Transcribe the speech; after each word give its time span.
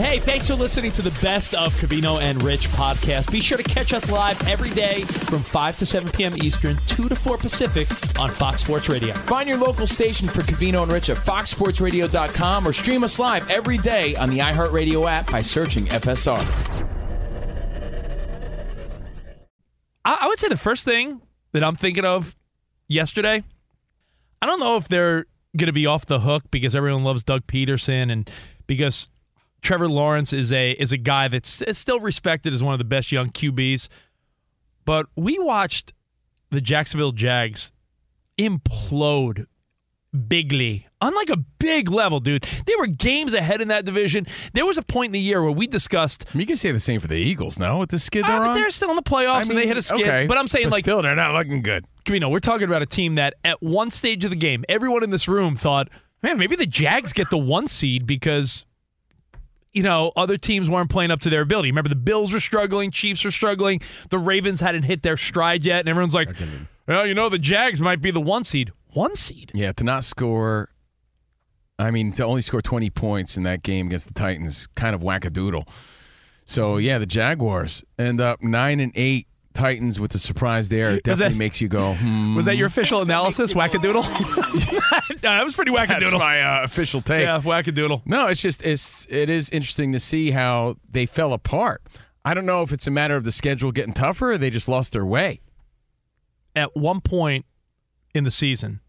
Hey, 0.00 0.18
thanks 0.18 0.46
for 0.46 0.54
listening 0.54 0.92
to 0.92 1.02
the 1.02 1.10
best 1.20 1.54
of 1.54 1.74
Covino 1.74 2.18
and 2.18 2.42
Rich 2.42 2.68
podcast. 2.68 3.30
Be 3.30 3.42
sure 3.42 3.58
to 3.58 3.62
catch 3.62 3.92
us 3.92 4.10
live 4.10 4.48
every 4.48 4.70
day 4.70 5.02
from 5.04 5.42
5 5.42 5.76
to 5.76 5.84
7 5.84 6.10
p.m. 6.10 6.34
Eastern, 6.38 6.78
2 6.86 7.10
to 7.10 7.14
4 7.14 7.36
Pacific 7.36 7.86
on 8.18 8.30
Fox 8.30 8.62
Sports 8.62 8.88
Radio. 8.88 9.12
Find 9.12 9.46
your 9.46 9.58
local 9.58 9.86
station 9.86 10.26
for 10.26 10.40
Covino 10.40 10.84
and 10.84 10.90
Rich 10.90 11.10
at 11.10 11.18
foxsportsradio.com 11.18 12.66
or 12.66 12.72
stream 12.72 13.04
us 13.04 13.18
live 13.18 13.50
every 13.50 13.76
day 13.76 14.16
on 14.16 14.30
the 14.30 14.38
iHeartRadio 14.38 15.06
app 15.06 15.30
by 15.30 15.42
searching 15.42 15.84
FSR. 15.84 16.88
I 20.06 20.28
would 20.28 20.38
say 20.38 20.48
the 20.48 20.56
first 20.56 20.86
thing 20.86 21.20
that 21.52 21.62
I'm 21.62 21.76
thinking 21.76 22.06
of 22.06 22.34
yesterday, 22.88 23.44
I 24.40 24.46
don't 24.46 24.60
know 24.60 24.78
if 24.78 24.88
they're 24.88 25.26
going 25.58 25.66
to 25.66 25.74
be 25.74 25.84
off 25.84 26.06
the 26.06 26.20
hook 26.20 26.44
because 26.50 26.74
everyone 26.74 27.04
loves 27.04 27.22
Doug 27.22 27.46
Pederson 27.46 28.10
and 28.10 28.30
because 28.66 29.10
Trevor 29.62 29.88
Lawrence 29.88 30.32
is 30.32 30.52
a 30.52 30.72
is 30.72 30.92
a 30.92 30.96
guy 30.96 31.28
that's 31.28 31.62
still 31.72 32.00
respected 32.00 32.52
as 32.52 32.62
one 32.62 32.72
of 32.72 32.78
the 32.78 32.84
best 32.84 33.12
young 33.12 33.30
QBs. 33.30 33.88
But 34.84 35.06
we 35.16 35.38
watched 35.38 35.92
the 36.50 36.60
Jacksonville 36.60 37.12
Jags 37.12 37.72
implode 38.38 39.46
bigly 40.28 40.86
on 41.00 41.14
like 41.14 41.30
a 41.30 41.36
big 41.36 41.90
level, 41.90 42.20
dude. 42.20 42.44
They 42.66 42.74
were 42.76 42.86
games 42.86 43.34
ahead 43.34 43.60
in 43.60 43.68
that 43.68 43.84
division. 43.84 44.26
There 44.52 44.66
was 44.66 44.78
a 44.78 44.82
point 44.82 45.08
in 45.08 45.12
the 45.12 45.20
year 45.20 45.42
where 45.42 45.52
we 45.52 45.66
discussed. 45.66 46.24
I 46.28 46.36
mean, 46.36 46.40
you 46.40 46.46
can 46.46 46.56
say 46.56 46.72
the 46.72 46.80
same 46.80 47.00
for 47.00 47.08
the 47.08 47.14
Eagles 47.14 47.58
now 47.58 47.80
with 47.80 47.90
the 47.90 47.98
skid 47.98 48.24
they're 48.24 48.36
uh, 48.36 48.48
on. 48.48 48.54
They're 48.54 48.70
still 48.70 48.90
in 48.90 48.96
the 48.96 49.02
playoffs 49.02 49.34
I 49.34 49.42
mean, 49.42 49.50
and 49.50 49.58
they 49.58 49.66
hit 49.66 49.76
a 49.76 49.82
skid. 49.82 50.02
Okay, 50.02 50.26
but 50.26 50.36
I'm 50.38 50.48
saying 50.48 50.66
but 50.66 50.72
like 50.72 50.84
still 50.84 51.02
they're 51.02 51.14
not 51.14 51.34
looking 51.34 51.62
good. 51.62 51.84
Know, 52.08 52.28
we're 52.28 52.40
talking 52.40 52.66
about 52.66 52.82
a 52.82 52.86
team 52.86 53.14
that 53.14 53.34
at 53.44 53.62
one 53.62 53.88
stage 53.90 54.24
of 54.24 54.30
the 54.30 54.36
game, 54.36 54.64
everyone 54.68 55.04
in 55.04 55.10
this 55.10 55.28
room 55.28 55.54
thought, 55.54 55.88
man, 56.24 56.38
maybe 56.38 56.56
the 56.56 56.66
Jags 56.66 57.12
get 57.12 57.30
the 57.30 57.38
one 57.38 57.68
seed 57.68 58.04
because 58.04 58.66
you 59.72 59.82
know, 59.82 60.12
other 60.16 60.36
teams 60.36 60.68
weren't 60.68 60.90
playing 60.90 61.10
up 61.10 61.20
to 61.20 61.30
their 61.30 61.42
ability. 61.42 61.70
Remember, 61.70 61.88
the 61.88 61.94
Bills 61.94 62.32
were 62.32 62.40
struggling, 62.40 62.90
Chiefs 62.90 63.24
were 63.24 63.30
struggling, 63.30 63.80
the 64.10 64.18
Ravens 64.18 64.60
hadn't 64.60 64.82
hit 64.82 65.02
their 65.02 65.16
stride 65.16 65.64
yet, 65.64 65.80
and 65.80 65.88
everyone's 65.88 66.14
like, 66.14 66.30
well, 66.86 67.06
you 67.06 67.14
know, 67.14 67.28
the 67.28 67.38
Jags 67.38 67.80
might 67.80 68.02
be 68.02 68.10
the 68.10 68.20
one 68.20 68.44
seed. 68.44 68.72
One 68.92 69.14
seed? 69.14 69.52
Yeah, 69.54 69.72
to 69.72 69.84
not 69.84 70.02
score, 70.04 70.70
I 71.78 71.90
mean, 71.90 72.12
to 72.14 72.24
only 72.24 72.42
score 72.42 72.60
20 72.60 72.90
points 72.90 73.36
in 73.36 73.44
that 73.44 73.62
game 73.62 73.86
against 73.86 74.08
the 74.08 74.14
Titans, 74.14 74.66
kind 74.74 74.94
of 74.94 75.02
wackadoodle. 75.02 75.68
So, 76.44 76.78
yeah, 76.78 76.98
the 76.98 77.06
Jaguars 77.06 77.84
end 77.96 78.20
up 78.20 78.42
9 78.42 78.80
and 78.80 78.92
8 78.96 79.26
Titans 79.60 80.00
with 80.00 80.12
the 80.12 80.18
surprise 80.18 80.70
there 80.70 80.92
it 80.92 81.04
definitely 81.04 81.34
that, 81.34 81.38
makes 81.38 81.60
you 81.60 81.68
go. 81.68 81.92
Hmm. 81.92 82.34
Was 82.34 82.46
that 82.46 82.56
your 82.56 82.66
official 82.66 83.02
analysis, 83.02 83.52
wackadoodle? 83.52 84.02
that 85.20 85.44
was 85.44 85.54
pretty 85.54 85.70
wackadoodle. 85.70 86.00
That's 86.00 86.12
my 86.14 86.40
uh, 86.40 86.64
official 86.64 87.02
take. 87.02 87.24
Yeah, 87.24 87.40
wackadoodle. 87.40 88.06
No, 88.06 88.26
it's 88.28 88.40
just 88.40 88.64
it's 88.64 89.06
it 89.10 89.28
is 89.28 89.50
interesting 89.50 89.92
to 89.92 90.00
see 90.00 90.30
how 90.30 90.76
they 90.90 91.04
fell 91.04 91.34
apart. 91.34 91.82
I 92.24 92.32
don't 92.32 92.46
know 92.46 92.62
if 92.62 92.72
it's 92.72 92.86
a 92.86 92.90
matter 92.90 93.16
of 93.16 93.24
the 93.24 93.32
schedule 93.32 93.70
getting 93.70 93.92
tougher 93.92 94.32
or 94.32 94.38
they 94.38 94.48
just 94.48 94.66
lost 94.66 94.94
their 94.94 95.04
way. 95.04 95.42
At 96.56 96.74
one 96.74 97.02
point 97.02 97.44
in 98.14 98.24
the 98.24 98.30
season, 98.30 98.80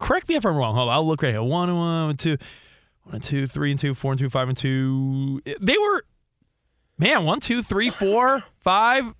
correct 0.00 0.28
me 0.28 0.34
if 0.34 0.44
I'm 0.44 0.56
wrong. 0.56 0.74
Hold 0.74 0.88
on, 0.88 0.94
I'll 0.94 1.06
look 1.06 1.22
right 1.22 1.30
here. 1.30 1.42
One, 1.42 1.72
one, 1.76 2.16
two, 2.16 2.36
one 3.04 3.14
and 3.14 3.22
two, 3.22 3.46
three 3.46 3.70
and 3.70 3.78
two, 3.78 3.94
four 3.94 4.10
and 4.10 4.18
two, 4.18 4.28
five 4.28 4.48
and 4.48 4.58
two. 4.58 5.40
They 5.60 5.78
were, 5.78 6.04
man, 6.98 7.24
one, 7.24 7.38
two, 7.38 7.62
three, 7.62 7.90
four, 7.90 8.42
five 8.58 9.14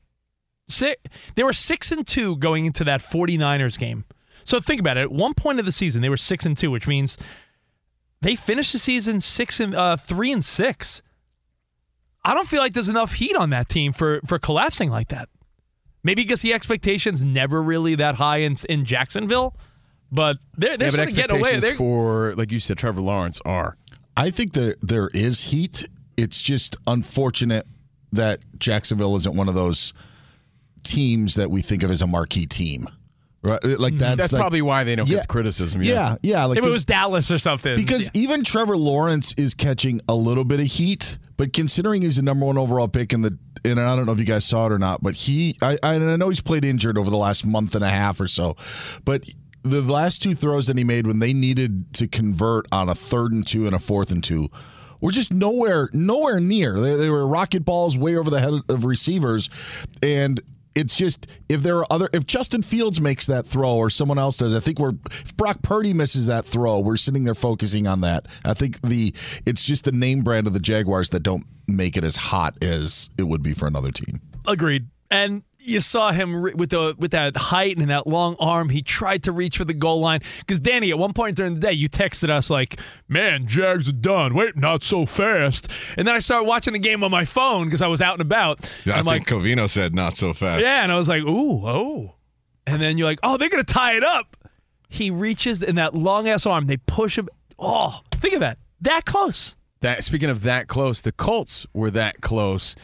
Six, 0.68 1.00
they 1.34 1.42
were 1.42 1.52
six 1.52 1.90
and 1.90 2.06
two 2.06 2.36
going 2.36 2.66
into 2.66 2.84
that 2.84 3.00
49ers 3.00 3.78
game. 3.78 4.04
So 4.44 4.60
think 4.60 4.80
about 4.80 4.96
it. 4.96 5.02
At 5.02 5.12
one 5.12 5.34
point 5.34 5.60
of 5.60 5.66
the 5.66 5.72
season, 5.72 6.02
they 6.02 6.08
were 6.08 6.16
six 6.16 6.46
and 6.46 6.56
two, 6.56 6.70
which 6.70 6.86
means 6.86 7.18
they 8.20 8.34
finished 8.34 8.72
the 8.72 8.78
season 8.78 9.20
six 9.20 9.60
and 9.60 9.74
uh, 9.74 9.96
three 9.96 10.32
and 10.32 10.44
six. 10.44 11.02
I 12.24 12.34
don't 12.34 12.48
feel 12.48 12.60
like 12.60 12.72
there's 12.72 12.88
enough 12.88 13.14
heat 13.14 13.36
on 13.36 13.50
that 13.50 13.68
team 13.68 13.92
for 13.92 14.20
for 14.26 14.38
collapsing 14.38 14.90
like 14.90 15.08
that. 15.08 15.28
Maybe 16.02 16.22
because 16.22 16.42
the 16.42 16.52
expectations 16.52 17.24
never 17.24 17.62
really 17.62 17.94
that 17.96 18.16
high 18.16 18.38
in 18.38 18.56
in 18.68 18.84
Jacksonville, 18.84 19.54
but 20.10 20.38
they're 20.56 20.76
they're 20.76 20.88
yeah, 20.88 20.94
sort 20.94 21.08
of 21.08 21.14
getting 21.14 21.40
away. 21.40 21.60
They're, 21.60 21.74
for 21.74 22.34
like 22.36 22.50
you 22.52 22.60
said, 22.60 22.78
Trevor 22.78 23.00
Lawrence 23.00 23.40
are. 23.44 23.76
I 24.16 24.30
think 24.30 24.54
that 24.54 24.76
there 24.80 25.10
is 25.14 25.42
heat. 25.42 25.86
It's 26.16 26.42
just 26.42 26.76
unfortunate 26.86 27.66
that 28.12 28.40
Jacksonville 28.58 29.14
isn't 29.16 29.36
one 29.36 29.48
of 29.48 29.54
those 29.54 29.92
teams 30.82 31.34
that 31.36 31.50
we 31.50 31.62
think 31.62 31.82
of 31.82 31.90
as 31.90 32.02
a 32.02 32.06
marquee 32.06 32.46
team. 32.46 32.88
Right, 33.40 33.62
like 33.62 33.92
mm-hmm. 33.92 33.98
that's, 33.98 34.20
that's 34.20 34.32
like, 34.32 34.40
probably 34.40 34.62
why 34.62 34.82
they 34.82 34.96
don't 34.96 35.08
yeah, 35.08 35.18
get 35.18 35.22
the 35.22 35.28
criticism. 35.28 35.82
Yeah, 35.82 35.92
yeah. 35.92 36.16
yeah 36.22 36.44
like 36.46 36.58
if 36.58 36.64
it 36.64 36.68
was 36.68 36.84
Dallas 36.84 37.30
or 37.30 37.38
something. 37.38 37.76
Because 37.76 38.10
yeah. 38.12 38.22
even 38.22 38.42
Trevor 38.42 38.76
Lawrence 38.76 39.32
is 39.34 39.54
catching 39.54 40.00
a 40.08 40.14
little 40.14 40.42
bit 40.42 40.58
of 40.58 40.66
heat, 40.66 41.18
but 41.36 41.52
considering 41.52 42.02
he's 42.02 42.16
the 42.16 42.22
number 42.22 42.46
one 42.46 42.58
overall 42.58 42.88
pick 42.88 43.12
in 43.12 43.22
the, 43.22 43.38
and 43.64 43.80
I 43.80 43.94
don't 43.94 44.06
know 44.06 44.12
if 44.12 44.18
you 44.18 44.24
guys 44.24 44.44
saw 44.44 44.66
it 44.66 44.72
or 44.72 44.78
not, 44.78 45.04
but 45.04 45.14
he, 45.14 45.54
I, 45.62 45.78
I 45.84 45.98
know 45.98 46.28
he's 46.28 46.40
played 46.40 46.64
injured 46.64 46.98
over 46.98 47.10
the 47.10 47.16
last 47.16 47.46
month 47.46 47.76
and 47.76 47.84
a 47.84 47.88
half 47.88 48.20
or 48.20 48.26
so, 48.26 48.56
but 49.04 49.22
the 49.62 49.82
last 49.82 50.20
two 50.20 50.34
throws 50.34 50.66
that 50.66 50.76
he 50.76 50.82
made 50.82 51.06
when 51.06 51.20
they 51.20 51.32
needed 51.32 51.94
to 51.94 52.08
convert 52.08 52.66
on 52.72 52.88
a 52.88 52.94
third 52.94 53.32
and 53.32 53.46
two 53.46 53.66
and 53.66 53.74
a 53.74 53.78
fourth 53.78 54.10
and 54.10 54.24
two 54.24 54.48
were 55.00 55.12
just 55.12 55.32
nowhere 55.32 55.90
nowhere 55.92 56.40
near. 56.40 56.80
They, 56.80 56.94
they 56.96 57.10
were 57.10 57.26
rocket 57.26 57.64
balls 57.64 57.96
way 57.96 58.16
over 58.16 58.30
the 58.30 58.40
head 58.40 58.54
of 58.68 58.84
receivers, 58.84 59.48
and 60.02 60.40
it's 60.78 60.96
just 60.96 61.26
if 61.48 61.62
there 61.62 61.78
are 61.78 61.86
other 61.90 62.08
if 62.12 62.26
Justin 62.26 62.62
Fields 62.62 63.00
makes 63.00 63.26
that 63.26 63.46
throw 63.46 63.74
or 63.74 63.90
someone 63.90 64.18
else 64.18 64.36
does, 64.36 64.54
I 64.54 64.60
think 64.60 64.78
we're 64.78 64.94
if 65.10 65.36
Brock 65.36 65.60
Purdy 65.62 65.92
misses 65.92 66.26
that 66.26 66.44
throw, 66.44 66.78
we're 66.78 66.96
sitting 66.96 67.24
there 67.24 67.34
focusing 67.34 67.86
on 67.86 68.02
that. 68.02 68.26
I 68.44 68.54
think 68.54 68.80
the 68.82 69.12
it's 69.44 69.64
just 69.64 69.84
the 69.84 69.92
name 69.92 70.22
brand 70.22 70.46
of 70.46 70.52
the 70.52 70.60
Jaguars 70.60 71.10
that 71.10 71.20
don't 71.20 71.44
make 71.66 71.96
it 71.96 72.04
as 72.04 72.16
hot 72.16 72.62
as 72.62 73.10
it 73.18 73.24
would 73.24 73.42
be 73.42 73.54
for 73.54 73.66
another 73.66 73.90
team. 73.90 74.20
Agreed. 74.46 74.86
And 75.10 75.42
you 75.60 75.80
saw 75.80 76.12
him 76.12 76.42
re- 76.42 76.54
with 76.54 76.70
the 76.70 76.94
with 76.98 77.12
that 77.12 77.36
height 77.36 77.78
and 77.78 77.90
that 77.90 78.06
long 78.06 78.36
arm. 78.38 78.68
He 78.68 78.82
tried 78.82 79.22
to 79.24 79.32
reach 79.32 79.56
for 79.56 79.64
the 79.64 79.74
goal 79.74 80.00
line 80.00 80.20
because 80.40 80.60
Danny, 80.60 80.90
at 80.90 80.98
one 80.98 81.12
point 81.12 81.36
during 81.36 81.54
the 81.54 81.60
day, 81.60 81.72
you 81.72 81.88
texted 81.88 82.28
us 82.30 82.50
like, 82.50 82.78
"Man, 83.08 83.46
Jags 83.46 83.88
are 83.88 83.92
done. 83.92 84.34
Wait, 84.34 84.56
not 84.56 84.84
so 84.84 85.06
fast." 85.06 85.70
And 85.96 86.06
then 86.06 86.14
I 86.14 86.18
started 86.18 86.46
watching 86.46 86.74
the 86.74 86.78
game 86.78 87.02
on 87.02 87.10
my 87.10 87.24
phone 87.24 87.64
because 87.66 87.82
I 87.82 87.86
was 87.88 88.00
out 88.00 88.14
and 88.14 88.22
about. 88.22 88.80
Yeah, 88.84 88.96
I 88.96 88.98
I'm 88.98 89.04
think 89.04 89.26
Covino 89.28 89.68
said 89.68 89.94
not 89.94 90.16
so 90.16 90.32
fast. 90.32 90.62
Yeah, 90.62 90.82
and 90.82 90.92
I 90.92 90.96
was 90.96 91.08
like, 91.08 91.22
ooh, 91.22 91.66
oh. 91.66 92.14
And 92.66 92.82
then 92.82 92.98
you're 92.98 93.06
like, 93.06 93.20
oh, 93.22 93.36
they're 93.36 93.48
gonna 93.48 93.64
tie 93.64 93.96
it 93.96 94.04
up. 94.04 94.36
He 94.90 95.10
reaches 95.10 95.62
in 95.62 95.76
that 95.76 95.94
long 95.94 96.28
ass 96.28 96.46
arm. 96.46 96.66
They 96.66 96.76
push 96.76 97.16
him. 97.18 97.28
Oh, 97.58 98.00
think 98.12 98.34
of 98.34 98.40
that. 98.40 98.58
That 98.80 99.04
close. 99.04 99.56
That 99.80 100.04
speaking 100.04 100.28
of 100.30 100.42
that 100.42 100.66
close, 100.66 101.00
the 101.00 101.12
Colts 101.12 101.66
were 101.72 101.90
that 101.92 102.20
close. 102.20 102.74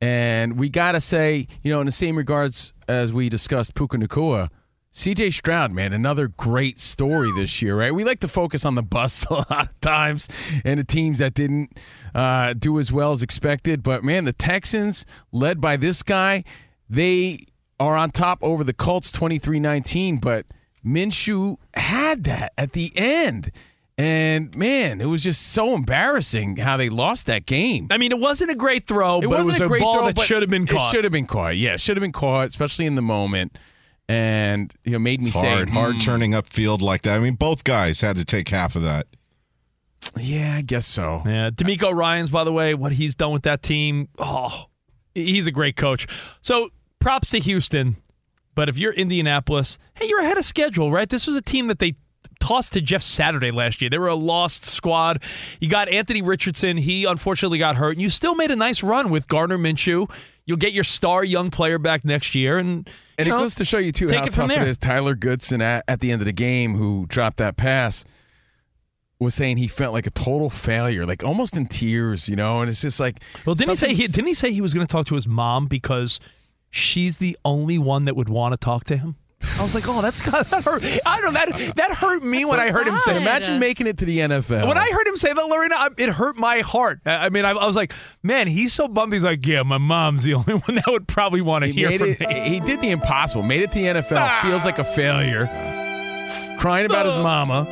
And 0.00 0.58
we 0.58 0.68
gotta 0.68 1.00
say, 1.00 1.48
you 1.62 1.72
know, 1.72 1.80
in 1.80 1.86
the 1.86 1.92
same 1.92 2.16
regards 2.16 2.72
as 2.88 3.12
we 3.12 3.28
discussed 3.28 3.74
Puka 3.74 3.96
Nacua, 3.96 4.50
CJ 4.96 5.34
Stroud, 5.34 5.72
man, 5.72 5.92
another 5.92 6.26
great 6.26 6.80
story 6.80 7.30
this 7.32 7.60
year, 7.60 7.76
right? 7.78 7.94
We 7.94 8.02
like 8.02 8.20
to 8.20 8.28
focus 8.28 8.64
on 8.64 8.76
the 8.76 8.82
busts 8.82 9.24
a 9.30 9.34
lot 9.34 9.68
of 9.68 9.80
times 9.80 10.28
and 10.64 10.80
the 10.80 10.84
teams 10.84 11.18
that 11.18 11.34
didn't 11.34 11.78
uh, 12.14 12.54
do 12.54 12.78
as 12.78 12.90
well 12.90 13.12
as 13.12 13.22
expected. 13.22 13.82
But 13.82 14.02
man, 14.02 14.24
the 14.24 14.32
Texans, 14.32 15.04
led 15.32 15.60
by 15.60 15.76
this 15.76 16.02
guy, 16.02 16.44
they 16.88 17.40
are 17.78 17.94
on 17.94 18.10
top 18.10 18.38
over 18.40 18.64
the 18.64 18.72
Colts 18.72 19.12
23 19.12 19.60
19. 19.60 20.16
But 20.16 20.46
Minshew 20.84 21.58
had 21.74 22.24
that 22.24 22.52
at 22.56 22.72
the 22.72 22.90
end. 22.96 23.52
And 23.98 24.54
man, 24.54 25.00
it 25.00 25.06
was 25.06 25.22
just 25.22 25.40
so 25.52 25.74
embarrassing 25.74 26.56
how 26.56 26.76
they 26.76 26.90
lost 26.90 27.26
that 27.26 27.46
game. 27.46 27.88
I 27.90 27.96
mean, 27.96 28.12
it 28.12 28.18
wasn't 28.18 28.50
a 28.50 28.54
great 28.54 28.86
throw, 28.86 29.20
It 29.20 29.28
but 29.28 29.40
it 29.40 29.46
was 29.46 29.58
a 29.60 29.64
a, 29.64 29.68
great 29.68 29.82
ball 29.82 29.94
throw, 29.98 30.06
that 30.12 30.20
should 30.20 30.42
have 30.42 30.50
been 30.50 30.66
caught. 30.66 30.92
It 30.92 30.96
should 30.96 31.04
have 31.04 31.12
been 31.12 31.26
caught. 31.26 31.56
Yeah, 31.56 31.76
should 31.76 31.96
have 31.96 32.02
been 32.02 32.12
caught, 32.12 32.46
especially 32.48 32.84
in 32.84 32.94
the 32.94 33.02
moment. 33.02 33.56
And 34.08 34.72
you 34.84 34.92
know, 34.92 34.98
made 34.98 35.20
me 35.20 35.28
It's 35.28 35.40
say, 35.40 35.48
hard, 35.48 35.70
hard 35.70 35.94
"Hmm, 35.94 36.00
turning 36.00 36.30
upfield 36.32 36.80
like 36.80 37.02
that. 37.02 37.16
I 37.16 37.20
mean, 37.20 37.34
both 37.34 37.64
guys 37.64 38.02
had 38.02 38.16
to 38.16 38.24
take 38.24 38.50
half 38.50 38.76
of 38.76 38.82
that. 38.82 39.06
Yeah, 40.16 40.56
I 40.56 40.62
guess 40.62 40.86
so. 40.86 41.22
Yeah, 41.24 41.50
DeMeco 41.50 41.92
Ryans, 41.92 42.30
by 42.30 42.44
the 42.44 42.52
way, 42.52 42.74
what 42.74 42.92
he's 42.92 43.14
done 43.14 43.32
with 43.32 43.42
that 43.42 43.62
team. 43.62 44.08
Oh, 44.18 44.66
he's 45.14 45.46
a 45.46 45.50
great 45.50 45.74
coach. 45.74 46.06
So 46.40 46.68
props 47.00 47.30
to 47.30 47.40
Houston. 47.40 47.96
But 48.54 48.68
if 48.70 48.78
you're 48.78 48.92
Indianapolis, 48.92 49.78
hey, 49.94 50.06
you're 50.06 50.20
ahead 50.20 50.38
of 50.38 50.44
schedule, 50.44 50.90
right? 50.90 51.08
This 51.08 51.26
was 51.26 51.36
a 51.36 51.42
team 51.42 51.66
that 51.66 51.78
they 51.78 51.94
tossed 52.46 52.72
to 52.74 52.80
Jeff 52.80 53.02
Saturday 53.02 53.50
last 53.50 53.80
year. 53.80 53.90
They 53.90 53.98
were 53.98 54.08
a 54.08 54.14
lost 54.14 54.64
squad. 54.64 55.22
You 55.60 55.68
got 55.68 55.88
Anthony 55.88 56.22
Richardson. 56.22 56.76
He 56.76 57.04
unfortunately 57.04 57.58
got 57.58 57.76
hurt. 57.76 57.92
And 57.92 58.02
you 58.02 58.10
still 58.10 58.34
made 58.34 58.50
a 58.50 58.56
nice 58.56 58.82
run 58.82 59.10
with 59.10 59.26
Gardner 59.26 59.58
Minshew. 59.58 60.10
You'll 60.44 60.56
get 60.56 60.72
your 60.72 60.84
star 60.84 61.24
young 61.24 61.50
player 61.50 61.78
back 61.78 62.04
next 62.04 62.34
year. 62.36 62.58
And, 62.58 62.88
And 63.18 63.26
it 63.26 63.30
know, 63.30 63.40
goes 63.40 63.56
to 63.56 63.64
show 63.64 63.78
you 63.78 63.90
too 63.90 64.06
how 64.06 64.22
it 64.24 64.32
tough 64.32 64.48
there. 64.48 64.62
it 64.62 64.68
is. 64.68 64.78
Tyler 64.78 65.16
Goodson 65.16 65.60
at, 65.60 65.84
at 65.88 66.00
the 66.00 66.12
end 66.12 66.22
of 66.22 66.26
the 66.26 66.32
game, 66.32 66.76
who 66.76 67.06
dropped 67.08 67.38
that 67.38 67.56
pass, 67.56 68.04
was 69.18 69.34
saying 69.34 69.56
he 69.56 69.66
felt 69.66 69.92
like 69.92 70.06
a 70.06 70.10
total 70.10 70.48
failure, 70.48 71.04
like 71.04 71.24
almost 71.24 71.56
in 71.56 71.66
tears, 71.66 72.28
you 72.28 72.36
know. 72.36 72.60
And 72.60 72.70
it's 72.70 72.82
just 72.82 73.00
like, 73.00 73.20
Well, 73.44 73.56
didn't 73.56 73.70
he 73.70 73.76
say 73.76 73.94
he 73.94 74.06
didn't 74.06 74.26
he 74.26 74.34
say 74.34 74.52
he 74.52 74.60
was 74.60 74.72
going 74.72 74.86
to 74.86 74.90
talk 74.90 75.06
to 75.06 75.16
his 75.16 75.26
mom 75.26 75.66
because 75.66 76.20
she's 76.70 77.18
the 77.18 77.36
only 77.44 77.78
one 77.78 78.04
that 78.04 78.14
would 78.14 78.28
want 78.28 78.52
to 78.52 78.56
talk 78.56 78.84
to 78.84 78.96
him? 78.96 79.16
I 79.58 79.62
was 79.62 79.74
like, 79.74 79.88
oh, 79.88 80.02
that's 80.02 80.20
that 80.20 80.64
hurt. 80.64 80.84
I 81.06 81.20
don't 81.20 81.32
know 81.32 81.40
that 81.46 81.76
that 81.76 81.92
hurt 81.92 82.22
me 82.22 82.44
when 82.44 82.60
I 82.60 82.70
heard 82.70 82.86
him 82.86 82.96
say. 82.98 83.12
And 83.12 83.20
imagine 83.22 83.58
making 83.58 83.86
it 83.86 83.98
to 83.98 84.04
the 84.04 84.18
NFL. 84.18 84.66
When 84.68 84.78
I 84.78 84.88
heard 84.90 85.06
him 85.06 85.16
say 85.16 85.32
that, 85.32 85.46
Lorena, 85.46 85.74
I- 85.76 85.90
it 85.96 86.08
hurt 86.10 86.36
my 86.36 86.60
heart. 86.60 87.00
I 87.06 87.26
I 87.26 87.28
mean, 87.30 87.44
I, 87.44 87.50
I 87.50 87.66
was 87.66 87.76
like, 87.76 87.92
man, 88.22 88.46
he's 88.46 88.72
so 88.72 88.88
bummed. 88.88 89.12
He's 89.12 89.24
like, 89.24 89.46
yeah, 89.46 89.62
my 89.62 89.78
mom's 89.78 90.24
the 90.24 90.34
only 90.40 90.54
one 90.54 90.76
that 90.76 90.86
would 90.86 91.08
probably 91.08 91.40
want 91.40 91.64
to 91.64 91.68
he 91.70 91.86
hear 91.86 91.98
from 91.98 92.10
it, 92.10 92.20
me. 92.20 92.48
he 92.48 92.60
did 92.60 92.80
the 92.80 92.90
impossible, 92.90 93.42
made 93.42 93.62
it 93.62 93.72
to 93.72 93.78
the 93.78 93.86
NFL, 93.86 94.18
ah. 94.18 94.40
feels 94.42 94.64
like 94.64 94.78
a 94.78 94.84
failure, 94.84 95.46
crying 96.58 96.86
about 96.86 97.06
his 97.06 97.16
ah. 97.16 97.22
mama, 97.22 97.66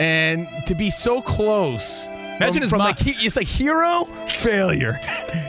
and 0.00 0.48
to 0.66 0.74
be 0.74 0.90
so 0.90 1.20
close. 1.22 2.08
Imagine 2.36 2.54
from, 2.54 2.62
his 2.62 2.70
from 2.70 2.78
mom- 2.78 2.86
like 2.88 2.98
he, 2.98 3.10
it's 3.26 3.36
like 3.36 3.46
hero 3.46 4.04
failure, 4.28 4.98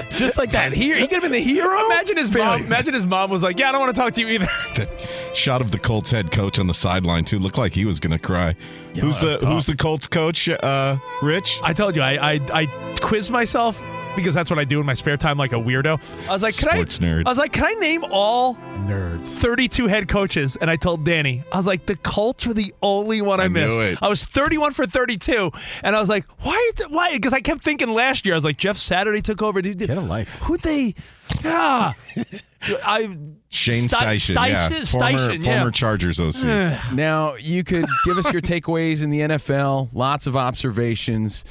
just 0.11 0.37
like 0.37 0.51
that. 0.51 0.71
He, 0.71 0.93
he 0.93 1.01
could 1.07 1.13
have 1.13 1.21
been 1.23 1.31
the 1.31 1.39
hero. 1.39 1.85
Imagine 1.87 2.17
his 2.17 2.33
mom. 2.35 2.61
Imagine 2.63 2.93
his 2.93 3.05
mom 3.05 3.29
was 3.29 3.41
like, 3.43 3.57
yeah, 3.59 3.69
I 3.69 3.71
don't 3.71 3.81
want 3.81 3.95
to 3.95 3.99
talk 3.99 4.13
to 4.13 4.21
you 4.21 4.27
either. 4.29 4.47
That 4.75 4.89
shot 5.33 5.61
of 5.61 5.71
the 5.71 5.79
Colts 5.79 6.11
head 6.11 6.31
coach 6.31 6.59
on 6.59 6.67
the 6.67 6.73
sideline 6.73 7.23
too 7.23 7.39
looked 7.39 7.57
like 7.57 7.71
he 7.73 7.85
was 7.85 7.99
going 7.99 8.11
to 8.11 8.19
cry. 8.19 8.55
who's 8.93 9.19
that 9.21 9.25
was 9.25 9.39
the 9.39 9.45
Who's 9.47 9.65
the 9.65 9.75
Colts 9.75 10.07
coach? 10.07 10.49
Uh, 10.49 10.97
Rich. 11.21 11.59
I 11.63 11.73
told 11.73 11.95
you, 11.95 12.01
I, 12.01 12.33
I 12.33 12.41
I 12.53 12.65
quiz 13.01 13.31
myself 13.31 13.81
because 14.15 14.33
that's 14.35 14.49
what 14.49 14.59
I 14.59 14.63
do 14.63 14.79
in 14.79 14.85
my 14.85 14.93
spare 14.93 15.17
time, 15.17 15.37
like 15.37 15.51
a 15.53 15.57
weirdo. 15.57 15.99
I 16.27 16.31
was 16.31 16.41
like, 16.43 16.55
can 16.55 16.71
Sports 16.71 16.99
I? 17.01 17.05
nerd. 17.05 17.23
I 17.25 17.29
was 17.29 17.37
like, 17.37 17.51
can 17.51 17.65
I 17.65 17.73
name 17.73 18.03
all 18.11 18.55
nerds? 18.55 19.27
Thirty-two 19.39 19.87
head 19.87 20.07
coaches, 20.07 20.55
and 20.59 20.69
I 20.69 20.75
told 20.75 21.03
Danny, 21.03 21.43
I 21.51 21.57
was 21.57 21.65
like, 21.65 21.85
the 21.85 21.95
Colts 21.97 22.45
were 22.47 22.53
the 22.53 22.73
only 22.81 23.21
one 23.21 23.39
I, 23.39 23.45
I 23.45 23.47
knew 23.47 23.53
missed. 23.65 23.79
it. 23.79 23.97
I 24.01 24.07
was 24.07 24.23
thirty-one 24.23 24.71
for 24.73 24.85
thirty-two, 24.85 25.51
and 25.83 25.95
I 25.95 25.99
was 25.99 26.09
like, 26.09 26.25
why? 26.39 26.71
Is 26.75 26.81
it, 26.81 26.91
why? 26.91 27.13
Because 27.13 27.33
I 27.33 27.39
kept 27.41 27.63
thinking 27.63 27.89
last 27.89 28.25
year, 28.25 28.35
I 28.35 28.37
was 28.37 28.45
like, 28.45 28.57
Jeff 28.57 28.77
Saturday 28.77 29.21
took 29.21 29.41
over. 29.41 29.61
Did, 29.61 29.79
Get 29.79 29.89
a 29.91 30.01
life. 30.01 30.35
Who'd 30.39 30.61
they? 30.61 30.95
Yeah, 31.43 31.93
I 32.83 33.17
Shane 33.49 33.87
Sti- 33.87 34.15
Steichen, 34.17 34.35
yeah, 34.47 34.69
Steichen- 34.69 34.91
former 34.91 35.17
Steichen, 35.17 35.45
yeah. 35.45 35.55
former 35.57 35.71
Chargers 35.71 36.19
OC. 36.19 36.93
Now, 36.93 37.35
you 37.35 37.63
could 37.63 37.85
give 38.05 38.17
us 38.17 38.31
your 38.31 38.41
takeaways 38.41 39.01
in 39.03 39.09
the 39.09 39.21
NFL, 39.21 39.89
lots 39.93 40.27
of 40.27 40.35
observations, 40.35 41.45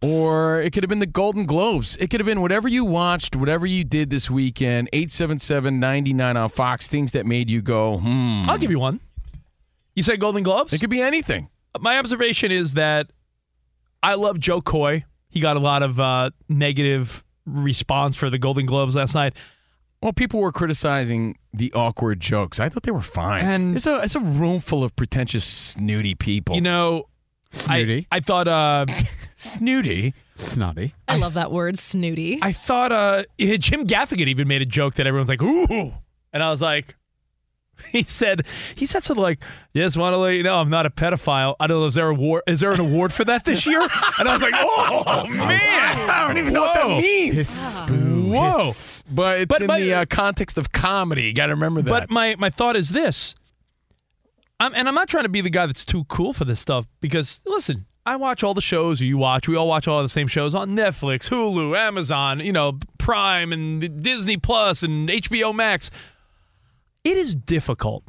or 0.00 0.60
it 0.60 0.72
could 0.72 0.82
have 0.82 0.88
been 0.88 1.00
the 1.00 1.06
Golden 1.06 1.44
Globes. 1.44 1.96
It 1.96 2.08
could 2.10 2.20
have 2.20 2.26
been 2.26 2.40
whatever 2.40 2.68
you 2.68 2.84
watched, 2.84 3.34
whatever 3.34 3.66
you 3.66 3.84
did 3.84 4.10
this 4.10 4.30
weekend. 4.30 4.88
877 4.92 5.80
99 5.80 6.36
on 6.36 6.48
Fox, 6.48 6.86
things 6.86 7.12
that 7.12 7.26
made 7.26 7.50
you 7.50 7.60
go, 7.62 7.98
hmm. 7.98 8.42
I'll 8.46 8.58
give 8.58 8.70
you 8.70 8.78
one. 8.78 9.00
You 9.94 10.02
say 10.02 10.16
Golden 10.16 10.42
Gloves? 10.44 10.72
It 10.72 10.78
could 10.78 10.90
be 10.90 11.00
anything. 11.00 11.48
My 11.80 11.98
observation 11.98 12.52
is 12.52 12.74
that 12.74 13.10
I 14.02 14.14
love 14.14 14.38
Jo 14.38 14.60
Koy. 14.60 15.04
He 15.30 15.40
got 15.40 15.56
a 15.56 15.60
lot 15.60 15.82
of 15.82 15.98
uh, 15.98 16.30
negative 16.48 17.24
response 17.44 18.16
for 18.16 18.30
the 18.30 18.38
Golden 18.38 18.66
Globes 18.66 18.94
last 18.94 19.14
night. 19.14 19.34
Well, 20.00 20.12
people 20.12 20.38
were 20.40 20.52
criticizing 20.52 21.36
the 21.52 21.72
awkward 21.72 22.20
jokes. 22.20 22.60
I 22.60 22.68
thought 22.68 22.84
they 22.84 22.92
were 22.92 23.00
fine. 23.00 23.44
And- 23.44 23.76
it's 23.76 23.86
a 23.86 24.00
it's 24.00 24.14
a 24.14 24.20
room 24.20 24.60
full 24.60 24.84
of 24.84 24.94
pretentious, 24.94 25.44
snooty 25.44 26.14
people. 26.14 26.54
You 26.54 26.60
know, 26.60 27.08
Snooty. 27.50 28.06
I, 28.12 28.16
I 28.18 28.20
thought 28.20 28.46
uh, 28.46 28.86
snooty. 29.38 30.14
Snotty. 30.34 30.94
I 31.06 31.16
love 31.16 31.34
that 31.34 31.50
word, 31.50 31.78
snooty. 31.78 32.38
I 32.42 32.52
thought 32.52 32.92
uh, 32.92 33.24
Jim 33.38 33.86
Gaffigan 33.86 34.26
even 34.26 34.48
made 34.48 34.62
a 34.62 34.66
joke 34.66 34.94
that 34.94 35.06
everyone's 35.06 35.28
like, 35.28 35.42
ooh. 35.42 35.94
And 36.32 36.42
I 36.42 36.50
was 36.50 36.60
like, 36.60 36.96
he 37.92 38.02
said, 38.02 38.44
he 38.74 38.84
said 38.86 39.04
something 39.04 39.22
like, 39.22 39.40
just 39.74 39.96
want 39.96 40.12
to 40.12 40.16
let 40.18 40.34
you 40.34 40.42
know 40.42 40.56
I'm 40.56 40.68
not 40.70 40.84
a 40.86 40.90
pedophile. 40.90 41.54
I 41.60 41.66
don't 41.68 41.80
know, 41.80 41.86
is 41.86 41.94
there, 41.94 42.08
a 42.08 42.10
award, 42.10 42.42
is 42.48 42.60
there 42.60 42.72
an 42.72 42.80
award 42.80 43.12
for 43.12 43.24
that 43.24 43.44
this 43.44 43.64
year? 43.64 43.80
And 44.18 44.28
I 44.28 44.32
was 44.32 44.42
like, 44.42 44.54
oh, 44.56 45.24
man. 45.30 46.10
I 46.10 46.26
don't 46.26 46.36
even 46.38 46.52
know 46.52 46.62
what 46.62 46.74
that 46.74 47.00
means. 47.00 47.34
Hiss, 47.36 47.82
boo, 47.86 48.30
Whoa. 48.30 48.64
hiss. 48.66 49.04
But 49.10 49.40
it's 49.40 49.48
But 49.48 49.60
in 49.62 49.66
my- 49.68 49.80
the 49.80 49.94
uh, 49.94 50.04
context 50.06 50.58
of 50.58 50.72
comedy. 50.72 51.24
You 51.26 51.32
got 51.32 51.46
to 51.46 51.52
remember 51.54 51.80
that. 51.82 51.90
But 51.90 52.10
my, 52.10 52.34
my 52.36 52.50
thought 52.50 52.76
is 52.76 52.90
this, 52.90 53.34
I'm, 54.60 54.74
and 54.74 54.88
I'm 54.88 54.94
not 54.96 55.08
trying 55.08 55.22
to 55.24 55.28
be 55.28 55.40
the 55.40 55.50
guy 55.50 55.66
that's 55.66 55.84
too 55.84 56.04
cool 56.08 56.32
for 56.32 56.44
this 56.44 56.58
stuff 56.60 56.86
because, 57.00 57.40
listen, 57.46 57.86
I 58.08 58.16
watch 58.16 58.42
all 58.42 58.54
the 58.54 58.62
shows 58.62 59.02
you 59.02 59.18
watch. 59.18 59.46
We 59.48 59.54
all 59.56 59.68
watch 59.68 59.86
all 59.86 60.02
the 60.02 60.08
same 60.08 60.28
shows 60.28 60.54
on 60.54 60.70
Netflix, 60.70 61.28
Hulu, 61.28 61.76
Amazon, 61.76 62.40
you 62.40 62.52
know, 62.52 62.78
Prime 62.96 63.52
and 63.52 64.02
Disney 64.02 64.38
Plus 64.38 64.82
and 64.82 65.10
HBO 65.10 65.54
Max. 65.54 65.90
It 67.04 67.18
is 67.18 67.34
difficult 67.34 68.04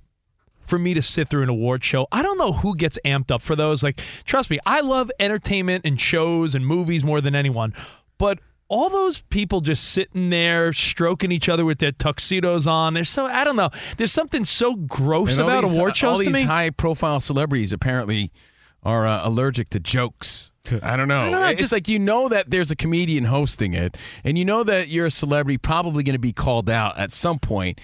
for 0.61 0.79
me 0.79 0.93
to 0.93 1.01
sit 1.01 1.27
through 1.27 1.43
an 1.43 1.49
award 1.49 1.83
show. 1.83 2.07
I 2.13 2.21
don't 2.21 2.37
know 2.37 2.53
who 2.53 2.77
gets 2.77 2.97
amped 3.03 3.29
up 3.29 3.41
for 3.41 3.57
those. 3.57 3.83
Like, 3.83 3.99
trust 4.23 4.49
me, 4.49 4.57
I 4.65 4.79
love 4.79 5.11
entertainment 5.19 5.85
and 5.85 5.99
shows 5.99 6.55
and 6.55 6.65
movies 6.65 7.03
more 7.03 7.19
than 7.19 7.35
anyone. 7.35 7.73
But 8.17 8.39
all 8.69 8.89
those 8.89 9.21
people 9.23 9.59
just 9.59 9.83
sitting 9.83 10.29
there 10.29 10.71
stroking 10.71 11.31
each 11.33 11.49
other 11.49 11.65
with 11.65 11.79
their 11.79 11.91
tuxedos 11.91 12.67
on. 12.67 12.93
They're 12.93 13.03
so 13.03 13.25
I 13.25 13.43
don't 13.43 13.55
know. 13.57 13.69
There's 13.97 14.13
something 14.13 14.45
so 14.45 14.75
gross 14.75 15.33
And 15.33 15.41
about 15.41 15.63
these- 15.65 15.75
award 15.75 15.89
uh, 15.89 16.07
all 16.07 16.15
shows 16.15 16.19
to 16.19 16.25
these 16.25 16.33
me. 16.35 16.41
high-profile 16.43 17.19
celebrities 17.19 17.73
apparently 17.73 18.31
are 18.83 19.05
uh, 19.07 19.27
allergic 19.27 19.69
to 19.69 19.79
jokes. 19.79 20.51
I 20.83 20.95
don't 20.97 21.07
know. 21.07 21.21
I 21.21 21.29
know, 21.29 21.47
it's 21.47 21.59
just- 21.61 21.73
like 21.73 21.87
you 21.87 21.97
know 21.99 22.29
that 22.29 22.51
there's 22.51 22.69
a 22.69 22.75
comedian 22.75 23.25
hosting 23.25 23.73
it, 23.73 23.97
and 24.23 24.37
you 24.37 24.45
know 24.45 24.63
that 24.63 24.89
you're 24.89 25.07
a 25.07 25.11
celebrity 25.11 25.57
probably 25.57 26.03
going 26.03 26.13
to 26.13 26.19
be 26.19 26.33
called 26.33 26.69
out 26.69 26.97
at 26.97 27.11
some 27.11 27.39
point, 27.39 27.79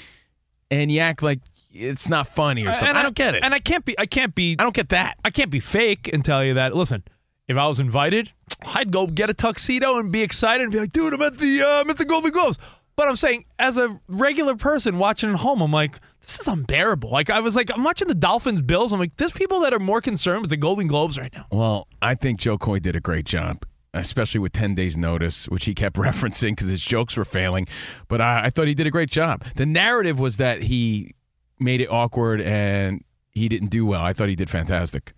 and 0.69 0.91
you 0.91 0.99
act 0.99 1.23
like 1.23 1.39
it's 1.73 2.07
not 2.07 2.27
funny 2.27 2.63
or 2.65 2.73
something. 2.73 2.89
And 2.89 2.97
I 2.97 3.03
don't 3.03 3.15
get 3.15 3.35
it. 3.35 3.43
And 3.43 3.53
I 3.53 3.59
can't 3.59 3.83
be 3.85 3.97
I 3.97 4.05
can't 4.05 4.35
be 4.35 4.55
I 4.59 4.63
don't 4.63 4.75
get 4.75 4.89
that. 4.89 5.17
I 5.25 5.29
can't 5.31 5.49
be 5.49 5.59
fake 5.59 6.09
and 6.13 6.23
tell 6.23 6.43
you 6.43 6.53
that. 6.53 6.75
Listen, 6.75 7.03
if 7.47 7.57
I 7.57 7.67
was 7.67 7.79
invited, 7.79 8.31
I'd 8.65 8.91
go 8.91 9.07
get 9.07 9.29
a 9.29 9.33
tuxedo 9.33 9.97
and 9.97 10.11
be 10.11 10.21
excited 10.21 10.63
and 10.63 10.71
be 10.71 10.79
like, 10.79 10.91
dude, 10.91 11.13
I'm 11.13 11.21
at 11.21 11.37
the 11.39 11.61
uh, 11.63 11.81
I'm 11.81 11.89
at 11.89 11.97
the 11.97 12.05
Golden 12.05 12.31
Globes. 12.31 12.59
But 12.95 13.09
I'm 13.09 13.17
saying, 13.17 13.43
as 13.59 13.75
a 13.77 13.99
regular 14.07 14.55
person 14.55 14.97
watching 14.97 15.29
at 15.31 15.35
home, 15.37 15.61
I'm 15.61 15.71
like, 15.71 15.99
this 16.25 16.39
is 16.39 16.47
unbearable. 16.47 17.09
Like 17.09 17.29
I 17.29 17.39
was 17.39 17.55
like, 17.55 17.69
I'm 17.73 17.83
watching 17.83 18.07
the 18.07 18.15
Dolphins 18.15 18.61
Bills. 18.61 18.91
I'm 18.91 18.99
like, 18.99 19.15
there's 19.17 19.31
people 19.31 19.59
that 19.61 19.73
are 19.73 19.79
more 19.79 20.01
concerned 20.01 20.41
with 20.41 20.49
the 20.49 20.57
Golden 20.57 20.87
Globes 20.87 21.17
right 21.17 21.33
now. 21.33 21.45
Well, 21.51 21.87
I 22.01 22.15
think 22.15 22.39
Jo 22.39 22.57
Koy 22.57 22.79
did 22.79 22.95
a 22.95 22.99
great 22.99 23.25
job, 23.25 23.65
especially 23.93 24.39
with 24.39 24.53
10 24.53 24.75
days' 24.75 24.97
notice, 24.97 25.47
which 25.47 25.65
he 25.65 25.73
kept 25.73 25.95
referencing 25.97 26.51
because 26.51 26.67
his 26.67 26.81
jokes 26.81 27.15
were 27.15 27.25
failing. 27.25 27.67
But 28.07 28.21
I, 28.21 28.45
I 28.45 28.49
thought 28.49 28.67
he 28.67 28.73
did 28.73 28.87
a 28.87 28.91
great 28.91 29.09
job. 29.09 29.43
The 29.55 29.65
narrative 29.65 30.19
was 30.19 30.37
that 30.37 30.63
he 30.63 31.13
made 31.59 31.81
it 31.81 31.87
awkward 31.91 32.41
and 32.41 33.03
he 33.31 33.47
didn't 33.47 33.69
do 33.69 33.85
well. 33.85 34.01
I 34.01 34.13
thought 34.13 34.29
he 34.29 34.35
did 34.35 34.49
fantastic. 34.49 35.13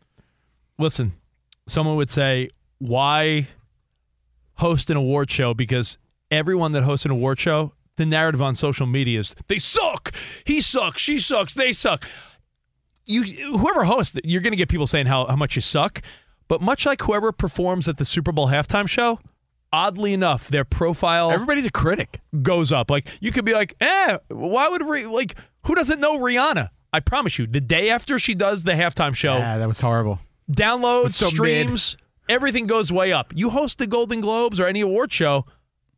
Listen, 0.77 1.13
someone 1.67 1.95
would 1.95 2.09
say, 2.09 2.49
why 2.79 3.47
host 4.55 4.89
an 4.89 4.97
award 4.97 5.31
show? 5.31 5.53
Because 5.53 5.97
everyone 6.29 6.73
that 6.73 6.83
hosts 6.83 7.05
an 7.05 7.11
award 7.11 7.39
show, 7.39 7.73
the 7.97 8.05
narrative 8.05 8.41
on 8.41 8.55
social 8.55 8.87
media 8.87 9.19
is 9.19 9.35
they 9.47 9.57
suck. 9.59 10.13
He 10.45 10.61
sucks. 10.61 11.01
She 11.01 11.19
sucks. 11.19 11.53
They 11.53 11.71
suck. 11.73 12.05
You, 13.05 13.23
whoever 13.57 13.85
hosts 13.85 14.17
it, 14.17 14.25
you're 14.25 14.41
going 14.41 14.51
to 14.51 14.57
get 14.57 14.69
people 14.69 14.87
saying 14.87 15.05
how, 15.05 15.25
how 15.27 15.35
much 15.35 15.55
you 15.55 15.61
suck. 15.61 16.01
But 16.49 16.61
much 16.61 16.85
like 16.85 17.01
whoever 17.01 17.31
performs 17.31 17.87
at 17.87 17.97
the 17.97 18.05
Super 18.05 18.31
Bowl 18.31 18.47
halftime 18.49 18.87
show, 18.87 19.19
oddly 19.71 20.13
enough, 20.13 20.47
their 20.47 20.63
profile 20.65 21.31
everybody's 21.31 21.65
a 21.65 21.71
critic 21.71 22.21
goes 22.41 22.71
up. 22.71 22.89
Like 22.89 23.07
you 23.21 23.31
could 23.31 23.45
be 23.45 23.53
like, 23.53 23.75
eh, 23.81 24.17
why 24.29 24.67
would 24.69 24.81
Rih- 24.81 25.11
like 25.11 25.35
who 25.65 25.75
doesn't 25.75 25.99
know 25.99 26.17
Rihanna? 26.19 26.69
I 26.93 26.99
promise 27.01 27.37
you, 27.37 27.47
the 27.47 27.59
day 27.61 27.89
after 27.89 28.17
she 28.17 28.33
does 28.33 28.63
the 28.63 28.71
halftime 28.73 29.13
show, 29.13 29.37
Yeah, 29.37 29.57
that 29.57 29.67
was 29.67 29.81
horrible. 29.81 30.19
downloads, 30.49 31.11
so 31.11 31.25
mid. 31.25 31.33
streams, 31.35 31.97
everything 32.29 32.65
goes 32.65 32.93
way 32.93 33.11
up. 33.11 33.33
You 33.35 33.49
host 33.49 33.77
the 33.77 33.87
Golden 33.87 34.21
Globes 34.21 34.59
or 34.59 34.67
any 34.67 34.79
award 34.81 35.11
show, 35.11 35.45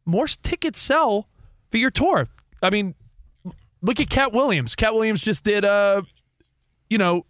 more 0.06 0.28
tickets 0.28 0.80
sell 0.80 1.28
for 1.72 1.78
your 1.78 1.92
tour. 1.92 2.28
I 2.62 2.70
mean, 2.70 2.96
look 3.82 4.00
at 4.00 4.10
Katt 4.10 4.34
Williams. 4.34 4.76
Katt 4.76 4.94
Williams 4.94 5.22
just 5.22 5.44
did 5.44 5.66
uh 5.66 6.02
you 6.90 6.98
know, 6.98 7.26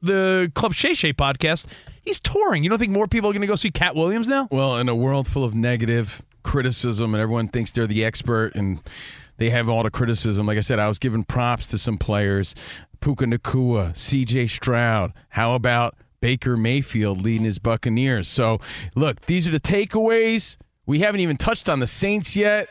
the 0.00 0.50
Club 0.54 0.74
Shay 0.74 0.94
Shay 0.94 1.12
podcast. 1.12 1.66
He's 2.02 2.20
touring. 2.20 2.62
You 2.62 2.70
don't 2.70 2.78
think 2.78 2.92
more 2.92 3.06
people 3.06 3.28
are 3.28 3.32
going 3.32 3.42
to 3.42 3.46
go 3.46 3.54
see 3.54 3.70
Katt 3.70 3.94
Williams 3.94 4.28
now? 4.28 4.48
Well, 4.50 4.76
in 4.76 4.88
a 4.88 4.94
world 4.94 5.28
full 5.28 5.44
of 5.44 5.54
negative 5.54 6.22
criticism 6.42 7.12
and 7.12 7.20
everyone 7.20 7.48
thinks 7.48 7.72
they're 7.72 7.86
the 7.86 8.04
expert 8.04 8.54
and 8.54 8.80
they 9.36 9.50
have 9.50 9.68
all 9.68 9.82
the 9.82 9.90
criticism, 9.90 10.46
like 10.46 10.56
I 10.56 10.62
said, 10.62 10.78
I 10.78 10.88
was 10.88 10.98
giving 10.98 11.24
props 11.24 11.68
to 11.68 11.78
some 11.78 11.98
players 11.98 12.54
Puka 13.00 13.26
Nacua, 13.26 13.92
CJ 13.92 14.50
Stroud. 14.50 15.12
How 15.30 15.54
about 15.54 15.94
Baker 16.20 16.56
Mayfield 16.56 17.22
leading 17.22 17.44
his 17.44 17.58
Buccaneers? 17.58 18.26
So, 18.26 18.58
look, 18.96 19.20
these 19.26 19.46
are 19.46 19.52
the 19.52 19.60
takeaways. 19.60 20.56
We 20.86 21.00
haven't 21.00 21.20
even 21.20 21.36
touched 21.36 21.68
on 21.68 21.78
the 21.80 21.86
Saints 21.86 22.34
yet. 22.34 22.68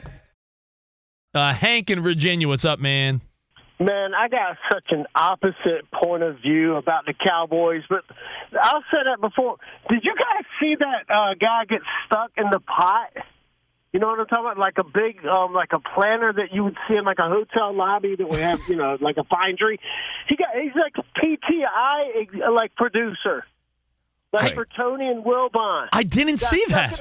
Uh, 1.38 1.54
Hank 1.54 1.92
in 1.92 2.02
Virginia, 2.02 2.48
what's 2.48 2.66
up, 2.66 2.80
man? 2.80 3.22
Man, 3.80 4.16
I 4.16 4.28
got 4.28 4.58
such 4.74 4.86
an 4.90 5.06
opposite 5.14 5.86
point 5.94 6.24
of 6.24 6.40
view 6.40 6.78
about 6.78 7.06
the 7.06 7.14
Cowboys, 7.14 7.84
but 7.88 8.04
I'll 8.60 8.82
say 8.90 8.98
that 9.06 9.22
before. 9.22 9.58
Did 9.88 10.04
you 10.04 10.16
guys 10.16 10.46
see 10.60 10.74
that 10.80 11.14
uh, 11.14 11.36
guy 11.40 11.66
get 11.66 11.82
stuck 12.08 12.32
in 12.38 12.46
the 12.52 12.60
pot? 12.60 13.24
You 13.94 14.00
know 14.00 14.08
what 14.08 14.20
I'm 14.20 14.26
talking 14.26 14.46
about? 14.46 14.58
Like 14.58 14.80
a 14.80 14.84
big, 14.84 15.24
um, 15.28 15.54
like 15.54 15.74
a 15.74 15.80
planter 15.80 16.34
that 16.38 16.54
you 16.54 16.64
would 16.64 16.78
see 16.88 16.96
in 16.96 17.06
like 17.06 17.20
a 17.20 17.30
hotel 17.30 17.72
lobby 17.72 18.16
that 18.16 18.28
would 18.28 18.40
have, 18.40 18.60
you 18.68 18.76
know, 18.76 18.98
like 19.02 19.18
a 19.18 19.24
findery. 19.24 19.78
He 20.28 20.38
got, 20.38 20.48
he's 20.60 20.74
like 20.74 20.96
a 20.98 21.20
PTI 21.20 22.52
like 22.52 22.74
producer, 22.74 23.46
like 24.34 24.56
for 24.56 24.66
Tony 24.76 25.08
and 25.08 25.24
Wilbon. 25.24 25.90
I 25.94 26.02
didn't 26.02 26.40
see 26.40 26.66
that. 26.70 27.00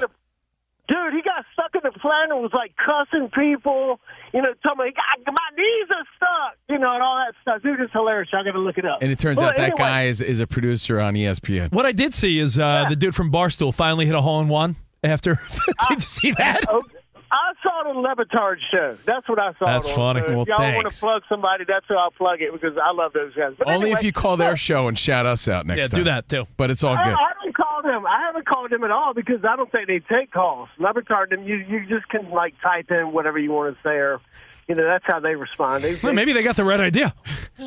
In 0.89 0.95
the- 0.95 1.01
Dude, 1.07 1.13
he 1.13 1.21
got 1.21 1.45
stuck 1.53 1.73
in 1.75 1.81
the 1.83 1.97
planter, 1.99 2.35
was 2.35 2.51
like 2.53 2.73
cussing 2.77 3.29
people, 3.29 3.99
you 4.33 4.41
know, 4.41 4.53
telling 4.63 4.87
me, 4.87 4.93
"God, 4.95 5.33
my 5.33 5.55
knees 5.57 5.87
are 5.91 6.05
stuck, 6.15 6.57
you 6.69 6.77
know, 6.79 6.93
and 6.93 7.01
all 7.03 7.17
that 7.17 7.33
stuff. 7.41 7.61
Dude, 7.61 7.79
it's 7.79 7.91
hilarious. 7.93 8.29
I 8.33 8.43
got 8.43 8.51
to 8.51 8.59
look 8.59 8.77
it 8.77 8.85
up. 8.85 9.01
And 9.01 9.11
it 9.11 9.19
turns 9.19 9.37
Well, 9.37 9.47
out 9.49 9.55
that 9.55 9.61
anyway, 9.63 9.77
guy 9.77 10.03
is, 10.03 10.21
is 10.21 10.39
a 10.39 10.47
producer 10.47 10.99
on 10.99 11.13
ESPN. 11.15 11.71
What 11.71 11.85
I 11.85 11.91
did 11.91 12.13
see 12.13 12.39
is 12.39 12.57
uh, 12.59 12.85
the 12.89 12.95
dude 12.95 13.15
from 13.15 13.31
Barstool 13.31 13.73
finally 13.73 14.05
hit 14.05 14.15
a 14.15 14.21
hole 14.21 14.39
in 14.41 14.47
one 14.47 14.75
after. 15.03 15.35
did 15.89 15.95
you 16.03 16.09
see 16.09 16.31
that? 16.31 16.63
Oh, 16.69 16.83
I 17.29 17.51
saw 17.61 17.81
it 17.81 17.87
on 17.93 18.01
Le 18.01 18.15
Batard's 18.15 18.61
show. 18.71 18.97
That's 19.05 19.27
what 19.27 19.37
I 19.37 19.51
saw. 19.59 19.65
That's 19.65 19.85
it 19.89 19.93
funny. 19.95 20.21
So 20.21 20.27
if 20.27 20.35
Well, 20.37 20.45
y'all 20.47 20.75
want 20.75 20.89
to 20.89 20.97
plug 20.97 21.23
somebody, 21.27 21.65
that's 21.67 21.85
who 21.89 21.95
I'll 21.95 22.09
plug 22.11 22.41
it 22.41 22.53
because 22.53 22.77
I 22.81 22.93
love 22.93 23.11
those 23.11 23.33
guys. 23.35 23.51
But 23.57 23.67
Only 23.67 23.87
anyway, 23.87 23.99
if 23.99 24.05
you 24.05 24.13
call 24.13 24.37
their 24.37 24.55
show 24.55 24.87
and 24.87 24.97
shout 24.97 25.25
us 25.25 25.45
out 25.49 25.65
next 25.65 25.77
Yeah, 25.77 25.87
time. 25.89 25.97
do 25.99 26.03
that 26.05 26.29
too. 26.29 26.47
But 26.55 26.71
it's 26.71 26.85
all 26.85 26.95
I, 26.95 27.03
good. 27.03 27.13
I 27.15 27.27
haven't 27.35 27.46
called 27.69 27.85
him. 27.85 28.05
I 28.05 28.19
haven't 28.21 28.45
called 28.45 28.71
him 28.71 28.83
at 28.83 28.91
all 28.91 29.13
because 29.13 29.43
I 29.43 29.55
don't 29.55 29.71
think 29.71 29.87
they 29.87 29.99
take 29.99 30.31
calls. 30.31 30.69
Le 30.79 30.93
Batard, 30.93 31.29
them 31.29 31.43
you 31.43 31.55
you 31.57 31.85
just 31.87 32.07
can 32.09 32.29
like 32.31 32.53
type 32.61 32.91
in 32.91 33.11
whatever 33.11 33.37
you 33.39 33.51
want 33.51 33.75
to 33.75 33.81
say, 33.83 33.95
or 33.95 34.19
you 34.67 34.75
know 34.75 34.83
that's 34.85 35.05
how 35.07 35.19
they 35.19 35.35
respond. 35.35 35.83
They, 35.83 35.95
Well, 36.01 36.13
maybe 36.13 36.33
they 36.33 36.43
got 36.43 36.55
the 36.55 36.63
right 36.65 36.79
idea. 36.79 37.13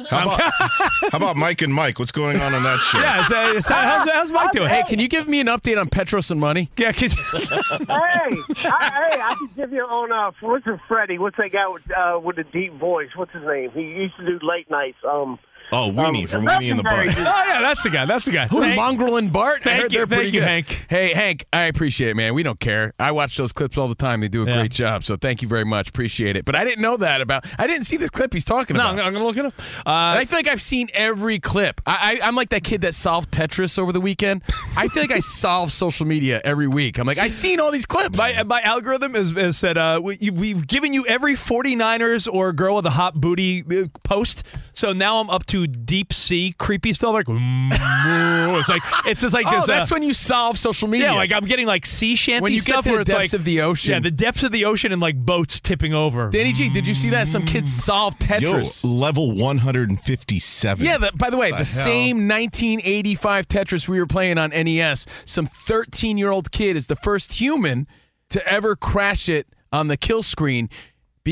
How 0.09 0.23
about, 0.23 0.41
how 0.41 1.09
about 1.15 1.37
Mike 1.37 1.63
and 1.63 1.75
Mike? 1.75 1.99
What's 1.99 2.13
going 2.13 2.37
on 2.41 2.55
on 2.55 2.63
that 2.63 2.79
show? 2.79 2.99
Yeah, 3.01 3.21
it's, 3.23 3.31
uh, 3.33 3.53
it's, 3.57 3.69
how's, 3.69 4.09
how's 4.09 4.31
Mike 4.31 4.53
doing? 4.53 4.69
Hey, 4.69 4.85
can 4.87 5.01
you 5.01 5.09
give 5.09 5.27
me 5.27 5.41
an 5.41 5.49
update 5.49 5.81
on 5.81 5.89
Petros 5.89 6.31
and 6.31 6.39
money? 6.39 6.71
Yeah, 6.77 6.93
'cause- 6.93 7.15
hey, 7.15 7.89
I, 7.89 8.31
hey, 8.57 9.21
I 9.21 9.35
can 9.37 9.51
give 9.57 9.73
you 9.73 9.83
on 9.83 10.13
uh, 10.13 10.31
what's 10.41 10.67
it, 10.67 10.79
Freddie? 10.87 11.19
What's 11.19 11.37
that 11.39 11.51
guy 11.53 11.67
with 11.69 11.83
uh, 11.91 12.21
with 12.23 12.37
the 12.37 12.45
deep 12.45 12.75
voice? 12.75 13.09
What's 13.17 13.33
his 13.33 13.43
name? 13.45 13.71
He 13.73 13.81
used 13.83 14.17
to 14.19 14.25
do 14.27 14.39
late 14.47 14.71
nights. 14.71 14.99
Um, 15.09 15.39
Oh, 15.73 15.91
Weenie 15.93 16.23
um, 16.23 16.27
from 16.27 16.47
Weenie 16.47 16.71
and 16.71 16.79
the 16.79 16.83
Legendary 16.83 17.07
Bud. 17.07 17.17
oh 17.19 17.45
yeah, 17.49 17.61
that's 17.61 17.83
the 17.83 17.91
guy. 17.91 18.05
That's 18.05 18.27
the 18.27 18.33
guy. 18.33 18.47
Who, 18.49 18.61
Hank- 18.61 18.77
Mongrel 18.77 19.17
and 19.17 19.33
Bart? 19.33 19.63
Thank 19.63 19.93
you, 19.93 20.05
thank 20.07 20.33
you, 20.33 20.41
good. 20.41 20.43
Hank. 20.49 20.87
Hey, 20.89 21.13
Hank, 21.15 21.45
I 21.53 21.67
appreciate 21.67 22.11
it, 22.11 22.17
man. 22.17 22.35
We 22.35 22.43
don't 22.43 22.59
care. 22.61 22.93
I 22.99 23.13
watch 23.13 23.37
those 23.37 23.53
clips 23.53 23.79
all 23.79 23.89
the 23.89 23.95
time. 23.95 24.21
They 24.21 24.29
do 24.29 24.43
a 24.45 24.47
Yeah. 24.47 24.57
great 24.59 24.73
job. 24.73 25.05
So 25.05 25.17
thank 25.17 25.43
you 25.43 25.49
very 25.49 25.65
much. 25.65 25.89
Appreciate 25.89 26.37
it. 26.37 26.45
But 26.45 26.57
I 26.57 26.65
didn't 26.65 26.83
know 26.83 26.97
that 26.97 27.21
about. 27.21 27.45
I 27.59 27.67
didn't 27.67 27.85
see 27.85 27.97
this 27.97 28.11
clip 28.11 28.33
he's 28.33 28.45
talking 28.45 28.77
No, 28.77 28.81
about. 28.83 28.91
I'm, 28.91 28.97
gonna- 28.97 29.07
I'm 29.09 29.13
gonna 29.15 29.25
look 29.27 29.37
it 29.37 29.45
up. 29.47 29.55
And 29.59 29.87
Uh, 29.87 30.21
I 30.21 30.25
feel 30.25 30.39
like 30.39 30.49
I've 30.49 30.63
seen 30.63 30.89
every 30.95 31.39
clip. 31.39 31.81
I, 31.87 32.19
I, 32.23 32.27
I'm 32.27 32.35
like 32.35 32.49
that 32.51 32.65
kid 32.65 32.81
that 32.83 32.95
solved 32.95 33.31
Tetris 33.31 33.79
over 33.79 33.93
the 33.93 34.01
weekend. 34.01 34.43
I 34.77 34.89
feel 34.89 35.03
like 35.03 35.13
I 35.13 35.19
solve 35.21 35.73
social 35.73 36.07
media 36.07 36.41
every 36.45 36.69
week. 36.69 36.99
I'm 36.99 37.07
like, 37.07 37.19
I've 37.19 37.33
seen 37.33 37.61
all 37.61 37.71
these 37.71 37.87
clips. 37.87 38.17
my 38.17 38.43
my 38.45 38.61
algorithm 38.63 39.15
has, 39.15 39.31
has 39.33 39.57
said 39.57 39.79
uh, 39.79 40.01
we, 40.03 40.17
you- 40.21 40.33
we've 40.33 40.67
given 40.67 40.93
you 40.93 41.07
every 41.07 41.35
49ers 41.35 42.27
or 42.33 42.53
girl 42.53 42.77
with 42.77 42.87
a 42.87 42.91
hot 42.91 43.15
booty 43.21 43.63
uh, 43.63 43.87
post. 44.03 44.43
So 44.73 44.93
now 44.93 45.21
I'm 45.21 45.29
up 45.31 45.47
to 45.47 45.60
deep 45.67 46.13
sea 46.13 46.55
creepy 46.59 46.93
stuff 46.93 47.13
like 47.15 47.27
mm, 47.27 47.71
it's 48.59 48.69
like 48.69 48.83
it's 49.07 49.21
just 49.23 49.35
like 49.35 49.47
oh, 49.49 49.57
this. 49.57 49.67
that's 49.67 49.93
uh, 49.93 49.95
when 49.95 50.03
you 50.03 50.13
solve 50.13 50.59
social 50.59 50.89
media. 50.89 51.09
yeah, 51.09 51.15
like 51.15 51.33
I'm 51.33 51.45
getting 51.45 51.67
like 51.67 51.87
sea 51.87 52.15
shanty 52.15 52.43
When 52.43 52.53
you 52.53 52.61
get 52.61 52.73
stuff 52.73 52.85
to 52.85 52.91
where 52.91 52.99
the 52.99 53.03
it's 53.03 53.11
depths 53.11 53.33
like 53.33 53.39
of 53.39 53.45
the 53.45 53.61
ocean. 53.63 53.93
Yeah, 53.93 54.01
the 54.01 54.11
depths 54.11 54.43
of 54.43 54.53
the 54.53 54.65
ocean 54.65 54.93
and 54.93 55.01
like 55.01 55.17
boats 55.17 55.61
tipping 55.61 55.95
over. 55.95 56.31
Danny 56.31 56.53
G, 56.53 56.69
did 56.69 56.87
you 56.87 56.95
see 56.95 57.11
that? 57.11 57.29
Some 57.29 57.45
kids 57.45 57.73
solved 57.73 58.23
Yo, 58.23 58.37
Tetris. 58.37 58.83
level 58.85 59.35
157. 59.35 60.85
Yeah, 60.85 60.99
the, 60.99 61.13
by 61.15 61.31
the 61.31 61.37
way, 61.37 61.51
The 61.51 61.59
the, 61.59 61.65
same 61.65 62.29
1985 62.29 63.49
Tetris 63.49 63.89
we 63.89 63.99
were 63.99 64.07
playing 64.07 64.39
on 64.39 64.51
NES, 64.51 65.07
some 65.25 65.47
13 65.47 66.19
year 66.19 66.31
old 66.31 66.51
kid 66.51 66.77
is 66.77 66.87
the 66.87 66.97
first 66.97 67.35
human 67.35 67.87
to 68.31 68.47
ever 68.47 68.77
crash 68.77 69.29
it 69.29 69.47
on 69.73 69.89
the 69.89 69.97
kill 69.97 70.23
screen 70.23 70.69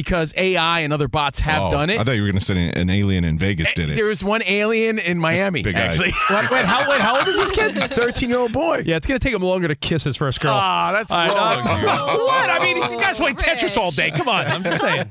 because 0.02 0.32
AI 0.36 0.80
and 0.80 0.92
other 0.92 1.08
bots 1.08 1.40
have 1.40 1.60
Oh, 1.60 1.70
done 1.72 1.90
it. 1.90 1.98
I 1.98 2.04
thought 2.04 2.12
you 2.14 2.22
were 2.22 2.28
going 2.28 2.38
to 2.38 2.44
say 2.44 2.70
an 2.70 2.88
alien 2.88 3.24
in 3.24 3.36
Vegas 3.36 3.72
did 3.72 3.90
it. 3.90 3.96
There 3.96 4.04
was 4.04 4.22
one 4.22 4.44
alien 4.46 5.00
in 5.00 5.18
Miami, 5.18 5.62
Big 5.62 5.74
eyes. 5.74 5.98
actually. 5.98 6.12
Wait, 6.30 6.50
wait, 6.52 6.64
how, 6.64 6.88
wait, 6.88 7.00
how 7.00 7.18
old 7.18 7.26
is 7.26 7.36
this 7.36 7.50
kid? 7.50 7.74
13 7.90 8.28
year 8.30 8.38
old 8.38 8.52
boy. 8.52 8.84
Yeah, 8.86 8.94
it's 8.94 9.08
gonna 9.08 9.18
take 9.18 9.34
him 9.34 9.42
longer 9.42 9.66
to 9.66 9.74
kiss 9.74 10.04
his 10.04 10.16
first 10.16 10.40
girl. 10.40 10.54
Ah, 10.54 10.92
that's 10.92 11.10
All 11.10 11.18
right, 11.18 11.34
wrong. 11.34 11.64
what? 12.26 12.48
I 12.48 12.60
mean, 12.62 12.76
you 12.76 13.00
guys 13.00 13.16
play 13.16 13.32
Tetris 13.32 13.76
all 13.76 13.90
day. 13.90 14.12
Come 14.12 14.28
on, 14.28 14.46
I'm 14.46 14.62
just 14.62 14.80
saying. 14.80 15.10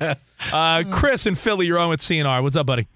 Uh, 0.53 0.83
Chris 0.89 1.25
in 1.25 1.35
Philly, 1.35 1.65
you're 1.65 1.79
on 1.79 1.89
with 1.89 1.99
CNR. 1.99 2.41
What's 2.41 2.55
up, 2.55 2.65
buddy? 2.65 2.87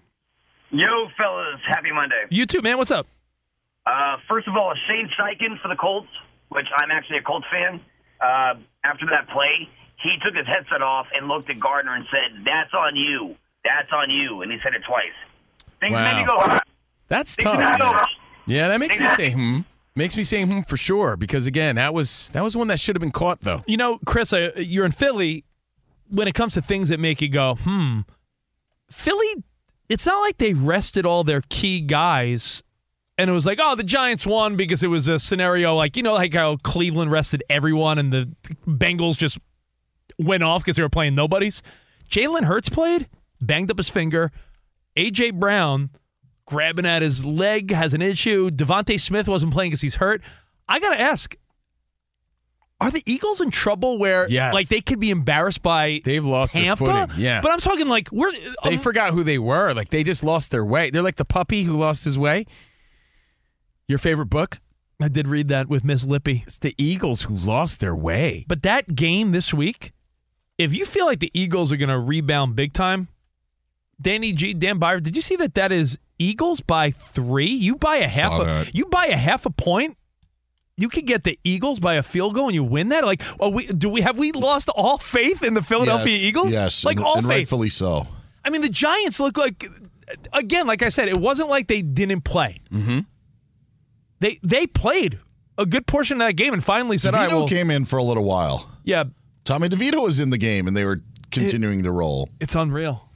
Yo, 0.72 0.86
fellas, 1.18 1.60
happy 1.68 1.92
Monday. 1.92 2.24
You 2.30 2.46
too, 2.46 2.62
man. 2.62 2.78
What's 2.78 2.92
up? 2.92 3.06
Uh, 3.86 4.16
first 4.30 4.48
of 4.48 4.56
all, 4.56 4.74
Shane 4.88 5.10
Steichen 5.20 5.60
for 5.62 5.68
the 5.68 5.76
Colts, 5.76 6.08
which 6.50 6.68
I'm 6.78 6.90
actually 6.92 7.18
a 7.18 7.22
Colts 7.24 7.46
fan. 7.52 7.82
Uh, 8.22 8.54
after 8.86 9.06
that 9.12 9.28
play, 9.34 9.68
he 10.04 10.18
took 10.24 10.36
his 10.36 10.48
headset 10.48 10.82
off 10.82 11.08
and 11.14 11.28
looked 11.28 11.50
at 11.50 11.60
Gardner 11.60 11.96
and 11.96 12.06
said, 12.12 12.44
"That's 12.46 12.74
on 12.74 12.96
you. 12.96 13.36
That's 13.64 13.92
on 13.94 14.10
you." 14.10 14.42
And 14.42 14.52
he 14.52 14.58
said 14.64 14.74
it 14.74 14.82
twice. 14.88 15.14
Things 15.80 15.94
Wow. 15.94 16.04
made 16.04 16.22
me 16.22 16.28
go. 16.30 16.60
That's 17.08 17.36
Things 17.36 17.44
tough. 17.46 17.58
made 17.60 17.80
man. 17.80 18.06
Yeah, 18.48 18.68
that 18.70 18.80
makes 18.80 18.98
me 18.98 19.08
say 19.08 19.32
hmm. 19.32 19.60
Makes 19.96 20.16
me 20.16 20.24
say 20.24 20.44
hmm 20.46 20.62
for 20.62 20.78
sure 20.78 21.18
because 21.18 21.46
again, 21.48 21.76
that 21.76 21.94
was 21.94 22.30
that 22.32 22.44
was 22.44 22.56
one 22.56 22.68
that 22.68 22.80
should 22.80 22.96
have 22.96 23.02
been 23.02 23.12
caught 23.12 23.42
though. 23.42 23.64
You 23.68 23.78
know, 23.78 24.00
Chris, 24.06 24.32
uh, 24.34 24.52
you're 24.56 24.86
in 24.86 24.92
Philly. 24.92 25.44
When 26.10 26.28
it 26.28 26.34
comes 26.34 26.54
to 26.56 26.62
things 26.62 26.90
that 26.90 27.00
make 27.00 27.22
you 27.22 27.30
go, 27.30 27.56
hmm, 27.56 28.00
Philly, 28.90 29.44
it's 29.90 30.06
not 30.06 30.20
like 30.22 30.38
they 30.38 30.54
rested 30.54 31.06
all 31.06 31.24
their 31.24 31.42
key 31.50 31.80
guys 31.82 32.64
and 33.18 33.30
it 33.30 33.34
was 33.34 33.46
like, 33.46 33.60
oh, 33.62 33.76
the 33.76 33.84
Giants 33.84 34.26
won 34.26 34.56
because 34.56 34.84
it 34.84 34.88
was 34.88 35.08
a 35.08 35.20
scenario 35.20 35.76
like, 35.76 35.96
you 35.96 36.04
know, 36.04 36.14
like 36.14 36.34
how 36.34 36.58
Cleveland 36.58 37.12
rested 37.12 37.44
everyone 37.50 37.98
and 37.98 38.12
the 38.12 38.30
Bengals 38.68 39.18
just 39.18 39.38
went 40.20 40.44
off 40.44 40.64
because 40.64 40.76
they 40.76 40.84
were 40.84 40.90
playing 40.90 41.16
nobodies. 41.16 41.62
Jalen 42.10 42.44
Hurts 42.44 42.70
played, 42.70 43.08
banged 43.40 43.72
up 43.72 43.78
his 43.78 43.90
finger. 43.90 44.32
A.J. 44.98 45.32
Brown 45.32 45.90
grabbing 46.46 46.86
at 46.86 47.02
his 47.02 47.24
leg 47.24 47.72
has 47.72 47.94
an 47.94 48.02
issue. 48.02 48.50
DeVonta 48.50 49.00
Smith 49.00 49.28
wasn't 49.28 49.54
playing 49.54 49.72
because 49.72 49.82
he's 49.82 49.96
hurt. 49.96 50.22
I 50.68 50.80
got 50.80 50.90
to 50.90 51.00
ask 51.00 51.36
are 52.82 52.90
the 52.90 53.04
Eagles 53.06 53.40
in 53.42 53.52
trouble 53.52 54.00
where 54.00 54.28
Yes. 54.28 54.56
like 54.56 54.68
they 54.68 54.82
could 54.82 55.00
be 55.00 55.12
embarrassed 55.12 55.62
by 55.62 56.02
They've 56.04 56.26
lost 56.26 56.54
Tampa? 56.54 56.84
their 56.84 57.08
footing. 57.08 57.24
Yeah. 57.24 57.40
But 57.40 57.52
I'm 57.52 57.60
talking 57.60 57.88
like 57.88 58.12
we're 58.12 58.32
They 58.64 58.74
um, 58.74 58.80
forgot 58.80 59.12
who 59.14 59.24
they 59.24 59.38
were. 59.38 59.74
Like 59.74 59.90
they 59.90 60.04
just 60.04 60.24
lost 60.24 60.50
their 60.50 60.66
way. 60.66 60.90
They're 60.90 61.04
like 61.04 61.18
the 61.18 61.26
puppy 61.26 61.62
who 61.64 61.78
lost 61.78 62.04
his 62.04 62.18
way. 62.18 62.48
Your 63.88 64.00
favorite 64.00 64.28
book? 64.32 64.60
I 65.00 65.10
did 65.10 65.28
read 65.28 65.48
that 65.50 65.68
with 65.68 65.84
Miss 65.84 66.06
Lippy. 66.06 66.44
It's 66.48 66.58
the 66.58 66.74
Eagles 66.78 67.24
who 67.24 67.36
lost 67.36 67.82
their 67.82 67.96
way. 67.96 68.46
But 68.48 68.64
that 68.64 68.96
game 68.96 69.32
this 69.32 69.54
week, 69.54 69.92
if 70.62 70.76
you 70.76 70.86
feel 70.86 71.06
like 71.06 71.20
the 71.20 71.32
Eagles 71.34 71.72
are 71.72 71.78
going 71.78 71.90
to 71.90 72.00
rebound 72.00 72.56
big 72.56 72.74
time, 72.74 73.08
Danny 74.00 74.34
G, 74.34 74.54
Dan 74.54 74.80
Beyer, 74.80 75.00
did 75.00 75.16
you 75.16 75.22
see 75.22 75.36
that 75.38 75.54
that 75.56 75.72
is 75.72 75.98
Eagles 76.20 76.62
by 76.62 76.92
three? 76.92 77.48
You 77.52 77.76
buy 77.76 77.98
a 77.98 78.08
half 78.08 78.32
Saw 78.32 78.42
a 78.42 78.46
that. 78.46 78.76
you 78.76 78.86
buy 78.88 79.08
a 79.08 79.16
half 79.18 79.46
a 79.46 79.50
point. 79.50 79.98
You 80.78 80.90
could 80.90 81.06
get 81.06 81.24
the 81.24 81.38
Eagles 81.44 81.80
by 81.80 81.96
a 81.96 82.04
field 82.04 82.34
goal 82.34 82.48
and 82.48 82.56
you 82.56 82.64
win 82.64 82.90
that. 82.90 83.04
Like, 83.06 83.22
well, 83.40 83.52
we 83.52 83.68
do 83.68 83.90
we 83.90 84.02
have 84.02 84.18
we 84.18 84.32
lost 84.32 84.70
all 84.70 84.98
faith 84.98 85.44
in 85.44 85.54
the 85.54 85.62
Philadelphia 85.62 86.14
Yes, 86.14 86.24
Eagles? 86.24 86.52
Yes, 86.54 86.86
like 86.86 86.98
and, 86.98 87.06
all 87.06 87.18
and 87.18 87.28
faith. 87.28 87.38
rightfully 87.38 87.70
so. 87.70 88.08
I 88.44 88.50
mean, 88.50 88.62
the 88.62 88.70
Giants 88.70 89.20
look 89.20 89.38
like 89.38 89.66
again, 90.34 90.66
like 90.68 90.82
I 90.82 90.90
said, 90.90 91.08
it 91.08 91.20
wasn't 91.20 91.50
like 91.50 91.68
they 91.68 91.82
didn't 91.84 92.22
play. 92.22 92.62
Mm-hmm. 92.72 93.00
They 94.20 94.40
they 94.44 94.66
played 94.68 95.20
a 95.58 95.66
good 95.66 95.86
portion 95.86 96.20
of 96.22 96.28
that 96.28 96.34
game 96.34 96.54
and 96.54 96.64
finally 96.64 96.98
said, 96.98 97.14
"All 97.14 97.22
right, 97.22 97.30
well, 97.30 97.48
came 97.48 97.70
in 97.70 97.86
for 97.86 97.98
a 97.98 98.04
little 98.04 98.24
while. 98.24 98.68
yeah, 98.84 99.04
Tommy 99.52 99.68
DeVito 99.68 100.02
was 100.02 100.20
in 100.20 100.30
the 100.30 100.38
game, 100.38 100.68
and 100.68 100.78
they 100.78 100.86
were 100.86 101.00
continuing 101.30 101.84
to 101.84 101.92
roll. 101.92 102.30
it's 102.40 102.56
unreal." 102.56 103.08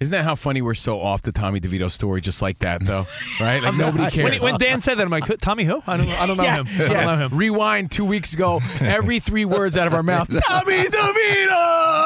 Isn't 0.00 0.12
that 0.12 0.22
how 0.22 0.36
funny 0.36 0.62
we're 0.62 0.74
so 0.74 1.00
off 1.00 1.22
the 1.22 1.32
Tommy 1.32 1.58
DeVito 1.58 1.90
story 1.90 2.20
just 2.20 2.40
like 2.40 2.60
that 2.60 2.84
though? 2.84 3.02
Right? 3.40 3.60
Like 3.62 3.76
nobody 3.76 4.10
cares. 4.10 4.40
When, 4.40 4.52
when 4.52 4.60
Dan 4.60 4.80
said 4.80 4.98
that, 4.98 5.04
I'm 5.04 5.10
like, 5.10 5.24
Tommy 5.38 5.64
who? 5.64 5.82
I 5.86 5.96
don't, 5.96 6.08
I 6.08 6.26
don't 6.26 6.36
know 6.36 6.44
yeah, 6.44 6.62
him. 6.62 6.66
I 6.68 6.94
don't 6.94 7.06
know 7.06 7.26
him. 7.26 7.36
Rewind 7.36 7.90
two 7.90 8.04
weeks 8.04 8.32
ago. 8.34 8.60
Every 8.80 9.18
three 9.18 9.44
words 9.44 9.76
out 9.76 9.88
of 9.88 9.94
our 9.94 10.02
mouth. 10.04 10.28
Tommy 10.46 10.84
DeVito. 10.84 12.04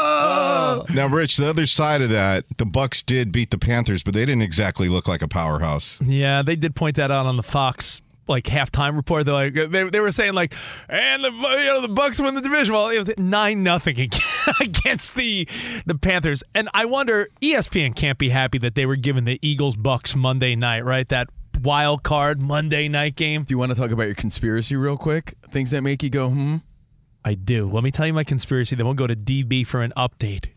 Now, 0.94 1.06
Rich, 1.06 1.36
the 1.36 1.48
other 1.48 1.66
side 1.66 2.02
of 2.02 2.10
that, 2.10 2.44
the 2.56 2.66
Bucks 2.66 3.02
did 3.02 3.30
beat 3.30 3.50
the 3.50 3.58
Panthers, 3.58 4.02
but 4.02 4.14
they 4.14 4.24
didn't 4.26 4.42
exactly 4.42 4.88
look 4.88 5.06
like 5.06 5.22
a 5.22 5.28
powerhouse. 5.28 6.00
Yeah, 6.00 6.42
they 6.42 6.56
did 6.56 6.74
point 6.74 6.96
that 6.96 7.10
out 7.10 7.26
on 7.26 7.36
the 7.36 7.42
Fox 7.42 8.00
like 8.32 8.44
halftime 8.44 8.96
report. 8.96 9.26
They're 9.26 9.34
like, 9.34 9.54
they, 9.54 9.84
they 9.84 10.00
were 10.00 10.10
saying 10.10 10.34
like, 10.34 10.54
and 10.88 11.22
the 11.22 11.30
you 11.30 11.66
know 11.66 11.80
the 11.80 11.88
Bucks 11.88 12.20
win 12.20 12.34
the 12.34 12.40
division. 12.40 12.74
Well, 12.74 12.88
it 12.88 12.98
was 12.98 13.10
nine 13.16 13.62
nothing 13.62 13.98
against 14.60 15.14
the 15.14 15.46
the 15.86 15.94
Panthers. 15.94 16.42
And 16.54 16.68
I 16.74 16.86
wonder, 16.86 17.28
ESPN 17.40 17.94
can't 17.94 18.18
be 18.18 18.30
happy 18.30 18.58
that 18.58 18.74
they 18.74 18.86
were 18.86 18.96
giving 18.96 19.24
the 19.24 19.38
Eagles 19.40 19.76
Bucks 19.76 20.16
Monday 20.16 20.56
night, 20.56 20.84
right? 20.84 21.08
That 21.08 21.28
wild 21.62 22.02
card 22.02 22.40
Monday 22.42 22.88
night 22.88 23.16
game. 23.16 23.44
Do 23.44 23.52
you 23.52 23.58
want 23.58 23.70
to 23.70 23.76
talk 23.76 23.90
about 23.90 24.04
your 24.06 24.14
conspiracy 24.14 24.76
real 24.76 24.96
quick? 24.96 25.34
Things 25.50 25.70
that 25.70 25.82
make 25.82 26.02
you 26.02 26.10
go, 26.10 26.28
hmm? 26.28 26.56
I 27.24 27.34
do. 27.34 27.70
Let 27.70 27.84
me 27.84 27.90
tell 27.90 28.06
you 28.06 28.12
my 28.12 28.24
conspiracy. 28.24 28.74
Then 28.74 28.86
we'll 28.86 28.94
go 28.94 29.06
to 29.06 29.14
DB 29.14 29.66
for 29.66 29.82
an 29.82 29.92
update. 29.96 30.48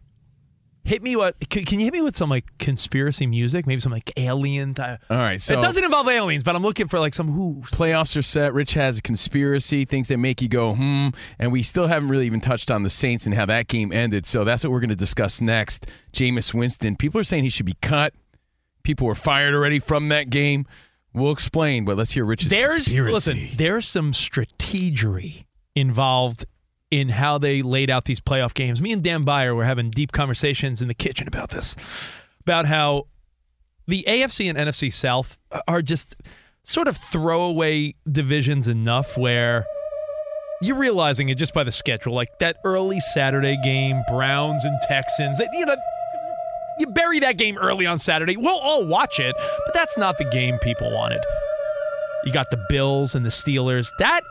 Hit 0.86 1.02
me 1.02 1.16
what? 1.16 1.36
Can, 1.50 1.66
can 1.66 1.80
you 1.80 1.86
hit 1.86 1.94
me 1.94 2.02
with 2.04 2.16
some 2.16 2.30
like 2.30 2.56
conspiracy 2.60 3.26
music? 3.26 3.66
Maybe 3.66 3.82
some 3.82 3.92
like 3.92 4.14
alien 4.18 4.76
type. 4.76 5.02
All 5.10 5.18
right, 5.18 5.42
so 5.42 5.58
it 5.58 5.62
doesn't 5.62 5.84
involve 5.84 6.08
aliens, 6.08 6.44
but 6.44 6.56
I'm 6.56 6.62
looking 6.62 6.88
for 6.88 7.00
like 7.00 7.16
some 7.16 7.32
who. 7.32 7.64
playoffs 7.72 8.16
are 8.16 8.22
set. 8.22 8.54
Rich 8.54 8.76
has 8.76 9.00
a 9.00 9.02
conspiracy, 9.02 9.86
things 9.86 10.10
that 10.10 10.18
make 10.18 10.44
you 10.44 10.48
go, 10.48 10.76
hmm. 10.76 11.10
And 11.40 11.52
we 11.52 11.64
still 11.64 11.88
haven't 11.88 12.10
really 12.10 12.28
even 12.28 12.40
touched 12.40 12.70
on 12.70 12.84
the 12.84 12.92
Saints 12.92 13.26
and 13.26 13.34
how 13.34 13.48
that 13.48 13.68
game 13.68 13.92
ended. 13.92 14.28
So 14.28 14.44
that's 14.44 14.64
what 14.64 14.72
we're 14.72 14.80
going 14.80 14.92
to 14.92 14.96
discuss 14.96 15.42
next. 15.42 15.88
Jameis 16.14 16.54
Winston. 16.54 16.96
People 16.96 17.20
are 17.20 17.24
saying 17.24 17.46
he 17.46 17.50
should 17.50 17.66
be 17.66 17.78
cut. 17.82 18.14
People 18.84 19.08
were 19.08 19.16
fired 19.16 19.56
already 19.56 19.80
from 19.80 20.10
that 20.10 20.30
game. 20.30 20.68
We'll 21.16 21.32
explain, 21.32 21.84
but 21.86 21.98
let's 21.98 22.12
hear 22.12 22.26
Rich's 22.26 22.52
There's 22.52 22.76
conspiracy. 22.76 23.12
listen. 23.12 23.50
There's 23.56 23.88
some 23.88 24.12
strategery 24.12 25.46
involved 25.74 26.46
in 26.92 27.10
how 27.10 27.38
they 27.38 27.62
laid 27.62 27.90
out 27.90 28.06
these 28.06 28.22
playoff 28.22 28.54
games. 28.54 28.82
Me 28.82 28.92
and 28.92 29.04
Dan 29.04 29.24
Beyer 29.24 29.54
were 29.56 29.66
having 29.66 29.90
deep 29.90 30.12
conversations 30.12 30.82
in 30.82 30.88
the 30.88 30.94
kitchen 30.94 31.28
about 31.28 31.50
this, 31.50 31.76
about 32.42 32.66
how 32.66 33.08
the 33.88 34.06
AFC 34.08 34.50
and 34.50 34.58
NFC 34.58 34.92
South 34.92 35.38
are 35.68 35.82
just 35.82 36.16
sort 36.64 36.88
of 36.88 36.98
throwaway 36.98 37.94
divisions 38.12 38.68
enough 38.68 39.18
where 39.18 39.66
you're 40.62 40.78
realizing 40.78 41.30
it 41.30 41.36
just 41.36 41.54
by 41.54 41.64
the 41.64 41.72
schedule, 41.72 42.14
like 42.14 42.30
that 42.40 42.58
early 42.64 43.00
Saturday 43.00 43.58
game, 43.64 44.02
Browns 44.10 44.64
and 44.64 44.78
Texans. 44.88 45.40
You 45.54 45.66
know, 45.66 45.76
you 46.80 46.88
bury 46.88 47.20
that 47.20 47.38
game 47.38 47.58
early 47.58 47.86
on 47.86 48.00
Saturday. 48.00 48.38
We'll 48.38 48.58
all 48.58 48.86
watch 48.86 49.20
it, 49.20 49.36
but 49.38 49.74
that's 49.74 49.98
not 49.98 50.18
the 50.18 50.26
game 50.26 50.58
people 50.60 50.92
wanted. 50.92 51.22
You 52.26 52.32
got 52.32 52.50
the 52.50 52.64
Bills 52.70 53.16
and 53.16 53.26
the 53.26 53.30
Steelers. 53.30 53.92
That 54.00 54.22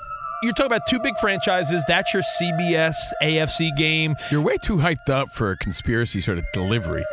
you're 0.43 0.53
talking 0.53 0.67
about 0.73 0.87
two 0.89 0.99
big 1.01 1.17
franchises. 1.19 1.85
That's 1.89 2.13
your 2.13 2.23
CBS 2.41 2.95
AFC 3.23 3.75
game. 3.77 4.17
You're 4.31 4.43
way 4.43 4.57
too 4.59 4.77
hyped 4.77 5.09
up 5.11 5.31
for 5.31 5.51
a 5.51 5.57
conspiracy 5.57 6.21
sort 6.21 6.39
of 6.39 6.45
delivery. 6.53 7.05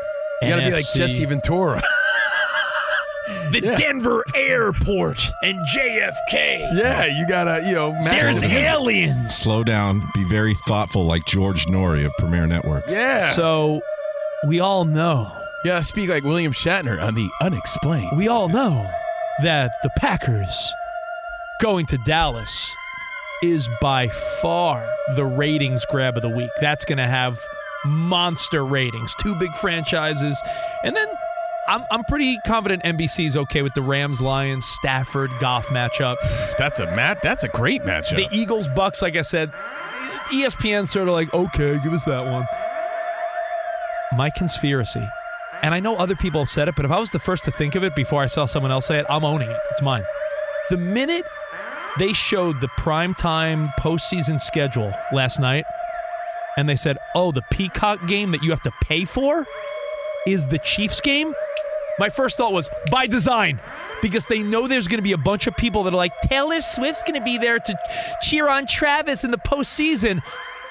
You 0.42 0.50
got 0.50 0.58
to 0.58 0.66
be 0.66 0.72
like 0.72 0.86
Jesse 0.94 1.26
Ventura. 1.26 1.82
The 3.52 3.62
Denver 3.62 4.24
airport 4.36 5.30
and 5.44 5.58
JFK. 5.76 6.76
yeah, 6.78 7.06
you 7.06 7.28
got 7.28 7.44
to, 7.46 7.66
you 7.68 7.74
know, 7.74 7.92
match 7.92 8.38
There's 8.40 8.44
aliens. 8.44 9.36
Slow 9.36 9.64
down. 9.64 10.02
Be 10.14 10.24
very 10.30 10.54
thoughtful, 10.68 11.06
like 11.06 11.26
George 11.26 11.66
Noory 11.66 12.06
of 12.06 12.12
Premiere 12.18 12.48
Networks. 12.48 12.92
Yeah. 12.94 13.32
So 13.34 13.82
we 14.48 14.60
all 14.60 14.86
know, 14.86 15.32
Yeah, 15.66 15.82
speak 15.82 16.10
like 16.10 16.24
William 16.24 16.54
Shatner 16.54 17.02
on 17.02 17.14
the 17.14 17.30
unexplained. 17.42 18.18
we 18.18 18.28
all 18.28 18.48
know 18.50 18.90
that 19.44 19.72
the 19.84 19.90
Packers 19.98 20.74
going 21.62 21.86
to 21.88 21.98
Dallas 22.06 22.74
is 23.42 23.70
by 23.82 24.08
far 24.42 24.88
the 25.16 25.26
ratings 25.26 25.86
grab 25.86 26.16
of 26.16 26.22
the 26.22 26.30
week. 26.30 26.52
That's 26.60 26.86
going 26.86 26.98
to 26.98 27.08
have 27.08 27.40
monster 27.86 28.66
ratings. 28.66 29.14
Two 29.16 29.36
big 29.36 29.54
franchises. 29.56 30.40
And 30.84 30.96
then 30.96 31.08
I'm, 31.68 31.86
I'm 31.92 32.04
pretty 32.04 32.40
confident 32.46 32.84
NBC 32.84 33.26
is 33.26 33.38
okay 33.38 33.62
with 33.62 33.74
the 33.74 33.82
Rams, 33.82 34.22
Lions, 34.22 34.66
Stafford, 34.66 35.32
Goff 35.40 35.68
matchup. 35.68 36.18
That's 36.58 36.80
a 36.80 36.86
mat. 36.96 37.20
That's 37.22 37.44
a 37.44 37.48
great 37.48 37.84
matchup. 37.84 38.16
The 38.16 38.28
Eagles, 38.32 38.68
Bucks, 38.70 39.02
like 39.02 39.16
I 39.16 39.22
said, 39.22 39.52
E 40.34 40.44
ESPN's 40.44 40.92
sort 40.92 41.08
of 41.08 41.14
like, 41.14 41.34
okay, 41.34 41.80
give 41.84 41.94
us 41.94 42.06
that 42.06 42.26
one. 42.26 42.48
My 44.14 44.30
conspiracy, 44.30 45.08
and 45.62 45.74
I 45.74 45.80
know 45.80 45.96
other 45.96 46.16
people 46.16 46.42
have 46.42 46.50
said 46.50 46.68
it, 46.68 46.76
but 46.76 46.86
if 46.86 46.92
I 46.92 47.00
was 47.00 47.12
the 47.12 47.20
first 47.20 47.44
to 47.46 47.52
think 47.52 47.76
of 47.76 47.84
it 47.84 47.96
before 47.96 48.22
I 48.22 48.26
saw 48.26 48.46
someone 48.46 48.72
else 48.72 48.88
say 48.88 49.00
it, 49.00 49.06
I'm 49.10 49.24
owning 49.24 49.50
it. 49.50 49.60
It's 49.70 49.82
mine. 49.82 50.04
The 50.70 50.78
minute 50.78 51.26
they 52.00 52.14
showed 52.14 52.62
the 52.62 52.70
primetime 52.80 53.74
postseason 53.80 54.40
schedule 54.40 54.94
last 55.12 55.40
night, 55.40 55.66
and 56.58 56.68
they 56.68 56.76
said, 56.76 56.98
oh, 57.16 57.32
the 57.32 57.44
Peacock 57.52 58.08
game 58.08 58.32
that 58.32 58.44
you 58.44 58.50
have 58.52 58.62
to 58.64 58.72
pay 58.82 59.06
for 59.06 59.46
is 60.28 60.48
the 60.48 60.60
Chiefs 60.60 61.02
game, 61.02 61.34
my 62.00 62.10
first 62.10 62.38
thought 62.38 62.54
was 62.54 62.70
by 62.90 63.08
design 63.08 63.60
because 64.02 64.26
they 64.26 64.40
know 64.40 64.68
there's 64.68 64.88
going 64.88 64.98
to 64.98 65.04
be 65.04 65.12
a 65.12 65.18
bunch 65.18 65.48
of 65.48 65.56
people 65.56 65.84
that 65.84 65.94
are 65.94 65.98
like, 65.98 66.14
Taylor 66.22 66.62
Swift's 66.62 67.04
going 67.04 67.20
to 67.20 67.24
be 67.24 67.38
there 67.38 67.60
to 67.60 67.78
cheer 68.22 68.48
on 68.48 68.66
Travis 68.66 69.24
in 69.24 69.32
the 69.32 69.38
postseason. 69.38 70.22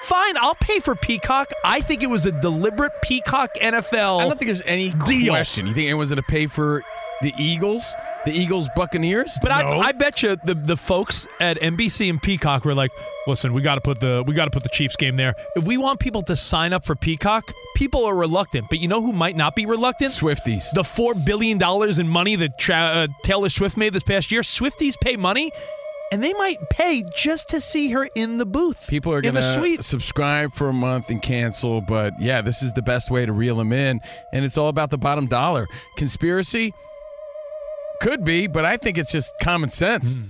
Fine, 0.01 0.35
I'll 0.37 0.55
pay 0.55 0.79
for 0.79 0.95
Peacock. 0.95 1.51
I 1.63 1.79
think 1.81 2.01
it 2.01 2.09
was 2.09 2.25
a 2.25 2.31
deliberate 2.31 2.93
Peacock 3.03 3.53
NFL. 3.61 4.19
I 4.19 4.27
don't 4.27 4.37
think 4.37 4.47
there's 4.47 4.63
any 4.63 4.89
Deal. 4.89 5.31
question. 5.31 5.67
You 5.67 5.73
think 5.73 5.85
anyone's 5.85 6.09
going 6.09 6.17
to 6.17 6.23
pay 6.23 6.47
for 6.47 6.83
the 7.21 7.33
Eagles? 7.37 7.93
The 8.25 8.31
Eagles 8.31 8.69
Buccaneers? 8.75 9.37
But 9.41 9.49
no. 9.49 9.79
I, 9.79 9.87
I 9.87 9.91
bet 9.93 10.21
you 10.21 10.35
the, 10.43 10.53
the 10.53 10.77
folks 10.77 11.27
at 11.39 11.59
NBC 11.59 12.09
and 12.09 12.21
Peacock 12.21 12.65
were 12.65 12.75
like, 12.75 12.91
"Listen, 13.27 13.53
we 13.53 13.61
got 13.61 13.75
to 13.75 13.81
put 13.81 13.99
the 13.99 14.23
we 14.27 14.33
got 14.33 14.45
to 14.45 14.51
put 14.51 14.63
the 14.63 14.69
Chiefs 14.69 14.95
game 14.95 15.15
there. 15.15 15.35
If 15.55 15.65
we 15.65 15.77
want 15.77 15.99
people 15.99 16.21
to 16.23 16.35
sign 16.35 16.71
up 16.73 16.85
for 16.85 16.95
Peacock, 16.95 17.51
people 17.75 18.05
are 18.05 18.15
reluctant. 18.15 18.67
But 18.69 18.79
you 18.79 18.87
know 18.87 19.01
who 19.01 19.11
might 19.11 19.35
not 19.35 19.55
be 19.55 19.65
reluctant? 19.65 20.11
Swifties. 20.11 20.71
The 20.73 20.83
four 20.83 21.15
billion 21.15 21.57
dollars 21.57 21.99
in 21.99 22.07
money 22.07 22.35
that 22.35 22.59
tra- 22.59 22.75
uh, 22.75 23.07
Taylor 23.23 23.49
Swift 23.49 23.75
made 23.77 23.93
this 23.93 24.03
past 24.03 24.31
year. 24.31 24.41
Swifties 24.41 24.99
pay 24.99 25.17
money, 25.17 25.51
and 26.11 26.23
they 26.23 26.33
might 26.33 26.57
pay 26.69 27.03
just 27.15 27.49
to 27.49 27.59
see 27.59 27.89
her 27.89 28.07
in 28.15 28.37
the 28.37 28.45
booth. 28.45 28.85
People 28.87 29.13
are 29.13 29.21
going 29.21 29.35
to 29.35 29.81
subscribe 29.81 30.53
for 30.53 30.69
a 30.69 30.73
month 30.73 31.09
and 31.09 31.21
cancel, 31.21 31.81
but 31.81 32.13
yeah, 32.21 32.41
this 32.41 32.61
is 32.61 32.73
the 32.73 32.81
best 32.81 33.09
way 33.09 33.25
to 33.25 33.31
reel 33.31 33.55
them 33.55 33.73
in, 33.73 33.99
and 34.31 34.45
it's 34.45 34.57
all 34.57 34.67
about 34.67 34.91
the 34.91 34.97
bottom 34.97 35.25
dollar. 35.25 35.67
Conspiracy 35.97 36.73
could 38.01 38.25
be, 38.25 38.47
but 38.47 38.65
I 38.65 38.75
think 38.75 38.97
it's 38.97 39.11
just 39.11 39.33
common 39.41 39.69
sense. 39.69 40.15
Hmm. 40.15 40.23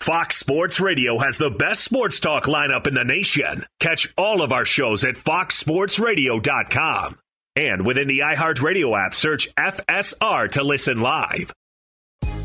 Fox 0.00 0.36
Sports 0.36 0.80
Radio 0.80 1.18
has 1.18 1.38
the 1.38 1.50
best 1.50 1.84
sports 1.84 2.20
talk 2.20 2.44
lineup 2.44 2.86
in 2.86 2.94
the 2.94 3.04
nation. 3.04 3.66
Catch 3.80 4.14
all 4.16 4.42
of 4.42 4.52
our 4.52 4.64
shows 4.64 5.02
at 5.04 5.16
foxsportsradio.com. 5.16 7.18
And 7.56 7.84
within 7.84 8.06
the 8.06 8.20
iHeartRadio 8.20 8.96
app, 8.98 9.14
search 9.14 9.52
FSR 9.56 10.52
to 10.52 10.62
listen 10.62 11.00
live. 11.00 11.52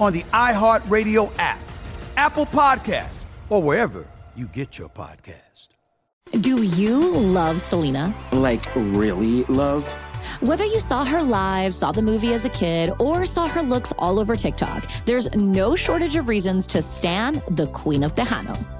on 0.00 0.12
the 0.12 0.22
iHeartRadio 0.32 1.30
app, 1.38 1.60
Apple 2.16 2.46
Podcasts, 2.46 3.24
or 3.48 3.62
wherever 3.62 4.06
you 4.34 4.46
get 4.46 4.78
your 4.78 4.88
podcast. 4.88 5.68
Do 6.40 6.62
you 6.62 7.12
love 7.12 7.60
Selena? 7.60 8.14
Like, 8.32 8.64
really 8.74 9.44
love? 9.44 9.86
Whether 10.40 10.64
you 10.64 10.80
saw 10.80 11.04
her 11.04 11.22
live, 11.22 11.74
saw 11.74 11.92
the 11.92 12.02
movie 12.02 12.32
as 12.34 12.44
a 12.44 12.50
kid, 12.50 12.92
or 12.98 13.26
saw 13.26 13.48
her 13.48 13.62
looks 13.62 13.92
all 13.98 14.18
over 14.18 14.36
TikTok, 14.36 14.88
there's 15.04 15.30
no 15.34 15.74
shortage 15.76 16.16
of 16.16 16.28
reasons 16.28 16.66
to 16.68 16.82
stan 16.82 17.42
the 17.50 17.66
Queen 17.68 18.02
of 18.02 18.14
Tejano. 18.14 18.79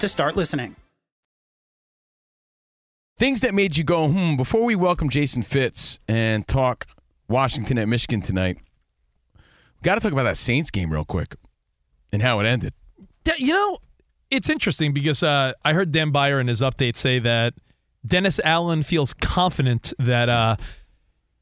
to 0.01 0.09
start 0.09 0.35
listening. 0.35 0.75
Things 3.17 3.41
that 3.41 3.53
made 3.53 3.77
you 3.77 3.83
go, 3.83 4.07
hmm, 4.07 4.35
before 4.35 4.63
we 4.63 4.75
welcome 4.75 5.09
Jason 5.09 5.43
Fitz 5.43 5.99
and 6.07 6.47
talk 6.47 6.87
Washington 7.27 7.77
at 7.77 7.87
Michigan 7.87 8.21
tonight, 8.21 8.57
got 9.83 9.95
to 9.95 10.01
talk 10.01 10.11
about 10.11 10.23
that 10.23 10.37
Saints 10.37 10.71
game 10.71 10.91
real 10.91 11.05
quick 11.05 11.35
and 12.11 12.23
how 12.23 12.39
it 12.39 12.45
ended. 12.45 12.73
Yeah, 13.25 13.35
You 13.37 13.53
know, 13.53 13.77
it's 14.31 14.49
interesting 14.49 14.91
because 14.91 15.21
uh, 15.21 15.53
I 15.63 15.73
heard 15.73 15.91
Dan 15.91 16.09
Beyer 16.09 16.39
in 16.39 16.47
his 16.47 16.61
update 16.61 16.95
say 16.95 17.19
that 17.19 17.53
Dennis 18.03 18.39
Allen 18.43 18.81
feels 18.81 19.13
confident 19.13 19.93
that 19.99 20.29
uh, 20.29 20.55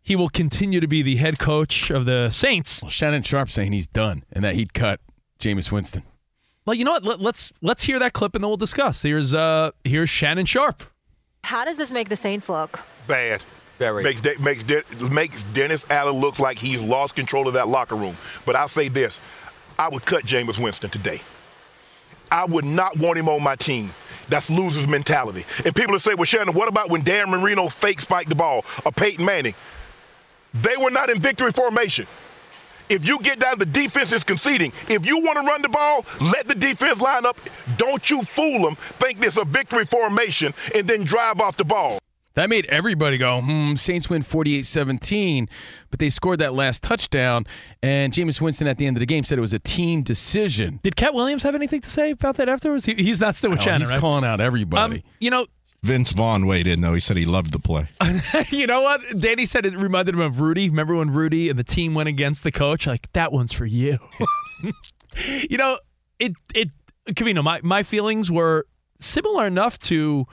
he 0.01 0.17
will 0.17 0.27
continue 0.27 0.81
to 0.81 0.87
be 0.87 1.01
the 1.01 1.15
head 1.15 1.39
coach 1.39 1.89
of 1.89 2.03
the 2.03 2.29
Saints. 2.29 2.81
Well, 2.81 2.89
Shannon 2.89 3.23
Sharpe 3.23 3.49
saying 3.49 3.71
he's 3.71 3.87
done 3.87 4.25
and 4.33 4.43
that 4.43 4.55
he'd 4.55 4.73
cut 4.73 4.99
Jameis 5.39 5.71
Winston. 5.71 6.03
Well, 6.69 6.75
you 6.75 6.85
know 6.85 6.91
what? 6.91 7.03
Let, 7.03 7.19
let's 7.19 7.51
let's 7.63 7.81
hear 7.81 7.97
that 7.97 8.13
clip 8.13 8.35
and 8.35 8.43
then 8.43 8.47
we'll 8.47 8.55
discuss. 8.55 9.01
Here's 9.01 9.33
uh 9.33 9.71
here's 9.83 10.07
Shannon 10.07 10.45
Sharpe. 10.45 10.83
How 11.43 11.65
does 11.65 11.77
this 11.77 11.89
make 11.89 12.09
the 12.09 12.15
Saints 12.15 12.47
look? 12.47 12.81
Bad. 13.07 13.43
Very. 13.79 14.03
Makes, 14.03 14.21
De- 14.21 14.39
makes, 14.39 14.61
De- 14.61 14.83
makes 15.09 15.43
Dennis 15.45 15.89
Allen 15.89 16.17
look 16.17 16.37
like 16.37 16.59
he's 16.59 16.79
lost 16.79 17.15
control 17.15 17.47
of 17.47 17.55
that 17.55 17.69
locker 17.69 17.95
room. 17.95 18.15
But 18.45 18.55
I'll 18.55 18.67
say 18.67 18.87
this 18.87 19.19
I 19.79 19.89
would 19.89 20.05
cut 20.05 20.25
Jameis 20.25 20.63
Winston 20.63 20.91
today. 20.91 21.21
I 22.31 22.45
would 22.45 22.65
not 22.65 22.99
want 22.99 23.17
him 23.17 23.29
on 23.29 23.41
my 23.41 23.55
team. 23.55 23.89
That's 24.27 24.51
loser's 24.51 24.87
mentality. 24.87 25.45
And 25.65 25.75
people 25.75 25.93
will 25.93 25.99
say, 25.99 26.13
well, 26.13 26.25
Shannon, 26.25 26.53
what 26.53 26.69
about 26.69 26.91
when 26.91 27.01
Dan 27.01 27.31
Marino 27.31 27.67
fake 27.69 27.99
spiked 27.99 28.29
the 28.29 28.35
ball 28.35 28.63
or 28.85 28.91
Peyton 28.91 29.25
Manning? 29.25 29.55
They 30.53 30.77
were 30.77 30.91
not 30.91 31.09
in 31.09 31.19
victory 31.19 31.51
formation. 31.51 32.05
If 32.89 33.07
you 33.07 33.19
get 33.19 33.39
down, 33.39 33.59
the 33.59 33.65
defense 33.65 34.11
is 34.11 34.23
conceding. 34.23 34.71
If 34.87 35.05
you 35.05 35.19
want 35.19 35.37
to 35.39 35.45
run 35.45 35.61
the 35.61 35.69
ball, 35.69 36.05
let 36.19 36.47
the 36.47 36.55
defense 36.55 36.99
line 37.01 37.25
up. 37.25 37.37
Don't 37.77 38.09
you 38.09 38.23
fool 38.23 38.63
them. 38.63 38.75
Think 38.75 39.19
this 39.19 39.37
a 39.37 39.45
victory 39.45 39.85
formation 39.85 40.53
and 40.75 40.87
then 40.87 41.03
drive 41.03 41.39
off 41.39 41.57
the 41.57 41.65
ball. 41.65 41.99
That 42.35 42.49
made 42.49 42.67
everybody 42.67 43.17
go, 43.17 43.41
hmm, 43.41 43.75
Saints 43.75 44.09
win 44.09 44.21
48 44.21 44.65
17, 44.65 45.49
but 45.89 45.99
they 45.99 46.09
scored 46.09 46.39
that 46.39 46.53
last 46.53 46.83
touchdown. 46.83 47.45
And 47.83 48.13
Jameis 48.13 48.39
Winston 48.39 48.67
at 48.67 48.77
the 48.77 48.85
end 48.87 48.95
of 48.95 48.99
the 49.01 49.05
game 49.07 49.23
said 49.25 49.37
it 49.37 49.41
was 49.41 49.51
a 49.53 49.59
team 49.59 50.03
decision. 50.03 50.79
Did 50.83 50.95
Katt 50.95 51.13
Williams 51.13 51.43
have 51.43 51.53
anything 51.55 51.81
to 51.81 51.89
say 51.89 52.11
about 52.11 52.37
that 52.37 52.47
afterwards? 52.47 52.85
He, 52.85 52.93
he's 52.93 53.19
not 53.19 53.35
still 53.35 53.49
with 53.49 53.59
Oh, 53.59 53.63
Shannon, 53.63 53.81
he's 53.81 53.91
right? 53.91 53.99
calling 53.99 54.23
out 54.23 54.39
everybody. 54.39 54.97
Um, 54.97 55.03
you 55.19 55.31
know, 55.31 55.47
Vince 55.81 56.11
Vaughn 56.11 56.45
weighed 56.45 56.67
in, 56.67 56.81
though. 56.81 56.93
He 56.93 56.99
said 56.99 57.15
he 57.17 57.25
loved 57.25 57.53
the 57.53 57.59
play. 57.59 57.89
you 58.49 58.67
know 58.67 58.81
what? 58.81 59.01
Danny 59.17 59.45
said 59.45 59.65
it 59.65 59.75
reminded 59.77 60.15
him 60.15 60.21
of 60.21 60.41
Rudy. 60.41 60.69
Remember 60.69 60.95
when 60.95 61.11
Rudy 61.11 61.49
and 61.49 61.57
the 61.57 61.63
team 61.63 61.93
went 61.93 62.09
against 62.09 62.43
the 62.43 62.51
coach? 62.51 62.85
Like 62.85 63.11
that 63.13 63.31
one's 63.31 63.53
for 63.53 63.65
you. 63.65 63.97
you 65.49 65.57
know, 65.57 65.79
it 66.19 66.33
it 66.53 66.69
Covino, 67.07 67.43
my 67.43 67.61
my 67.63 67.83
feelings 67.83 68.29
were 68.29 68.65
similar 68.99 69.47
enough 69.47 69.79
to 69.79 70.25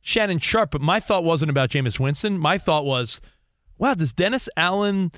Shannon 0.00 0.38
Sharpe, 0.38 0.72
but 0.72 0.80
my 0.80 1.00
thought 1.00 1.24
wasn't 1.24 1.50
about 1.50 1.70
Jameis 1.70 2.00
Winston. 2.00 2.38
My 2.38 2.58
thought 2.58 2.84
was, 2.84 3.20
wow, 3.78 3.94
does 3.94 4.12
Dennis 4.12 4.48
Allen 4.56 5.12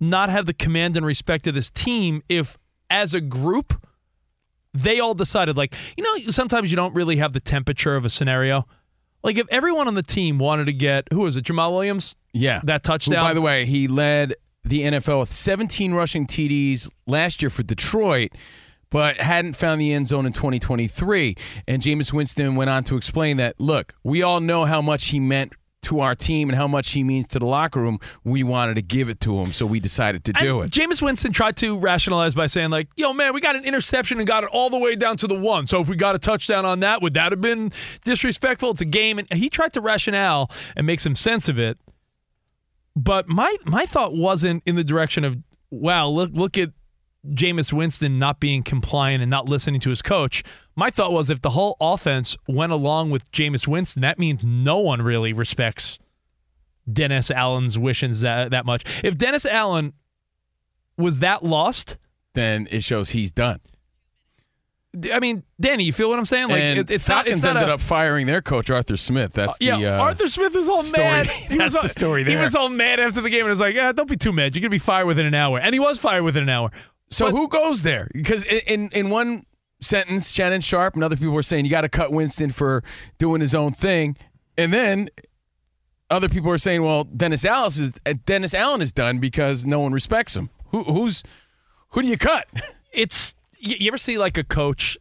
not 0.00 0.30
have 0.30 0.46
the 0.46 0.54
command 0.54 0.96
and 0.96 1.06
respect 1.06 1.46
of 1.46 1.54
this 1.54 1.70
team 1.70 2.22
if 2.28 2.58
as 2.90 3.14
a 3.14 3.20
group 3.20 3.86
they 4.72 4.98
all 4.98 5.14
decided 5.14 5.56
like, 5.56 5.74
you 5.96 6.02
know, 6.02 6.30
sometimes 6.30 6.70
you 6.72 6.76
don't 6.76 6.94
really 6.94 7.16
have 7.16 7.32
the 7.32 7.40
temperature 7.40 7.96
of 7.96 8.04
a 8.04 8.10
scenario. 8.10 8.66
Like 9.24 9.38
if 9.38 9.48
everyone 9.50 9.88
on 9.88 9.94
the 9.94 10.02
team 10.02 10.38
wanted 10.38 10.66
to 10.66 10.72
get 10.72 11.08
who 11.12 11.20
was 11.20 11.36
it, 11.36 11.44
Jamaal 11.44 11.72
Williams? 11.72 12.14
Yeah. 12.32 12.60
That 12.62 12.86
Who, 12.86 12.92
touchdown. 12.92 13.24
by 13.24 13.32
the 13.34 13.40
way, 13.40 13.64
he 13.64 13.88
led 13.88 14.34
the 14.64 14.82
NFL 14.82 15.20
with 15.20 15.32
17 15.32 15.94
rushing 15.94 16.26
TDs 16.26 16.90
last 17.06 17.42
year 17.42 17.50
for 17.50 17.62
Detroit, 17.62 18.32
but 18.90 19.16
hadn't 19.16 19.54
found 19.54 19.80
the 19.80 19.92
end 19.92 20.06
zone 20.06 20.26
in 20.26 20.32
2023. 20.32 21.36
And 21.66 21.82
Jameis 21.82 22.12
Winston 22.12 22.54
went 22.54 22.70
on 22.70 22.84
to 22.84 22.96
explain 22.96 23.38
that, 23.38 23.58
look, 23.58 23.94
we 24.04 24.22
all 24.22 24.40
know 24.40 24.66
how 24.66 24.80
much 24.82 25.06
he 25.06 25.20
meant 25.20 25.52
to 25.84 26.00
our 26.00 26.14
team 26.14 26.48
and 26.48 26.56
how 26.56 26.66
much 26.66 26.90
he 26.90 27.04
means 27.04 27.28
to 27.28 27.38
the 27.38 27.46
locker 27.46 27.80
room. 27.80 27.98
We 28.24 28.42
wanted 28.42 28.74
to 28.74 28.82
give 28.82 29.08
it 29.08 29.20
to 29.20 29.38
him, 29.38 29.52
so 29.52 29.66
we 29.66 29.80
decided 29.80 30.24
to 30.24 30.32
do 30.32 30.60
And 30.60 30.68
it. 30.68 30.78
Jameis 30.78 31.00
Winston 31.00 31.32
tried 31.32 31.56
to 31.58 31.78
rationalize 31.78 32.34
by 32.34 32.46
saying, 32.46 32.70
like, 32.70 32.88
yo, 32.96 33.12
man, 33.12 33.32
we 33.32 33.40
got 33.40 33.56
an 33.56 33.64
interception 33.64 34.18
and 34.18 34.26
got 34.26 34.44
it 34.44 34.50
all 34.52 34.70
the 34.70 34.78
way 34.78 34.96
down 34.96 35.16
to 35.18 35.26
the 35.26 35.38
one. 35.38 35.66
So 35.66 35.80
if 35.80 35.88
we 35.88 35.96
got 35.96 36.14
a 36.14 36.18
touchdown 36.18 36.64
on 36.64 36.80
that, 36.80 37.02
would 37.02 37.14
that 37.14 37.32
have 37.32 37.40
been 37.40 37.72
disrespectful? 38.04 38.70
It's 38.70 38.80
a 38.80 38.86
game. 38.86 39.18
And 39.18 39.32
he 39.32 39.48
tried 39.48 39.72
to 39.74 39.80
rationale 39.80 40.50
and 40.76 40.86
make 40.86 41.00
some 41.00 41.16
sense 41.16 41.48
of 41.48 41.58
it. 41.58 41.78
But 42.96 43.28
my 43.28 43.56
my 43.64 43.86
thought 43.86 44.14
wasn't 44.14 44.62
in 44.66 44.76
the 44.76 44.84
direction 44.84 45.24
of, 45.24 45.38
wow, 45.70 46.08
look 46.08 46.30
look 46.32 46.56
at 46.56 46.70
Jameis 47.28 47.72
Winston 47.72 48.18
not 48.18 48.40
being 48.40 48.62
compliant 48.62 49.22
and 49.22 49.30
not 49.30 49.48
listening 49.48 49.80
to 49.80 49.90
his 49.90 50.02
coach. 50.02 50.42
My 50.76 50.90
thought 50.90 51.12
was 51.12 51.30
if 51.30 51.40
the 51.42 51.50
whole 51.50 51.76
offense 51.80 52.36
went 52.48 52.72
along 52.72 53.10
with 53.10 53.30
Jameis 53.32 53.66
Winston, 53.66 54.02
that 54.02 54.18
means 54.18 54.44
no 54.44 54.78
one 54.78 55.02
really 55.02 55.32
respects 55.32 55.98
Dennis 56.90 57.30
Allen's 57.30 57.78
wishes 57.78 58.20
that, 58.20 58.50
that 58.50 58.66
much. 58.66 58.84
If 59.02 59.16
Dennis 59.16 59.46
Allen 59.46 59.94
was 60.98 61.20
that 61.20 61.42
lost, 61.42 61.96
then 62.34 62.68
it 62.70 62.82
shows 62.82 63.10
he's 63.10 63.32
done. 63.32 63.60
I 65.12 65.18
mean, 65.18 65.42
Danny, 65.60 65.84
you 65.84 65.92
feel 65.92 66.08
what 66.08 66.18
I'm 66.18 66.24
saying? 66.24 66.48
Like 66.48 66.60
and 66.60 66.78
it, 66.78 66.90
it's 66.90 67.08
not. 67.08 67.26
It's 67.26 67.42
not 67.42 67.56
ended 67.56 67.68
a, 67.68 67.74
up 67.74 67.80
firing 67.80 68.26
their 68.26 68.40
coach 68.40 68.70
Arthur 68.70 68.96
Smith. 68.96 69.32
That's 69.32 69.58
yeah, 69.60 69.76
the 69.76 69.86
uh, 69.86 69.98
Arthur 69.98 70.28
Smith 70.28 70.54
was 70.54 70.68
all 70.68 70.84
story. 70.84 71.04
mad. 71.04 71.26
He 71.54 71.56
That's 71.56 71.74
was 71.74 71.76
all, 71.76 71.82
the 71.82 71.88
story 71.88 72.24
He 72.24 72.36
was 72.36 72.54
all 72.54 72.68
mad 72.68 73.00
after 73.00 73.20
the 73.20 73.30
game 73.30 73.40
and 73.40 73.48
was 73.48 73.58
like, 73.58 73.74
"Yeah, 73.74 73.90
don't 73.90 74.08
be 74.08 74.16
too 74.16 74.32
mad. 74.32 74.54
You're 74.54 74.60
gonna 74.60 74.70
be 74.70 74.78
fired 74.78 75.06
within 75.06 75.26
an 75.26 75.34
hour." 75.34 75.58
And 75.58 75.72
he 75.72 75.80
was 75.80 75.98
fired 75.98 76.22
within 76.22 76.44
an 76.44 76.48
hour. 76.48 76.70
So 77.10 77.30
who 77.30 77.48
goes 77.48 77.82
there? 77.82 78.08
Because 78.12 78.44
in, 78.44 78.90
in 78.92 79.10
one 79.10 79.44
sentence, 79.80 80.30
Shannon 80.30 80.60
Sharpe 80.60 80.94
and 80.94 81.04
other 81.04 81.16
people 81.16 81.32
were 81.34 81.42
saying 81.42 81.64
you 81.64 81.70
got 81.70 81.82
to 81.82 81.88
cut 81.88 82.10
Winston 82.10 82.50
for 82.50 82.82
doing 83.18 83.40
his 83.40 83.54
own 83.54 83.72
thing, 83.72 84.16
and 84.56 84.72
then 84.72 85.08
other 86.10 86.28
people 86.28 86.50
are 86.50 86.58
saying, 86.58 86.82
well, 86.82 87.04
Dennis 87.04 87.44
Allen 87.44 87.66
is 87.66 87.92
uh, 88.06 88.14
Dennis 88.26 88.54
Allen 88.54 88.82
is 88.82 88.92
done 88.92 89.18
because 89.18 89.66
no 89.66 89.80
one 89.80 89.92
respects 89.92 90.36
him. 90.36 90.50
Who 90.70 90.84
who's 90.84 91.22
who 91.90 92.02
do 92.02 92.08
you 92.08 92.18
cut? 92.18 92.48
It's 92.96 93.34
you, 93.58 93.74
you 93.80 93.88
ever 93.88 93.98
see 93.98 94.18
like 94.18 94.38
a 94.38 94.44
coach, 94.44 94.96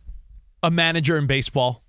a 0.63 0.71
manager 0.71 1.15
in 1.15 1.27
baseball 1.27 1.83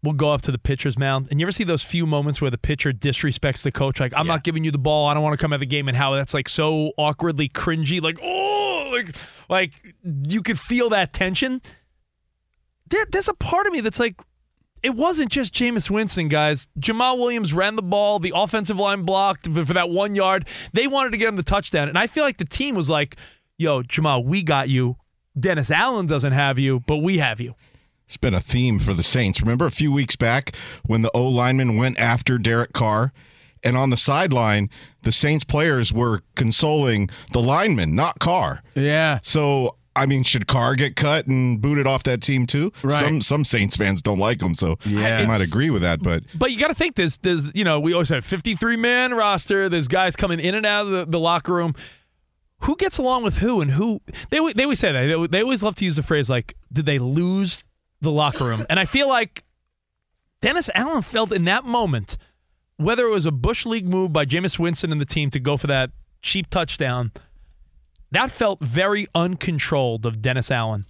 will 0.00 0.12
go 0.12 0.30
up 0.30 0.42
to 0.42 0.52
the 0.52 0.58
pitcher's 0.58 0.96
mound, 0.96 1.26
and 1.28 1.40
you 1.40 1.44
ever 1.44 1.50
see 1.50 1.64
those 1.64 1.82
few 1.82 2.06
moments 2.06 2.40
where 2.40 2.52
the 2.52 2.56
pitcher 2.56 2.92
disrespects 2.92 3.62
the 3.62 3.72
coach, 3.72 3.98
like 3.98 4.12
I'm 4.14 4.28
not 4.28 4.44
giving 4.44 4.62
you 4.62 4.70
the 4.70 4.78
ball, 4.78 5.08
I 5.08 5.14
don't 5.14 5.24
want 5.24 5.36
to 5.36 5.42
come 5.42 5.52
at 5.52 5.58
the 5.58 5.66
game, 5.66 5.88
and 5.88 5.96
how 5.96 6.14
that's 6.14 6.34
like 6.34 6.48
so 6.48 6.92
awkwardly 6.96 7.48
cringy, 7.48 8.00
like 8.00 8.16
oh, 8.22 8.77
like 8.90 9.14
like 9.48 9.94
you 10.02 10.42
could 10.42 10.58
feel 10.58 10.88
that 10.90 11.12
tension. 11.12 11.62
There, 12.88 13.06
there's 13.10 13.28
a 13.28 13.34
part 13.34 13.66
of 13.66 13.72
me 13.72 13.80
that's 13.80 14.00
like. 14.00 14.20
It 14.80 14.94
wasn't 14.94 15.32
just 15.32 15.52
Jameis 15.52 15.90
Winston, 15.90 16.28
guys. 16.28 16.68
Jamaal 16.78 17.18
Williams 17.18 17.52
ran 17.52 17.74
the 17.74 17.82
ball. 17.82 18.20
The 18.20 18.32
offensive 18.32 18.78
line 18.78 19.02
blocked 19.02 19.52
for 19.52 19.72
that 19.74 19.90
one 19.90 20.14
yard. 20.14 20.46
They 20.72 20.86
wanted 20.86 21.10
to 21.10 21.16
get 21.16 21.28
him 21.28 21.34
the 21.34 21.42
touchdown. 21.42 21.88
And 21.88 21.98
I 21.98 22.06
feel 22.06 22.22
like 22.22 22.38
the 22.38 22.44
team 22.44 22.76
was 22.76 22.88
like, 22.88 23.16
yo, 23.56 23.82
Jamaal, 23.82 24.24
we 24.24 24.44
got 24.44 24.68
you. 24.68 24.96
Dennis 25.38 25.72
Allen 25.72 26.06
doesn't 26.06 26.32
have 26.32 26.60
you, 26.60 26.78
but 26.78 26.98
we 26.98 27.18
have 27.18 27.40
you. 27.40 27.56
It's 28.04 28.16
been 28.16 28.34
a 28.34 28.40
theme 28.40 28.78
for 28.78 28.94
the 28.94 29.02
Saints. 29.02 29.42
Remember 29.42 29.66
a 29.66 29.72
few 29.72 29.92
weeks 29.92 30.14
back 30.14 30.54
when 30.86 31.02
the 31.02 31.10
O 31.12 31.26
lineman 31.26 31.76
went 31.76 31.98
after 31.98 32.38
Derek 32.38 32.72
Carr? 32.72 33.12
And 33.62 33.76
on 33.76 33.90
the 33.90 33.96
sideline, 33.96 34.70
the 35.02 35.12
Saints 35.12 35.44
players 35.44 35.92
were 35.92 36.22
consoling 36.34 37.10
the 37.32 37.40
lineman, 37.40 37.94
not 37.94 38.18
Carr. 38.18 38.62
Yeah. 38.74 39.18
So, 39.22 39.76
I 39.96 40.06
mean, 40.06 40.22
should 40.22 40.46
Carr 40.46 40.74
get 40.76 40.94
cut 40.96 41.26
and 41.26 41.60
booted 41.60 41.86
off 41.86 42.04
that 42.04 42.20
team 42.22 42.46
too? 42.46 42.72
Right. 42.82 42.92
Some 43.04 43.20
some 43.20 43.44
Saints 43.44 43.76
fans 43.76 44.00
don't 44.02 44.18
like 44.18 44.40
him, 44.40 44.54
so 44.54 44.76
Yeah. 44.84 45.18
I 45.18 45.26
might 45.26 45.40
agree 45.40 45.70
with 45.70 45.82
that. 45.82 46.02
But 46.02 46.22
But 46.34 46.52
you 46.52 46.58
got 46.58 46.68
to 46.68 46.74
think 46.74 46.94
there's, 46.94 47.16
there's, 47.18 47.50
you 47.54 47.64
know, 47.64 47.80
we 47.80 47.92
always 47.92 48.08
have 48.10 48.24
53 48.24 48.76
man 48.76 49.14
roster. 49.14 49.68
There's 49.68 49.88
guys 49.88 50.14
coming 50.14 50.38
in 50.40 50.54
and 50.54 50.64
out 50.64 50.86
of 50.86 50.90
the, 50.92 51.04
the 51.06 51.18
locker 51.18 51.52
room. 51.54 51.74
Who 52.62 52.74
gets 52.76 52.98
along 52.98 53.22
with 53.22 53.38
who 53.38 53.60
and 53.60 53.70
who? 53.72 54.00
They 54.30 54.38
they 54.52 54.64
always 54.64 54.80
say 54.80 54.90
that. 54.90 55.06
They, 55.06 55.26
they 55.28 55.42
always 55.42 55.62
love 55.62 55.76
to 55.76 55.84
use 55.84 55.94
the 55.94 56.02
phrase 56.02 56.28
like, 56.28 56.56
"Did 56.72 56.86
they 56.86 56.98
lose 56.98 57.62
the 58.00 58.10
locker 58.10 58.44
room?" 58.46 58.66
and 58.68 58.80
I 58.80 58.84
feel 58.84 59.08
like 59.08 59.44
Dennis 60.40 60.68
Allen 60.74 61.02
felt 61.02 61.32
in 61.32 61.44
that 61.44 61.64
moment, 61.64 62.16
whether 62.78 63.04
it 63.04 63.10
was 63.10 63.26
a 63.26 63.30
bush 63.30 63.66
league 63.66 63.86
move 63.86 64.12
by 64.12 64.24
Jameis 64.24 64.58
Winston 64.58 64.90
and 64.90 65.00
the 65.00 65.04
team 65.06 65.30
to 65.30 65.38
go 65.38 65.56
for 65.56 65.66
that 65.66 65.90
cheap 66.22 66.48
touchdown, 66.48 67.12
that 68.10 68.30
felt 68.30 68.60
very 68.60 69.06
uncontrolled 69.14 70.06
of 70.06 70.22
Dennis 70.22 70.50
Allen. 70.50 70.86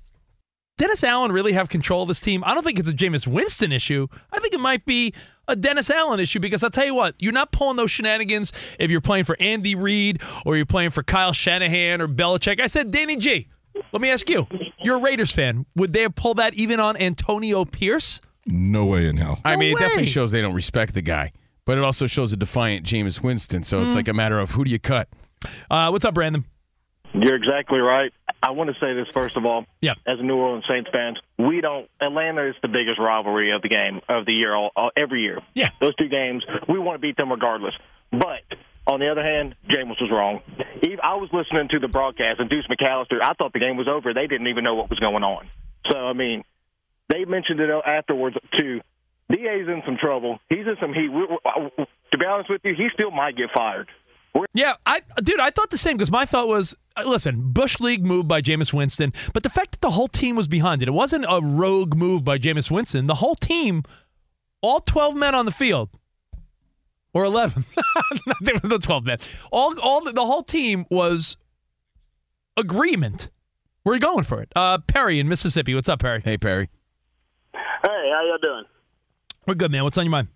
Dennis 0.77 1.03
Allen 1.03 1.33
really 1.33 1.53
have 1.55 1.68
control 1.68 2.03
of 2.03 2.09
this 2.09 2.20
team? 2.20 2.44
I 2.46 2.55
don't 2.55 2.62
think 2.62 2.79
it's 2.79 2.88
a 2.88 2.92
Jameis 2.92 3.27
Winston 3.27 3.72
issue. 3.72 4.07
I 4.33 4.38
think 4.38 4.55
it 4.55 4.61
might 4.61 4.85
be 4.87 5.12
a 5.48 5.57
Dennis 5.57 5.90
Allen 5.90 6.20
issue 6.20 6.38
because 6.38 6.62
I'll 6.62 6.70
tell 6.70 6.85
you 6.87 6.94
what, 6.94 7.16
you're 7.18 7.33
not 7.33 7.51
pulling 7.51 7.77
those 7.77 7.90
shenanigans 7.90 8.53
if 8.79 8.88
you're 8.90 9.01
playing 9.01 9.24
for 9.24 9.37
Andy 9.40 9.74
Reid 9.74 10.22
or 10.46 10.57
you're 10.57 10.66
playing 10.66 10.90
for 10.90 11.03
Kyle 11.03 11.33
Shanahan 11.33 12.01
or 12.01 12.07
Belichick. 12.07 12.61
I 12.61 12.68
said, 12.68 12.92
Danny 12.92 13.16
G, 13.16 13.48
let 13.92 14.01
me 14.01 14.11
ask 14.11 14.29
you. 14.31 14.46
You're 14.81 14.98
a 14.98 15.01
Raiders 15.01 15.33
fan. 15.33 15.66
Would 15.74 15.92
they 15.94 16.03
have 16.03 16.14
pulled 16.14 16.37
that 16.37 16.55
even 16.55 16.79
on 16.79 16.96
Antonio 16.96 17.64
Pierce? 17.64 18.20
no 18.46 18.87
way 18.87 19.07
in 19.09 19.16
hell. 19.16 19.40
I 19.44 19.55
No 19.55 19.59
mean, 19.61 19.72
it 19.72 19.79
definitely 19.81 20.07
shows 20.07 20.31
they 20.31 20.40
don't 20.40 20.55
respect 20.55 20.94
the 20.94 21.03
guy, 21.03 21.33
but 21.69 21.77
it 21.77 21.85
also 21.85 22.07
shows 22.07 22.33
a 22.33 22.37
defiant 22.39 22.87
Jameis 22.87 23.23
Winston. 23.23 23.63
So 23.63 23.83
it's 23.83 23.93
Mm. 23.93 23.97
like 23.97 24.09
a 24.09 24.15
matter 24.15 24.39
of 24.41 24.53
who 24.53 24.65
do 24.65 24.71
you 24.71 24.79
cut? 24.79 25.07
Uh, 25.71 25.91
what's 25.91 26.07
up, 26.07 26.15
Brandon? 26.15 26.47
You're 27.13 27.37
exactly 27.37 27.79
right. 27.79 28.11
I 28.43 28.53
want 28.53 28.71
to 28.73 28.81
say 28.81 28.95
this 28.95 29.07
first 29.13 29.37
of 29.37 29.45
all. 29.45 29.67
Yeah. 29.83 29.93
As 30.07 30.19
a 30.19 30.23
New 30.23 30.37
Orleans 30.37 30.65
Saints 30.67 30.89
fans, 30.91 31.19
we 31.39 31.61
don't. 31.61 31.87
Atlanta 32.01 32.49
is 32.49 32.55
the 32.63 32.69
biggest 32.69 32.99
rivalry 32.99 33.51
of 33.53 33.61
the 33.61 33.69
game 33.69 34.01
of 34.09 34.25
the 34.25 34.33
year, 34.33 34.55
all, 34.55 34.71
all, 34.75 34.91
every 34.97 35.21
year. 35.21 35.41
Yeah. 35.55 35.71
Those 35.79 35.95
two 35.97 36.09
games, 36.09 36.43
we 36.69 36.79
want 36.79 36.95
to 36.97 37.01
beat 37.01 37.19
them 37.19 37.31
regardless. 37.31 37.75
But 38.11 38.45
on 38.87 39.01
the 39.01 39.11
other 39.11 39.23
hand, 39.23 39.55
Jameis 39.69 40.01
was 40.01 40.11
wrong. 40.11 40.41
Even, 40.83 41.01
I 41.03 41.17
was 41.17 41.29
listening 41.35 41.69
to 41.69 41.79
the 41.81 41.89
broadcast, 41.89 42.41
and 42.41 42.49
Deuce 42.49 42.67
McAllister. 42.67 43.19
I 43.23 43.35
thought 43.35 43.53
the 43.53 43.59
game 43.61 43.77
was 43.77 43.89
over. 43.89 44.15
They 44.15 44.27
didn't 44.27 44.47
even 44.47 44.65
know 44.65 44.75
what 44.75 44.89
was 44.89 44.99
going 45.01 45.23
on. 45.23 45.47
So 45.91 45.99
I 45.99 46.15
mean, 46.15 46.45
they 47.11 47.27
mentioned 47.27 47.61
it 47.61 47.69
afterwards 47.85 48.37
too. 48.59 48.81
Da's 49.31 49.69
in 49.69 49.83
some 49.85 49.97
trouble. 50.01 50.38
He's 50.49 50.67
in 50.67 50.77
some 50.81 50.95
heat. 50.95 51.09
We, 51.09 51.27
we, 51.27 51.85
to 52.12 52.19
be 52.19 52.25
honest 52.25 52.51
with 52.51 52.62
you, 52.64 52.75
he 52.75 52.88
still 52.95 53.11
might 53.11 53.37
get 53.37 53.51
fired. 53.55 53.88
Yeah, 54.55 54.75
I 54.87 55.03
dude, 55.23 55.41
I 55.41 55.51
thought 55.51 55.71
the 55.71 55.79
same 55.79 55.97
because 55.97 56.12
my 56.12 56.25
thought 56.25 56.49
was, 56.49 56.77
uh, 56.97 57.03
listen, 57.07 57.53
Bush 57.53 57.81
League 57.81 58.05
move 58.05 58.29
by 58.29 58.41
Jameis 58.41 58.73
Winston, 58.73 59.12
but 59.33 59.43
the 59.43 59.49
fact 59.49 59.73
that 59.73 59.81
the 59.81 59.91
whole 59.91 60.07
team 60.07 60.37
was 60.37 60.47
behind 60.47 60.81
it, 60.83 60.88
it 60.88 60.93
wasn't 60.93 61.25
a 61.29 61.41
rogue 61.43 61.97
move 61.97 62.25
by 62.25 62.38
Jameis 62.38 62.71
Winston. 62.71 63.07
The 63.07 63.17
whole 63.17 63.35
team, 63.35 63.83
all 64.61 64.81
twelve 64.81 65.17
men 65.17 65.35
on 65.35 65.45
the 65.45 65.51
field, 65.51 65.91
or 67.12 67.25
eleven, 67.25 67.64
there 68.41 68.55
was 68.55 68.64
no 68.64 68.79
twelve 68.79 69.05
men. 69.05 69.19
All, 69.51 69.79
all 69.81 70.03
the, 70.03 70.12
the 70.12 70.27
whole 70.27 70.45
team 70.45 70.87
was 70.91 71.37
agreement. 72.57 73.31
We're 73.85 73.99
going 73.99 74.25
for 74.25 74.41
it. 74.43 74.53
Uh, 74.55 74.79
Perry 74.79 75.19
in 75.19 75.29
Mississippi, 75.29 75.75
what's 75.75 75.88
up, 75.88 76.01
Perry? 76.01 76.21
Hey, 76.25 76.37
Perry. 76.37 76.69
Hey, 77.55 77.59
how 77.83 78.23
y'all 78.25 78.38
doing? 78.41 78.64
We're 79.49 79.55
good, 79.55 79.73
man. 79.73 79.83
What's 79.83 79.97
on 79.97 80.05
your 80.05 80.13
mind? 80.13 80.29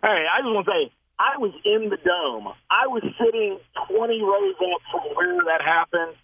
Hey, 0.00 0.24
I 0.24 0.40
just 0.40 0.48
want 0.48 0.64
to 0.64 0.72
say, 0.72 0.82
I 1.20 1.36
was 1.36 1.52
in 1.68 1.92
the 1.92 2.00
dome. 2.00 2.48
I 2.72 2.88
was 2.88 3.04
sitting 3.20 3.60
20 3.92 4.22
rows 4.24 4.56
up 4.72 4.80
from 4.88 5.04
where 5.12 5.44
that 5.52 5.60
happened. 5.60 6.16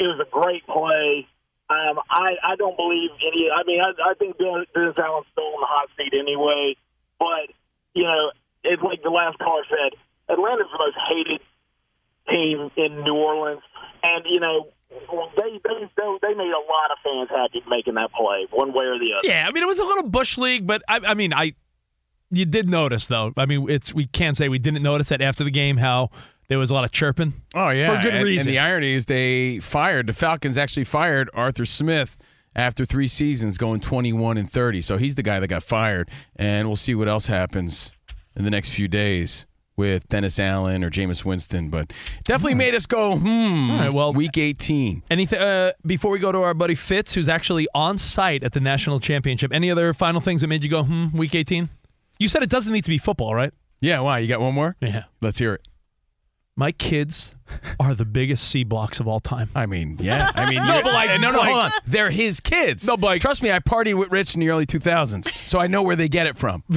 It 0.00 0.08
was 0.08 0.16
a 0.16 0.30
great 0.32 0.64
play. 0.64 1.28
Um, 1.68 2.00
I, 2.08 2.40
I 2.40 2.56
don't 2.56 2.72
believe 2.72 3.12
any. 3.20 3.52
I 3.52 3.68
mean, 3.68 3.84
I, 3.84 3.92
I 4.00 4.14
think 4.16 4.40
Dennis 4.40 4.96
Allen's 4.96 5.28
still 5.28 5.52
in 5.52 5.60
the 5.60 5.68
hot 5.68 5.92
seat 6.00 6.16
anyway. 6.16 6.74
But 7.20 7.52
you 7.92 8.04
know, 8.04 8.32
it's 8.64 8.82
like 8.82 9.02
the 9.02 9.12
last 9.12 9.36
caller 9.36 9.68
said. 9.68 9.92
Atlanta's 10.32 10.72
the 10.72 10.80
most 10.80 10.96
hated 11.04 11.44
team 12.32 12.72
in 12.80 13.04
New 13.04 13.14
Orleans, 13.14 13.60
and 14.02 14.24
you 14.24 14.40
know, 14.40 14.72
they 15.36 15.60
they, 15.64 16.18
they 16.22 16.34
made 16.34 16.52
a 16.52 16.64
lot 16.64 16.90
of 16.90 16.98
fans 17.04 17.28
happy 17.30 17.62
making 17.68 17.94
that 17.94 18.12
play, 18.12 18.46
one 18.50 18.72
way 18.72 18.84
or 18.84 18.98
the 18.98 19.12
other. 19.18 19.28
Yeah, 19.28 19.46
I 19.48 19.52
mean 19.52 19.62
it 19.62 19.66
was 19.66 19.78
a 19.78 19.84
little 19.84 20.08
bush 20.08 20.38
league, 20.38 20.66
but 20.66 20.82
I, 20.88 21.00
I 21.06 21.14
mean 21.14 21.32
I, 21.32 21.54
you 22.30 22.44
did 22.44 22.68
notice 22.68 23.08
though. 23.08 23.32
I 23.36 23.46
mean 23.46 23.68
it's 23.68 23.94
we 23.94 24.06
can't 24.06 24.36
say 24.36 24.48
we 24.48 24.58
didn't 24.58 24.82
notice 24.82 25.08
that 25.10 25.20
after 25.20 25.44
the 25.44 25.50
game 25.50 25.76
how 25.78 26.10
there 26.48 26.58
was 26.58 26.70
a 26.70 26.74
lot 26.74 26.84
of 26.84 26.92
chirping. 26.92 27.34
Oh 27.54 27.70
yeah, 27.70 27.96
for 27.96 28.02
good 28.02 28.14
and, 28.14 28.24
reason. 28.24 28.48
And 28.48 28.56
the 28.56 28.60
irony 28.60 28.92
is 28.92 29.06
they 29.06 29.58
fired 29.60 30.06
the 30.06 30.12
Falcons 30.12 30.58
actually 30.58 30.84
fired 30.84 31.30
Arthur 31.34 31.64
Smith 31.64 32.18
after 32.54 32.84
three 32.84 33.08
seasons, 33.08 33.56
going 33.58 33.80
twenty-one 33.80 34.36
and 34.36 34.50
thirty. 34.50 34.82
So 34.82 34.98
he's 34.98 35.14
the 35.14 35.22
guy 35.22 35.40
that 35.40 35.48
got 35.48 35.62
fired, 35.62 36.10
and 36.36 36.68
we'll 36.68 36.76
see 36.76 36.94
what 36.94 37.08
else 37.08 37.26
happens 37.26 37.92
in 38.36 38.44
the 38.44 38.50
next 38.50 38.70
few 38.70 38.88
days 38.88 39.46
with 39.76 40.08
Dennis 40.08 40.38
Allen 40.38 40.84
or 40.84 40.90
Jameis 40.90 41.24
Winston. 41.24 41.70
But 41.70 41.92
definitely 42.24 42.54
made 42.54 42.74
us 42.74 42.86
go 42.86 43.16
hmm. 43.16 43.70
All 43.70 43.78
right, 43.78 43.92
well, 43.92 44.12
week 44.12 44.38
eighteen. 44.38 45.02
Anything 45.10 45.40
uh, 45.40 45.72
before 45.84 46.10
we 46.10 46.18
go 46.18 46.32
to 46.32 46.38
our 46.42 46.54
buddy 46.54 46.74
Fitz, 46.74 47.14
who's 47.14 47.28
actually 47.28 47.68
on 47.74 47.98
site 47.98 48.42
at 48.42 48.52
the 48.52 48.60
national 48.60 49.00
championship? 49.00 49.52
Any 49.52 49.70
other 49.70 49.92
final 49.94 50.20
things 50.20 50.40
that 50.40 50.48
made 50.48 50.62
you 50.62 50.70
go 50.70 50.84
hmm? 50.84 51.16
Week 51.16 51.34
eighteen. 51.34 51.68
You 52.18 52.28
said 52.28 52.42
it 52.42 52.50
doesn't 52.50 52.72
need 52.72 52.84
to 52.84 52.90
be 52.90 52.98
football, 52.98 53.34
right? 53.34 53.52
Yeah. 53.80 54.00
Why? 54.00 54.18
You 54.18 54.28
got 54.28 54.40
one 54.40 54.54
more? 54.54 54.76
Yeah. 54.80 55.04
Let's 55.20 55.38
hear 55.38 55.54
it. 55.54 55.66
My 56.54 56.70
kids 56.70 57.34
are 57.80 57.94
the 57.94 58.04
biggest 58.04 58.48
C 58.48 58.64
blocks 58.64 59.00
of 59.00 59.08
all 59.08 59.20
time. 59.20 59.48
I 59.54 59.66
mean, 59.66 59.96
yeah. 60.00 60.30
I 60.34 60.48
mean, 60.48 60.58
no, 60.66 60.80
but 60.82 60.92
like, 60.92 61.20
no, 61.20 61.30
no, 61.32 61.38
like- 61.38 61.48
hold 61.48 61.64
on. 61.64 61.70
They're 61.86 62.10
his 62.10 62.40
kids. 62.40 62.86
No, 62.86 62.96
but 62.96 63.20
trust 63.20 63.42
me, 63.42 63.50
I 63.52 63.58
partied 63.58 63.98
with 63.98 64.10
Rich 64.10 64.34
in 64.34 64.40
the 64.40 64.50
early 64.50 64.66
2000s, 64.66 65.30
so 65.46 65.58
I 65.58 65.66
know 65.66 65.82
where 65.82 65.96
they 65.96 66.08
get 66.08 66.26
it 66.26 66.36
from. 66.36 66.64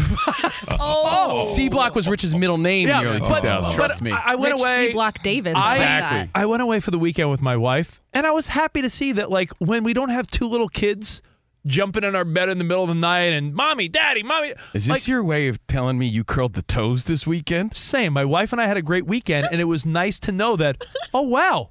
Oh. 0.78 1.32
oh. 1.32 1.38
C 1.38 1.70
Block 1.70 1.96
was 1.96 2.08
Rich's 2.08 2.36
middle 2.36 2.58
name 2.58 2.90
in 2.90 2.98
the 3.02 3.10
early 3.10 3.20
but- 3.20 3.44
2000s. 3.44 3.62
but 3.62 3.74
trust 3.74 4.02
me. 4.02 4.12
I, 4.12 4.34
I 4.34 4.36
went 4.36 4.54
Rich 4.54 4.62
away. 4.64 4.88
C. 4.88 4.94
Block 4.94 5.22
Davis. 5.24 5.54
I, 5.56 5.60
I 5.60 5.70
like 5.70 5.78
that. 5.80 6.30
I 6.36 6.46
went 6.46 6.62
away 6.64 6.80
for 6.80 6.92
the 6.92 7.00
weekend 7.00 7.30
with 7.32 7.42
my 7.42 7.56
wife, 7.58 8.02
and 8.14 8.26
I 8.28 8.32
was 8.32 8.50
happy 8.50 8.82
to 8.82 8.90
see 8.90 9.12
that, 9.14 9.30
like, 9.32 9.52
when 9.60 9.84
we 9.84 9.94
don't 9.94 10.10
have 10.10 10.28
two 10.28 10.48
little 10.48 10.70
kids 10.70 11.22
jumping 11.66 12.04
in 12.04 12.16
our 12.16 12.26
bed 12.26 12.50
in 12.50 12.58
the 12.58 12.64
middle 12.64 12.84
of 12.84 12.90
the 12.90 12.96
night 12.96 13.34
and 13.34 13.54
mommy, 13.54 13.88
daddy, 13.88 14.24
mommy. 14.24 14.54
Is 14.74 14.86
this 14.88 15.08
your 15.08 15.24
way 15.24 15.48
of 15.48 15.66
telling 15.68 15.98
me 15.98 16.06
you 16.06 16.24
curled 16.24 16.54
the 16.54 16.62
toes 16.62 17.06
this 17.06 17.26
weekend? 17.26 17.76
Same. 17.76 18.14
My 18.14 18.26
wife 18.26 18.52
and 18.52 18.62
I 18.62 18.68
had 18.68 18.78
a 18.78 18.82
great 18.82 19.06
weekend, 19.06 19.48
and 19.52 19.60
it 19.62 19.66
was 19.66 19.86
nice 19.86 20.20
to 20.20 20.32
know 20.32 20.56
that. 20.56 20.84
Oh 21.14 21.22
wow, 21.24 21.70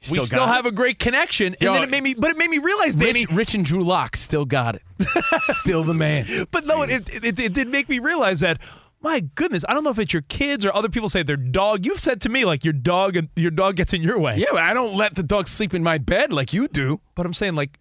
we 0.00 0.04
Still 0.06 0.26
still 0.26 0.44
it? 0.44 0.48
have 0.48 0.66
a 0.66 0.72
great 0.72 0.98
connection. 0.98 1.54
And 1.54 1.60
Yo, 1.62 1.72
then 1.72 1.82
it 1.82 1.90
made 1.90 2.02
me, 2.02 2.14
but 2.14 2.30
it 2.30 2.36
made 2.38 2.50
me 2.50 2.58
realize, 2.58 2.94
Danny. 2.94 3.26
Rich, 3.26 3.30
Rich 3.32 3.54
and 3.56 3.64
Drew 3.64 3.82
Lock 3.82 4.14
still 4.16 4.44
got 4.44 4.76
it. 4.76 4.82
still 5.46 5.82
the 5.82 5.94
man. 5.94 6.26
But 6.52 6.66
no, 6.66 6.82
it, 6.82 6.90
it, 6.90 7.24
it, 7.24 7.40
it 7.40 7.52
did 7.52 7.68
make 7.68 7.88
me 7.88 7.98
realize 7.98 8.40
that. 8.40 8.60
My 9.00 9.20
goodness, 9.20 9.64
I 9.68 9.74
don't 9.74 9.84
know 9.84 9.90
if 9.90 9.98
it's 10.00 10.12
your 10.12 10.22
kids 10.22 10.66
or 10.66 10.74
other 10.74 10.88
people 10.88 11.08
say 11.08 11.22
their 11.22 11.36
dog. 11.36 11.86
You've 11.86 12.00
said 12.00 12.20
to 12.22 12.28
me 12.28 12.44
like 12.44 12.64
your 12.64 12.72
dog 12.72 13.16
and 13.16 13.28
your 13.36 13.52
dog 13.52 13.76
gets 13.76 13.92
in 13.94 14.02
your 14.02 14.18
way. 14.18 14.36
Yeah, 14.38 14.46
but 14.50 14.64
I 14.64 14.74
don't 14.74 14.96
let 14.96 15.14
the 15.14 15.22
dog 15.22 15.46
sleep 15.46 15.72
in 15.72 15.84
my 15.84 15.98
bed 15.98 16.32
like 16.32 16.52
you 16.52 16.66
do. 16.66 17.00
But 17.14 17.24
I'm 17.24 17.32
saying 17.32 17.54
like 17.54 17.78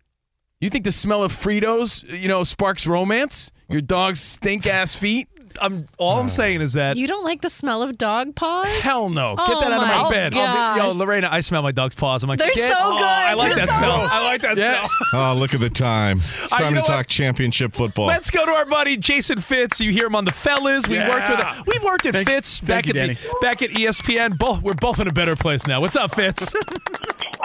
You 0.59 0.71
think 0.71 0.85
the 0.85 0.91
smell 0.91 1.21
of 1.23 1.31
Fritos, 1.31 2.03
you 2.19 2.27
know, 2.27 2.43
sparks 2.43 2.87
romance? 2.87 3.51
Your 3.69 3.81
dog's 3.81 4.19
stink 4.19 4.65
ass 4.65 4.95
feet? 4.95 5.27
I'm 5.61 5.87
all 5.97 6.19
I'm 6.19 6.29
saying 6.29 6.61
is 6.61 6.73
that 6.73 6.97
You 6.97 7.07
don't 7.07 7.23
like 7.23 7.41
the 7.41 7.49
smell 7.49 7.81
of 7.83 7.97
dog 7.97 8.35
paws? 8.35 8.67
Hell 8.81 9.09
no. 9.09 9.35
Get 9.35 9.45
Oh 9.49 9.59
that 9.59 9.71
out 9.71 9.81
of 9.83 9.87
my 9.87 10.01
my 10.03 10.09
bed. 10.11 10.33
gosh. 10.33 10.77
Yo, 10.77 10.89
Lorena, 10.91 11.29
I 11.31 11.39
smell 11.41 11.61
my 11.63 11.71
dog's 11.71 11.93
paws. 11.95 12.23
I'm 12.23 12.29
like, 12.29 12.37
They're 12.39 12.51
shit. 12.53 12.71
so 12.71 12.75
Oh, 12.79 12.97
good. 12.97 13.03
I 13.03 13.33
like 13.35 13.55
They're 13.55 13.65
that 13.67 13.71
so 13.71 13.77
smell. 13.77 13.97
gross. 13.97 14.09
I 14.11 14.25
like 14.31 14.41
that 14.41 14.57
Yeah. 14.57 14.87
smell. 14.87 14.89
Oh, 15.31 15.35
look 15.37 15.53
at 15.55 15.59
the 15.59 15.69
time. 15.69 16.19
It's 16.19 16.53
Uh, 16.53 16.57
you 16.57 16.63
time 16.65 16.73
know 16.73 16.81
to 16.83 16.91
what? 16.91 16.97
talk 16.97 17.07
championship 17.07 17.73
football. 17.75 18.05
Let's 18.07 18.29
go 18.31 18.43
to 18.45 18.51
our 18.51 18.65
buddy 18.65 18.97
Jason 18.97 19.41
Fitz. 19.41 19.79
You 19.79 19.91
hear 19.91 20.07
him 20.07 20.15
on 20.15 20.25
the 20.25 20.31
fellas. 20.31 20.87
We 20.87 20.99
worked 20.99 21.29
with 21.29 21.39
Yeah. 21.39 21.61
we've 21.67 21.83
worked 21.83 22.05
at 22.07 22.15
Fitz 22.25 22.59
back 22.61 22.85
you, 22.87 22.91
at 22.91 22.95
Danny. 22.95 23.13
the, 23.15 23.37
back 23.41 23.61
at 23.61 23.69
ESPN. 23.71 24.37
Both 24.37 24.61
we're 24.63 24.73
both 24.73 24.99
in 24.99 25.07
a 25.07 25.13
better 25.13 25.35
place 25.35 25.65
now. 25.67 25.81
What's 25.81 25.95
up, 25.95 26.13
Fitz? 26.15 26.55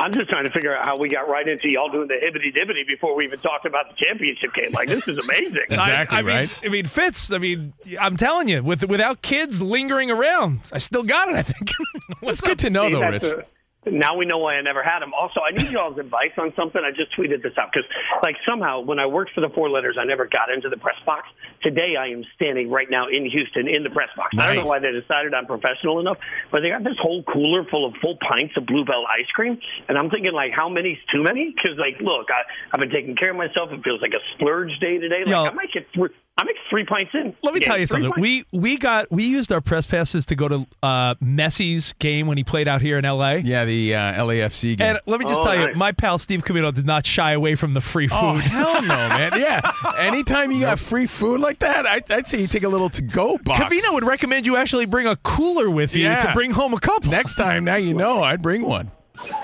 I'm 0.02 0.12
just 0.12 0.28
trying 0.28 0.44
to 0.44 0.50
figure 0.50 0.76
out 0.76 0.84
how 0.84 0.96
we 0.98 1.08
got 1.08 1.28
right 1.28 1.46
into 1.46 1.68
y'all 1.68 1.88
doing 1.90 2.08
the 2.08 2.14
hibbity 2.14 2.52
dibbity 2.54 2.86
before 2.86 3.14
we 3.14 3.24
even 3.24 3.38
talked 3.38 3.66
about 3.66 3.88
the 3.88 3.94
championship 3.96 4.52
game. 4.54 4.72
Like 4.72 4.88
this 4.88 5.06
is 5.06 5.16
amazing. 5.18 5.56
Exactly, 5.70 6.16
I, 6.16 6.20
I 6.20 6.22
mean, 6.22 6.36
right? 6.36 6.50
I 6.64 6.68
mean, 6.68 6.86
Fitz. 6.86 7.32
I 7.32 7.38
mean, 7.38 7.72
I'm 8.00 8.16
telling 8.16 8.48
you, 8.48 8.62
with 8.62 8.84
without 8.84 9.22
kids 9.22 9.62
lingering 9.62 10.10
around, 10.10 10.60
I 10.72 10.78
still 10.78 11.02
got 11.04 11.28
it. 11.28 11.36
I 11.36 11.42
think. 11.42 11.70
It's 12.22 12.40
good 12.40 12.58
to 12.60 12.70
know, 12.70 12.86
See, 12.88 12.92
though, 12.94 13.08
Rich. 13.08 13.22
a- 13.22 13.44
now 13.86 14.16
we 14.16 14.26
know 14.26 14.38
why 14.38 14.54
I 14.54 14.62
never 14.62 14.82
had 14.82 15.00
them. 15.00 15.12
Also, 15.12 15.40
I 15.40 15.50
need 15.50 15.70
y'all's 15.70 15.98
advice 15.98 16.30
on 16.38 16.52
something. 16.54 16.80
I 16.84 16.94
just 16.94 17.10
tweeted 17.18 17.42
this 17.42 17.58
out 17.58 17.70
because, 17.72 17.88
like, 18.22 18.36
somehow 18.46 18.80
when 18.80 19.00
I 19.00 19.06
worked 19.06 19.32
for 19.34 19.40
the 19.40 19.50
four 19.50 19.68
letters, 19.70 19.96
I 19.98 20.04
never 20.04 20.26
got 20.26 20.50
into 20.54 20.68
the 20.68 20.76
press 20.76 20.94
box. 21.04 21.26
Today, 21.62 21.96
I 21.98 22.08
am 22.08 22.22
standing 22.36 22.70
right 22.70 22.86
now 22.88 23.08
in 23.08 23.26
Houston 23.26 23.66
in 23.66 23.82
the 23.82 23.90
press 23.90 24.10
box. 24.16 24.36
I 24.38 24.54
don't 24.54 24.64
know 24.64 24.70
why 24.70 24.78
they 24.78 24.92
decided 24.92 25.34
I'm 25.34 25.46
professional 25.46 25.98
enough, 25.98 26.18
but 26.52 26.62
they 26.62 26.70
got 26.70 26.84
this 26.84 26.98
whole 27.02 27.24
cooler 27.24 27.64
full 27.64 27.86
of 27.86 27.94
full 28.00 28.18
pints 28.22 28.54
of 28.56 28.66
Bluebell 28.66 29.04
ice 29.10 29.30
cream, 29.34 29.58
and 29.88 29.98
I'm 29.98 30.10
thinking 30.10 30.32
like, 30.32 30.52
how 30.54 30.68
many's 30.68 30.98
too 31.10 31.22
many? 31.22 31.50
Because, 31.50 31.76
like, 31.78 32.00
look, 32.00 32.30
I, 32.30 32.46
I've 32.70 32.78
been 32.78 32.90
taking 32.90 33.16
care 33.16 33.30
of 33.30 33.36
myself. 33.36 33.72
It 33.72 33.82
feels 33.82 34.00
like 34.00 34.14
a 34.14 34.22
splurge 34.34 34.78
day 34.78 34.98
today. 34.98 35.26
Like, 35.26 35.34
Yo. 35.34 35.44
I 35.44 35.52
might 35.54 35.72
get 35.72 35.86
three. 35.92 36.10
I 36.38 36.44
make 36.44 36.56
three 36.70 36.84
pints 36.86 37.10
in. 37.14 37.36
Let 37.42 37.52
me 37.52 37.60
Yeah, 37.60 37.66
tell 37.68 37.78
you 37.78 37.86
something. 37.86 38.10
pints. 38.12 38.20
We 38.22 38.44
we 38.52 38.78
got 38.78 39.10
we 39.10 39.24
used 39.24 39.52
our 39.52 39.60
press 39.60 39.86
passes 39.86 40.24
to 40.26 40.34
go 40.34 40.48
to 40.48 40.66
uh, 40.82 41.14
Messi's 41.16 41.92
game 41.98 42.26
when 42.26 42.38
he 42.38 42.42
played 42.44 42.66
out 42.68 42.80
here 42.80 42.96
in 42.96 43.04
L.A. 43.04 43.36
Yeah, 43.38 43.66
the 43.66 43.94
uh, 43.94 44.24
LAFC 44.24 44.78
game. 44.78 44.88
And 44.88 44.98
let 45.06 45.20
me 45.20 45.26
just 45.26 45.40
Oh, 45.40 45.44
tell 45.44 45.68
you, 45.68 45.74
my 45.76 45.92
pal 45.92 46.16
Steve 46.18 46.42
Covino 46.42 46.72
did 46.72 46.86
not 46.86 47.04
shy 47.06 47.32
away 47.32 47.54
from 47.54 47.74
the 47.74 47.82
free 47.82 48.08
food. 48.08 48.16
Oh 48.18 48.36
hell 48.38 48.80
no, 48.82 48.88
man! 48.88 49.32
Yeah, 49.38 49.60
anytime 49.98 50.50
you 50.52 50.60
got 50.60 50.78
free 50.78 51.06
food 51.06 51.40
like 51.40 51.58
that, 51.58 51.86
I'd, 51.86 52.10
I'd 52.10 52.26
say 52.26 52.40
you 52.40 52.46
take 52.46 52.62
a 52.62 52.68
little 52.68 52.88
to-go 52.88 53.36
box. 53.38 53.60
Covino 53.60 53.92
would 53.94 54.04
recommend 54.04 54.46
you 54.46 54.56
actually 54.56 54.86
bring 54.86 55.06
a 55.06 55.16
cooler 55.16 55.68
with 55.68 55.94
you 55.94 56.04
Yeah. 56.04 56.18
to 56.20 56.32
bring 56.32 56.52
home 56.52 56.72
a 56.72 56.80
couple. 56.80 57.10
Next 57.10 57.34
time, 57.34 57.64
now 57.64 57.76
you 57.76 57.92
know. 57.92 58.22
I'd 58.22 58.40
bring 58.40 58.62
one. 58.62 58.90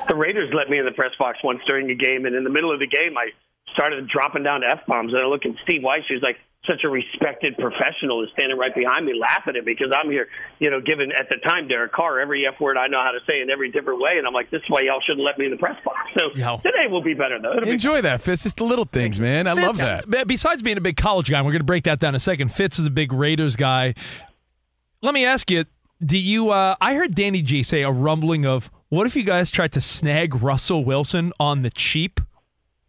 the 0.09 0.17
Raiders 0.17 0.51
let 0.55 0.71
me 0.71 0.79
in 0.79 0.87
the 0.87 0.93
press 0.93 1.13
box 1.19 1.39
once 1.45 1.61
during 1.69 1.91
a 1.91 1.95
game, 1.95 2.25
and 2.25 2.35
in 2.35 2.45
the 2.45 2.51
middle 2.51 2.73
of 2.73 2.79
the 2.81 2.87
game, 2.87 3.17
I 3.19 3.29
started 3.75 4.09
dropping 4.09 4.43
down 4.43 4.63
f 4.65 4.81
bombs, 4.87 5.13
and 5.13 5.23
I 5.23 5.27
look 5.27 5.45
at 5.45 5.53
Steve 5.65 5.83
Weiss, 5.83 6.03
who's 6.09 6.23
like 6.23 6.37
such 6.69 6.85
a 6.85 6.89
respected 6.89 7.57
professional, 7.57 8.23
is 8.23 8.31
standing 8.33 8.59
right 8.59 8.75
behind 8.75 9.07
me, 9.07 9.15
laughing 9.19 9.57
at 9.57 9.65
me 9.65 9.73
because 9.73 9.93
I'm 9.97 10.11
here, 10.11 10.29
you 10.59 10.71
know, 10.71 10.81
giving 10.81 11.11
at 11.13 11.29
the 11.29 11.37
time 11.49 11.69
Derek 11.69 11.93
Carr 11.93 12.21
every 12.21 12.47
f 12.47 12.61
word 12.61 12.77
I 12.77 12.87
know 12.87 13.03
how 13.03 13.13
to 13.13 13.21
say 13.27 13.41
in 13.41 13.51
every 13.51 13.71
different 13.71 14.01
way, 14.01 14.19
and 14.19 14.27
I'm 14.27 14.35
like, 14.35 14.51
this 14.51 14.63
is 14.63 14.69
why 14.69 14.83
y'all 14.83 15.01
shouldn't 15.01 15.25
let 15.25 15.39
me 15.39 15.47
in 15.47 15.51
the 15.51 15.57
press 15.57 15.83
box. 15.85 15.99
So 16.19 16.31
Yo. 16.35 16.59
today 16.59 16.87
will 16.91 17.03
be 17.03 17.15
better 17.15 17.41
though. 17.41 17.53
It'll 17.57 17.65
be 17.65 17.71
Enjoy 17.71 18.03
that, 18.03 18.21
Fitz. 18.21 18.45
It's 18.45 18.55
the 18.55 18.65
little 18.65 18.85
things, 18.85 19.19
man. 19.19 19.47
I 19.47 19.53
love 19.53 19.79
that. 19.79 20.27
Besides 20.27 20.63
being 20.63 20.77
a 20.77 20.81
big 20.81 20.97
college 20.97 21.31
guy, 21.31 21.39
and 21.39 21.47
we're 21.47 21.53
going 21.53 21.61
to 21.61 21.65
break 21.65 21.85
that 21.85 21.99
down 21.99 22.11
in 22.11 22.17
a 22.17 22.21
second. 22.21 22.53
Fitz 22.53 22.79
is 22.79 22.87
a 22.87 22.91
big 22.91 23.13
Raiders 23.13 23.57
guy. 23.57 23.95
Let 25.01 25.15
me 25.15 25.25
ask 25.25 25.51
you: 25.51 25.65
Do 26.05 26.19
you? 26.19 26.51
Uh, 26.51 26.75
I 26.81 26.95
heard 26.95 27.15
Danny 27.15 27.43
G 27.43 27.63
say 27.63 27.83
a 27.83 27.91
rumbling 27.91 28.45
of, 28.45 28.71
"What 28.89 29.07
if 29.07 29.17
you 29.17 29.23
guys 29.23 29.51
tried 29.51 29.73
to 29.73 29.81
snag 29.81 30.43
Russell 30.43 30.85
Wilson 30.85 31.33
on 31.39 31.63
the 31.63 31.71
cheap?" 31.71 32.21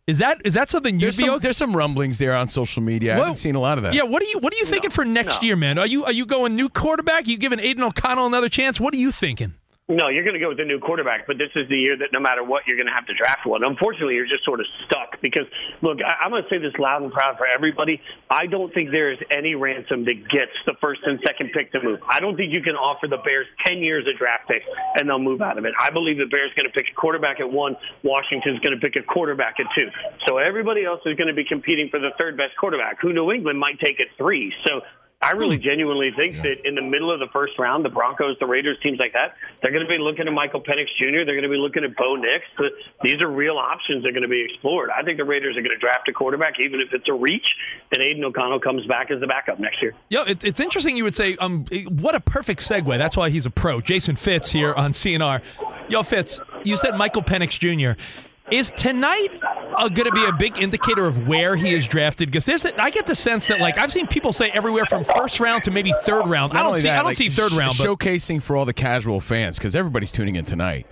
Is 0.09 0.17
that 0.17 0.41
is 0.43 0.55
that 0.55 0.71
something 0.71 0.95
you'd 0.95 1.01
There's 1.03 1.17
be? 1.17 1.25
some, 1.27 1.39
there's 1.39 1.55
some 1.57 1.75
rumblings 1.75 2.17
there 2.17 2.35
on 2.35 2.47
social 2.47 2.81
media. 2.81 3.13
I 3.13 3.19
haven't 3.19 3.35
seen 3.35 3.53
a 3.53 3.59
lot 3.59 3.77
of 3.77 3.83
that. 3.83 3.93
Yeah, 3.93 4.03
what 4.03 4.23
are 4.23 4.25
you 4.25 4.39
what 4.39 4.51
are 4.51 4.57
you 4.57 4.65
thinking 4.65 4.89
for 4.89 5.05
next 5.05 5.43
year, 5.43 5.55
man? 5.55 5.77
Are 5.77 5.85
you 5.85 6.03
are 6.03 6.11
you 6.11 6.25
going 6.25 6.55
new 6.55 6.67
quarterback? 6.67 7.27
Are 7.27 7.29
you 7.29 7.37
giving 7.37 7.59
Aidan 7.59 7.83
O'Connell 7.83 8.25
another 8.25 8.49
chance? 8.49 8.79
What 8.79 8.95
are 8.95 8.97
you 8.97 9.11
thinking? 9.11 9.53
No, 9.89 10.05
you're 10.07 10.21
going 10.23 10.37
to 10.37 10.39
go 10.39 10.53
with 10.53 10.61
the 10.61 10.69
new 10.69 10.77
quarterback, 10.77 11.25
but 11.25 11.41
this 11.41 11.49
is 11.57 11.65
the 11.65 11.75
year 11.75 11.97
that 11.97 12.13
no 12.13 12.21
matter 12.21 12.45
what, 12.45 12.69
you're 12.69 12.77
going 12.77 12.85
to 12.85 12.93
have 12.93 13.09
to 13.09 13.17
draft 13.17 13.41
one. 13.41 13.65
Unfortunately, 13.65 14.13
you're 14.13 14.29
just 14.29 14.45
sort 14.45 14.59
of 14.61 14.67
stuck 14.85 15.17
because, 15.19 15.49
look, 15.81 15.97
I, 16.05 16.21
I'm 16.21 16.29
going 16.29 16.45
to 16.45 16.49
say 16.53 16.61
this 16.61 16.77
loud 16.77 17.01
and 17.01 17.11
proud 17.11 17.41
for 17.41 17.49
everybody. 17.49 17.97
I 18.29 18.45
don't 18.45 18.71
think 18.71 18.93
there 18.93 19.09
is 19.11 19.17
any 19.33 19.55
ransom 19.57 20.05
that 20.05 20.29
gets 20.29 20.53
the 20.69 20.77
first 20.77 21.01
and 21.09 21.17
second 21.25 21.49
pick 21.57 21.73
to 21.73 21.81
move. 21.81 22.05
I 22.05 22.21
don't 22.21 22.37
think 22.37 22.53
you 22.53 22.61
can 22.61 22.77
offer 22.77 23.09
the 23.09 23.17
Bears 23.17 23.49
10 23.65 23.81
years 23.81 24.05
of 24.05 24.13
draft 24.21 24.45
picks 24.45 24.69
and 25.01 25.09
they'll 25.09 25.17
move 25.17 25.41
out 25.41 25.57
of 25.57 25.65
it. 25.65 25.73
I 25.81 25.89
believe 25.89 26.21
the 26.21 26.29
Bears 26.29 26.53
going 26.53 26.69
to 26.69 26.75
pick 26.77 26.85
a 26.85 26.93
quarterback 26.93 27.41
at 27.41 27.49
one, 27.49 27.73
Washington's 28.05 28.61
going 28.61 28.77
to 28.77 28.81
pick 28.81 28.93
a 28.93 29.01
quarterback 29.01 29.57
at 29.57 29.65
two. 29.73 29.89
So 30.29 30.37
everybody 30.37 30.85
else 30.85 31.01
is 31.09 31.17
going 31.17 31.33
to 31.33 31.37
be 31.37 31.49
competing 31.49 31.89
for 31.89 31.97
the 31.97 32.13
third 32.13 32.37
best 32.37 32.53
quarterback, 32.61 33.01
who 33.01 33.09
New 33.11 33.31
England 33.31 33.57
might 33.57 33.81
take 33.81 33.97
at 33.99 34.13
three. 34.21 34.53
So 34.69 34.85
I 35.21 35.31
really 35.31 35.57
genuinely 35.57 36.11
think 36.15 36.37
that 36.43 36.65
in 36.65 36.75
the 36.75 36.81
middle 36.81 37.11
of 37.11 37.19
the 37.19 37.27
first 37.33 37.59
round, 37.59 37.83
the 37.83 37.89
Broncos, 37.89 38.37
the 38.39 38.45
Raiders, 38.45 38.77
teams 38.81 38.99
like 38.99 39.11
that, 39.11 39.35
they're 39.61 39.71
going 39.71 39.83
to 39.83 39.89
be 39.89 39.97
looking 39.97 40.25
at 40.25 40.33
Michael 40.33 40.61
Penix 40.61 40.87
Jr. 40.97 41.25
They're 41.25 41.35
going 41.35 41.43
to 41.43 41.49
be 41.49 41.57
looking 41.57 41.83
at 41.83 41.93
Bo 41.97 42.15
Nix. 42.15 42.45
These 43.03 43.19
are 43.19 43.29
real 43.29 43.57
options 43.57 44.03
that 44.03 44.09
are 44.09 44.11
going 44.13 44.23
to 44.23 44.29
be 44.29 44.47
explored. 44.49 44.89
I 44.89 45.03
think 45.03 45.17
the 45.17 45.25
Raiders 45.25 45.57
are 45.57 45.61
going 45.61 45.75
to 45.75 45.77
draft 45.77 46.07
a 46.07 46.13
quarterback, 46.13 46.53
even 46.63 46.79
if 46.79 46.93
it's 46.93 47.09
a 47.09 47.13
reach, 47.13 47.45
and 47.91 48.01
Aidan 48.01 48.23
O'Connell 48.23 48.61
comes 48.61 48.85
back 48.87 49.11
as 49.11 49.19
the 49.19 49.27
backup 49.27 49.59
next 49.59 49.81
year. 49.81 49.93
Yo, 50.07 50.23
it, 50.23 50.45
it's 50.45 50.61
interesting 50.61 50.95
you 50.95 51.03
would 51.03 51.15
say, 51.15 51.35
um, 51.37 51.65
what 51.89 52.15
a 52.15 52.21
perfect 52.21 52.61
segue. 52.61 52.97
That's 52.97 53.17
why 53.17 53.29
he's 53.29 53.45
a 53.45 53.51
pro. 53.51 53.81
Jason 53.81 54.15
Fitz 54.15 54.49
here 54.49 54.73
on 54.73 54.91
CNR. 54.91 55.41
Yo, 55.89 56.01
Fitz, 56.01 56.39
you 56.63 56.77
said 56.77 56.95
Michael 56.95 57.23
Penix 57.23 57.59
Jr. 57.59 58.01
Is 58.51 58.71
tonight 58.71 59.29
uh, 59.77 59.89
going 59.89 60.07
to 60.07 60.11
be 60.11 60.25
a 60.25 60.33
big 60.33 60.57
indicator 60.57 61.05
of 61.05 61.27
where 61.27 61.55
he 61.55 61.73
is 61.73 61.87
drafted? 61.87 62.29
Because 62.29 62.45
there's, 62.45 62.65
a, 62.65 62.81
I 62.81 62.89
get 62.89 63.05
the 63.05 63.13
sense 63.13 63.47
that 63.47 63.59
like 63.59 63.77
I've 63.77 63.91
seen 63.91 64.07
people 64.07 64.33
say 64.33 64.49
everywhere 64.53 64.85
from 64.85 65.03
first 65.03 65.39
round 65.39 65.63
to 65.63 65.71
maybe 65.71 65.93
third 66.03 66.25
round. 66.25 66.53
I 66.53 66.63
don't 66.63 66.75
see, 66.75 66.83
that, 66.83 66.93
I 66.93 66.95
don't 66.97 67.05
like, 67.05 67.15
see 67.15 67.29
third 67.29 67.51
sh- 67.51 67.57
round. 67.57 67.75
But 67.77 67.85
Showcasing 67.85 68.41
for 68.41 68.55
all 68.55 68.65
the 68.65 68.73
casual 68.73 69.19
fans 69.19 69.57
because 69.57 69.75
everybody's 69.75 70.11
tuning 70.11 70.35
in 70.35 70.45
tonight. 70.45 70.87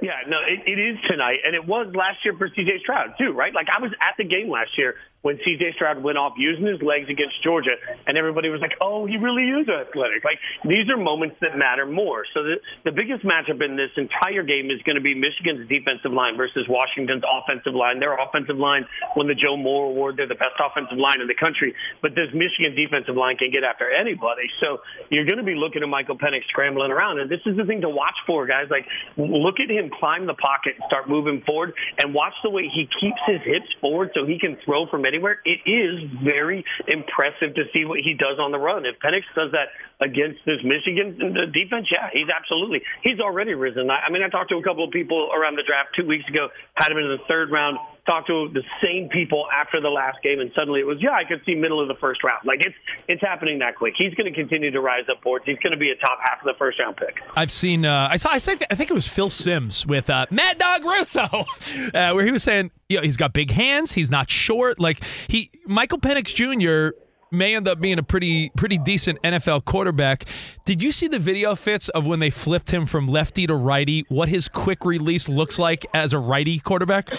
Yeah, 0.00 0.12
no, 0.26 0.38
it, 0.46 0.60
it 0.66 0.78
is 0.78 0.98
tonight, 1.08 1.38
and 1.44 1.54
it 1.54 1.66
was 1.66 1.92
last 1.94 2.24
year 2.24 2.34
for 2.36 2.48
C.J. 2.48 2.80
Stroud 2.80 3.14
too, 3.18 3.32
right? 3.32 3.54
Like 3.54 3.68
I 3.74 3.80
was 3.80 3.92
at 4.00 4.14
the 4.18 4.24
game 4.24 4.50
last 4.50 4.76
year 4.76 4.94
when 5.26 5.42
C.J. 5.42 5.74
Stroud 5.74 5.98
went 6.06 6.14
off 6.14 6.38
using 6.38 6.70
his 6.70 6.78
legs 6.86 7.10
against 7.10 7.42
Georgia, 7.42 7.74
and 8.06 8.14
everybody 8.14 8.46
was 8.46 8.62
like, 8.62 8.78
"Oh, 8.78 9.10
he 9.10 9.18
really 9.18 9.50
is 9.50 9.66
athletic." 9.66 10.22
Like 10.22 10.38
these 10.62 10.86
are 10.86 10.94
moments 10.96 11.34
that 11.42 11.58
matter 11.58 11.82
more. 11.82 12.22
So 12.30 12.46
the 12.46 12.62
the 12.86 12.94
biggest 12.94 13.26
matchup 13.26 13.58
in 13.58 13.74
this 13.74 13.90
entire 13.98 14.46
game 14.46 14.70
is 14.70 14.78
going 14.86 14.94
to 14.94 15.02
be 15.02 15.18
Michigan's 15.18 15.66
defensive 15.66 16.14
line 16.14 16.38
versus 16.38 16.70
Washington's 16.70 17.26
offensive 17.26 17.74
line. 17.74 17.98
Their 17.98 18.14
offensive 18.14 18.54
line 18.54 18.86
won 19.18 19.26
the 19.26 19.34
Joe 19.34 19.58
Moore 19.58 19.90
Award. 19.90 20.14
They're 20.14 20.30
the 20.30 20.38
best 20.38 20.62
offensive 20.62 20.94
line 20.94 21.18
in 21.18 21.26
the 21.26 21.34
country, 21.34 21.74
but 22.06 22.14
this 22.14 22.30
Michigan 22.30 22.78
defensive 22.78 23.18
line 23.18 23.34
can 23.34 23.50
get 23.50 23.66
after 23.66 23.90
anybody. 23.90 24.46
So 24.62 24.78
you're 25.10 25.26
going 25.26 25.42
to 25.42 25.48
be 25.48 25.58
looking 25.58 25.82
at 25.82 25.90
Michael 25.90 26.14
Penix 26.14 26.46
scrambling 26.54 26.94
around, 26.94 27.18
and 27.18 27.26
this 27.26 27.42
is 27.50 27.58
the 27.58 27.66
thing 27.66 27.82
to 27.82 27.90
watch 27.90 28.14
for, 28.30 28.46
guys. 28.46 28.70
Like 28.70 28.86
look 29.18 29.58
at 29.58 29.74
him 29.74 29.90
climb 29.90 30.30
the 30.30 30.38
pocket 30.38 30.78
and 30.78 30.86
start 30.86 31.10
moving 31.10 31.42
forward, 31.42 31.74
and 31.98 32.14
watch 32.14 32.38
the 32.46 32.50
way 32.54 32.70
he 32.70 32.86
keeps 33.02 33.18
his 33.26 33.42
hips 33.42 33.74
forward 33.82 34.14
so 34.14 34.22
he 34.22 34.38
can 34.38 34.54
throw 34.62 34.86
from 34.86 35.02
anywhere. 35.16 35.40
It 35.44 35.64
is 35.64 36.04
very 36.22 36.64
impressive 36.86 37.56
to 37.56 37.64
see 37.72 37.84
what 37.84 38.00
he 38.04 38.12
does 38.12 38.38
on 38.38 38.52
the 38.52 38.58
run. 38.58 38.84
If 38.84 39.00
Penix 39.00 39.24
does 39.34 39.52
that 39.56 39.72
against 40.04 40.44
this 40.44 40.60
Michigan 40.62 41.16
defense, 41.52 41.88
yeah, 41.90 42.12
he's 42.12 42.28
absolutely 42.28 42.82
he's 43.02 43.20
already 43.20 43.54
risen. 43.54 43.90
I, 43.90 44.06
I 44.06 44.10
mean, 44.12 44.22
I 44.22 44.28
talked 44.28 44.50
to 44.50 44.56
a 44.56 44.62
couple 44.62 44.84
of 44.84 44.90
people 44.90 45.30
around 45.32 45.56
the 45.56 45.64
draft 45.64 45.96
two 45.96 46.06
weeks 46.06 46.28
ago, 46.28 46.48
had 46.74 46.92
him 46.92 46.98
in 46.98 47.08
the 47.08 47.22
third 47.28 47.50
round. 47.50 47.78
Talked 48.08 48.28
to 48.28 48.48
the 48.52 48.62
same 48.82 49.08
people 49.08 49.46
after 49.52 49.80
the 49.80 49.88
last 49.88 50.22
game, 50.22 50.40
and 50.40 50.50
suddenly 50.56 50.80
it 50.80 50.86
was, 50.86 50.98
yeah, 51.00 51.10
I 51.10 51.24
could 51.24 51.42
see 51.44 51.54
middle 51.54 51.80
of 51.80 51.88
the 51.88 51.96
first 52.00 52.22
round. 52.22 52.44
Like 52.44 52.64
it's 52.64 52.76
it's 53.08 53.20
happening 53.20 53.58
that 53.58 53.76
quick. 53.76 53.94
He's 53.96 54.14
going 54.14 54.32
to 54.32 54.38
continue 54.38 54.70
to 54.70 54.80
rise 54.80 55.04
up 55.10 55.22
boards. 55.22 55.44
He's 55.44 55.58
going 55.58 55.72
to 55.72 55.76
be 55.76 55.90
a 55.90 55.96
top 55.96 56.18
half 56.22 56.38
of 56.40 56.44
the 56.44 56.54
first 56.58 56.78
round 56.78 56.96
pick. 56.96 57.18
I've 57.36 57.50
seen. 57.50 57.84
Uh, 57.84 58.08
I 58.10 58.16
saw. 58.16 58.30
I 58.30 58.38
think. 58.38 58.64
I 58.70 58.74
think 58.74 58.90
it 58.90 58.94
was 58.94 59.08
Phil 59.08 59.30
Simms 59.30 59.86
with 59.86 60.08
uh, 60.08 60.26
Mad 60.30 60.58
Dog 60.58 60.84
Russo, 60.84 61.22
uh, 61.94 62.12
where 62.12 62.24
he 62.24 62.30
was 62.30 62.42
saying, 62.42 62.70
you 62.88 62.98
know, 62.98 63.02
he's 63.02 63.16
got 63.16 63.32
big 63.32 63.50
hands. 63.50 63.92
He's 63.92 64.10
not 64.10 64.30
short. 64.30 64.78
Like 64.78 65.02
he, 65.28 65.50
Michael 65.66 65.98
Penix 65.98 66.34
Jr. 66.34 66.96
may 67.30 67.54
end 67.54 67.68
up 67.68 67.80
being 67.80 67.98
a 67.98 68.02
pretty 68.02 68.50
pretty 68.56 68.78
decent 68.78 69.20
NFL 69.22 69.64
quarterback. 69.64 70.24
Did 70.64 70.82
you 70.82 70.92
see 70.92 71.08
the 71.08 71.18
video 71.18 71.54
Fitz 71.54 71.88
of 71.90 72.06
when 72.06 72.20
they 72.20 72.30
flipped 72.30 72.70
him 72.70 72.86
from 72.86 73.06
lefty 73.06 73.46
to 73.46 73.54
righty? 73.54 74.04
What 74.08 74.28
his 74.28 74.48
quick 74.48 74.84
release 74.84 75.28
looks 75.28 75.58
like 75.58 75.86
as 75.94 76.12
a 76.12 76.18
righty 76.18 76.58
quarterback? 76.58 77.10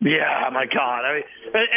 Yeah, 0.00 0.48
my 0.52 0.66
God. 0.66 1.04
I 1.04 1.14
mean, 1.14 1.24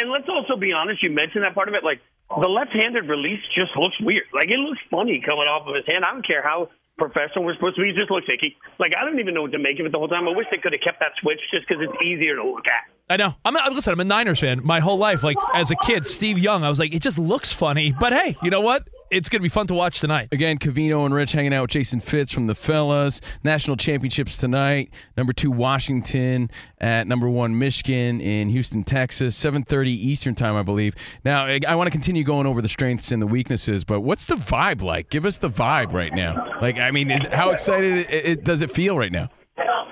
and, 0.00 0.10
let's 0.10 0.28
also 0.28 0.56
be 0.56 0.72
honest. 0.72 1.02
You 1.02 1.10
mentioned 1.10 1.44
that 1.44 1.54
part 1.54 1.68
of 1.68 1.74
it. 1.74 1.82
Like 1.84 2.00
the 2.28 2.48
left-handed 2.48 3.08
release 3.08 3.40
just 3.54 3.76
looks 3.76 3.96
weird. 4.00 4.24
Like 4.32 4.48
it 4.48 4.58
looks 4.58 4.80
funny 4.90 5.22
coming 5.24 5.48
off 5.48 5.66
of 5.66 5.74
his 5.74 5.86
hand. 5.86 6.04
I 6.04 6.12
don't 6.12 6.26
care 6.26 6.42
how 6.42 6.68
professional 6.98 7.44
we're 7.44 7.54
supposed 7.54 7.76
to 7.76 7.82
be. 7.82 7.90
It 7.90 7.96
just 7.96 8.10
looks 8.10 8.28
icky. 8.28 8.56
Like 8.78 8.92
I 8.92 9.04
don't 9.04 9.18
even 9.18 9.34
know 9.34 9.42
what 9.42 9.52
to 9.52 9.58
make 9.58 9.80
of 9.80 9.86
it 9.86 9.92
the 9.92 9.98
whole 9.98 10.08
time. 10.08 10.28
I 10.28 10.36
wish 10.36 10.46
they 10.50 10.58
could 10.58 10.72
have 10.72 10.84
kept 10.84 11.00
that 11.00 11.16
switch 11.20 11.40
just 11.50 11.66
because 11.66 11.82
it's 11.82 11.96
easier 12.04 12.36
to 12.36 12.44
look 12.44 12.68
at. 12.68 12.92
I 13.10 13.16
know. 13.16 13.34
I'm 13.44 13.56
a, 13.56 13.70
listen. 13.72 13.92
I'm 13.92 13.98
a 13.98 14.04
Niners 14.04 14.38
fan 14.38 14.60
my 14.62 14.78
whole 14.78 14.96
life. 14.96 15.24
Like 15.24 15.36
as 15.52 15.72
a 15.72 15.76
kid, 15.82 16.06
Steve 16.06 16.38
Young. 16.38 16.62
I 16.62 16.68
was 16.68 16.78
like, 16.78 16.94
it 16.94 17.02
just 17.02 17.18
looks 17.18 17.52
funny. 17.52 17.92
But 17.98 18.12
hey, 18.12 18.36
you 18.40 18.50
know 18.50 18.60
what? 18.60 18.88
It's 19.10 19.28
gonna 19.28 19.42
be 19.42 19.48
fun 19.48 19.66
to 19.66 19.74
watch 19.74 19.98
tonight. 19.98 20.28
Again, 20.30 20.58
Covino 20.58 21.04
and 21.04 21.12
Rich 21.12 21.32
hanging 21.32 21.52
out 21.52 21.62
with 21.62 21.70
Jason 21.72 21.98
Fitz 21.98 22.30
from 22.30 22.46
the 22.46 22.54
Fellas. 22.54 23.20
National 23.42 23.76
championships 23.76 24.38
tonight. 24.38 24.90
Number 25.16 25.32
two 25.32 25.50
Washington 25.50 26.52
at 26.80 27.08
number 27.08 27.28
one 27.28 27.58
Michigan 27.58 28.20
in 28.20 28.48
Houston, 28.50 28.84
Texas. 28.84 29.36
7:30 29.36 29.88
Eastern 29.88 30.36
time, 30.36 30.54
I 30.54 30.62
believe. 30.62 30.94
Now, 31.24 31.46
I, 31.46 31.58
I 31.66 31.74
want 31.74 31.88
to 31.88 31.90
continue 31.90 32.22
going 32.22 32.46
over 32.46 32.62
the 32.62 32.68
strengths 32.68 33.10
and 33.10 33.20
the 33.20 33.26
weaknesses, 33.26 33.82
but 33.82 34.02
what's 34.02 34.26
the 34.26 34.36
vibe 34.36 34.82
like? 34.82 35.10
Give 35.10 35.26
us 35.26 35.38
the 35.38 35.50
vibe 35.50 35.92
right 35.92 36.14
now. 36.14 36.58
Like, 36.62 36.78
I 36.78 36.92
mean, 36.92 37.10
is, 37.10 37.24
how 37.24 37.50
excited 37.50 38.08
it, 38.08 38.24
it, 38.24 38.44
does 38.44 38.62
it 38.62 38.70
feel 38.70 38.96
right 38.96 39.10
now? 39.10 39.30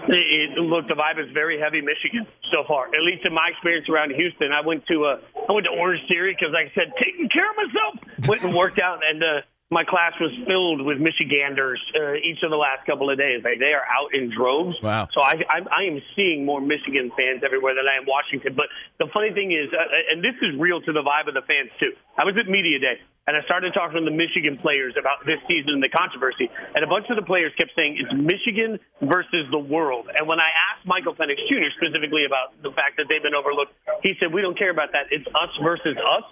It, 0.08 0.56
it, 0.56 0.58
look, 0.58 0.88
the 0.88 0.94
vibe 0.94 1.20
is 1.20 1.30
very 1.32 1.60
heavy 1.60 1.80
Michigan 1.80 2.26
so 2.50 2.64
far. 2.66 2.86
At 2.88 3.04
least 3.04 3.26
in 3.26 3.34
my 3.34 3.52
experience 3.52 3.88
around 3.88 4.12
Houston, 4.16 4.52
I 4.52 4.64
went 4.64 4.86
to 4.88 5.04
uh, 5.04 5.20
I 5.48 5.52
went 5.52 5.66
to 5.66 5.72
Orange 5.76 6.00
Theory 6.08 6.32
because 6.32 6.52
like 6.52 6.72
I 6.72 6.74
said, 6.74 6.92
taking 6.96 7.28
care 7.28 7.44
of 7.44 7.56
myself. 7.56 7.92
Went 8.26 8.42
and 8.42 8.54
worked 8.54 8.80
out, 8.80 9.00
and 9.04 9.22
uh, 9.22 9.44
my 9.70 9.84
class 9.84 10.16
was 10.16 10.32
filled 10.48 10.80
with 10.80 10.96
Michiganders 10.96 11.80
uh, 11.92 12.16
each 12.24 12.40
of 12.42 12.48
the 12.48 12.56
last 12.56 12.88
couple 12.88 13.12
of 13.12 13.18
days. 13.18 13.44
Like 13.44 13.60
they 13.60 13.76
are 13.76 13.84
out 13.84 14.16
in 14.16 14.32
droves. 14.32 14.76
Wow. 14.82 15.08
So 15.12 15.20
I, 15.20 15.44
I 15.44 15.58
I 15.60 15.82
am 15.84 16.00
seeing 16.16 16.44
more 16.44 16.60
Michigan 16.60 17.12
fans 17.12 17.44
everywhere 17.44 17.76
than 17.76 17.84
I 17.84 18.00
am 18.00 18.08
Washington. 18.08 18.56
But 18.56 18.72
the 18.96 19.12
funny 19.12 19.36
thing 19.36 19.52
is, 19.52 19.68
uh, 19.76 20.12
and 20.12 20.24
this 20.24 20.36
is 20.40 20.56
real 20.56 20.80
to 20.80 20.92
the 20.92 21.04
vibe 21.04 21.28
of 21.28 21.34
the 21.36 21.44
fans 21.44 21.68
too. 21.78 21.92
I 22.16 22.24
was 22.24 22.34
at 22.40 22.48
media 22.48 22.80
day 22.80 22.96
and 23.28 23.36
I 23.36 23.44
started 23.44 23.76
talking 23.76 24.00
to 24.00 24.08
the 24.08 24.16
Michigan 24.16 24.56
players 24.56 24.96
about 24.96 25.20
this 25.28 25.36
season 25.44 25.76
and 25.76 25.84
the 25.84 25.92
controversy. 25.92 26.48
And 26.72 26.80
a 26.80 26.88
bunch 26.88 27.12
of 27.12 27.20
the 27.20 27.26
players 27.28 27.52
kept 27.60 27.76
saying 27.76 28.00
it's 28.00 28.08
Michigan 28.16 28.80
versus 29.04 29.44
the 29.52 29.60
world. 29.60 30.08
And 30.08 30.24
when 30.24 30.40
I 30.40 30.48
asked 30.48 30.88
Michael 30.88 31.12
Penix 31.12 31.36
Jr. 31.44 31.68
specifically 31.76 32.24
about 32.24 32.56
the 32.64 32.72
fact 32.72 32.96
that 32.96 33.04
they've 33.12 33.20
been 33.20 33.36
overlooked, 33.36 33.76
he 34.00 34.16
said 34.16 34.32
we 34.32 34.40
don't 34.40 34.56
care 34.56 34.72
about 34.72 34.96
that. 34.96 35.12
It's 35.12 35.28
us 35.36 35.52
versus 35.60 36.00
us. 36.00 36.24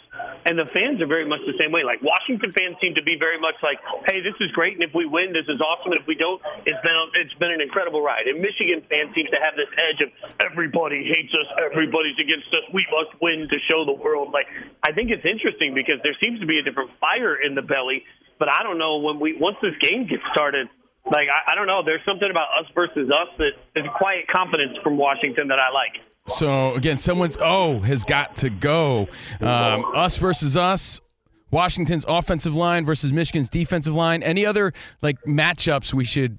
And 0.49 0.57
the 0.57 0.64
fans 0.72 1.05
are 1.05 1.11
very 1.11 1.28
much 1.28 1.44
the 1.44 1.59
same 1.61 1.68
way. 1.68 1.84
Like 1.84 2.01
Washington 2.01 2.57
fans 2.57 2.80
seem 2.80 2.97
to 2.97 3.05
be 3.05 3.20
very 3.20 3.36
much 3.36 3.61
like, 3.61 3.76
hey, 4.09 4.24
this 4.24 4.38
is 4.40 4.49
great, 4.57 4.80
and 4.80 4.82
if 4.86 4.94
we 4.97 5.05
win, 5.05 5.36
this 5.36 5.44
is 5.53 5.61
awesome. 5.61 5.92
And 5.92 6.01
if 6.01 6.07
we 6.09 6.16
don't, 6.16 6.40
it's 6.64 6.80
been 6.80 6.97
it's 7.20 7.36
been 7.36 7.53
an 7.53 7.61
incredible 7.61 8.01
ride. 8.01 8.24
And 8.24 8.40
Michigan 8.40 8.80
fans 8.88 9.12
seem 9.12 9.28
to 9.28 9.38
have 9.42 9.53
this 9.59 9.68
edge 9.76 10.01
of 10.01 10.09
everybody 10.40 11.05
hates 11.05 11.34
us, 11.36 11.49
everybody's 11.61 12.16
against 12.16 12.49
us. 12.57 12.64
We 12.72 12.88
must 12.88 13.12
win 13.20 13.51
to 13.53 13.59
show 13.68 13.84
the 13.84 13.92
world. 13.99 14.32
Like 14.32 14.49
I 14.80 14.97
think 14.97 15.12
it's 15.12 15.26
interesting 15.26 15.76
because 15.76 16.01
there 16.01 16.16
seems 16.22 16.40
to 16.40 16.49
be 16.49 16.57
a 16.57 16.64
different 16.64 16.86
fire 17.01 17.37
in 17.37 17.55
the 17.55 17.62
belly. 17.62 18.05
But 18.39 18.49
I 18.49 18.62
don't 18.62 18.78
know 18.78 18.99
when 18.99 19.18
we 19.18 19.37
once 19.39 19.57
this 19.62 19.74
game 19.80 20.07
gets 20.07 20.22
started. 20.32 20.68
Like 21.07 21.26
I, 21.28 21.53
I 21.53 21.55
don't 21.55 21.66
know. 21.66 21.82
There's 21.84 22.05
something 22.05 22.30
about 22.30 22.49
us 22.61 22.70
versus 22.74 23.11
us 23.11 23.28
that 23.39 23.53
is 23.76 23.87
quiet 23.97 24.26
confidence 24.28 24.76
from 24.82 24.97
Washington 24.97 25.49
that 25.49 25.59
I 25.59 25.70
like. 25.70 26.03
So 26.28 26.74
again, 26.74 26.99
someone's 26.99 27.37
oh 27.41 27.80
has 27.80 28.05
got 28.05 28.37
to 28.37 28.51
go. 28.51 29.09
Um, 29.41 29.84
us 29.95 30.18
versus 30.18 30.57
us. 30.57 31.01
Washington's 31.51 32.05
offensive 32.09 32.57
line 32.57 32.84
versus 32.84 33.12
Michigan's 33.12 33.49
defensive 33.49 33.95
line. 33.95 34.22
Any 34.22 34.45
other 34.45 34.72
like 35.01 35.16
matchups 35.22 35.95
we 35.95 36.05
should 36.05 36.39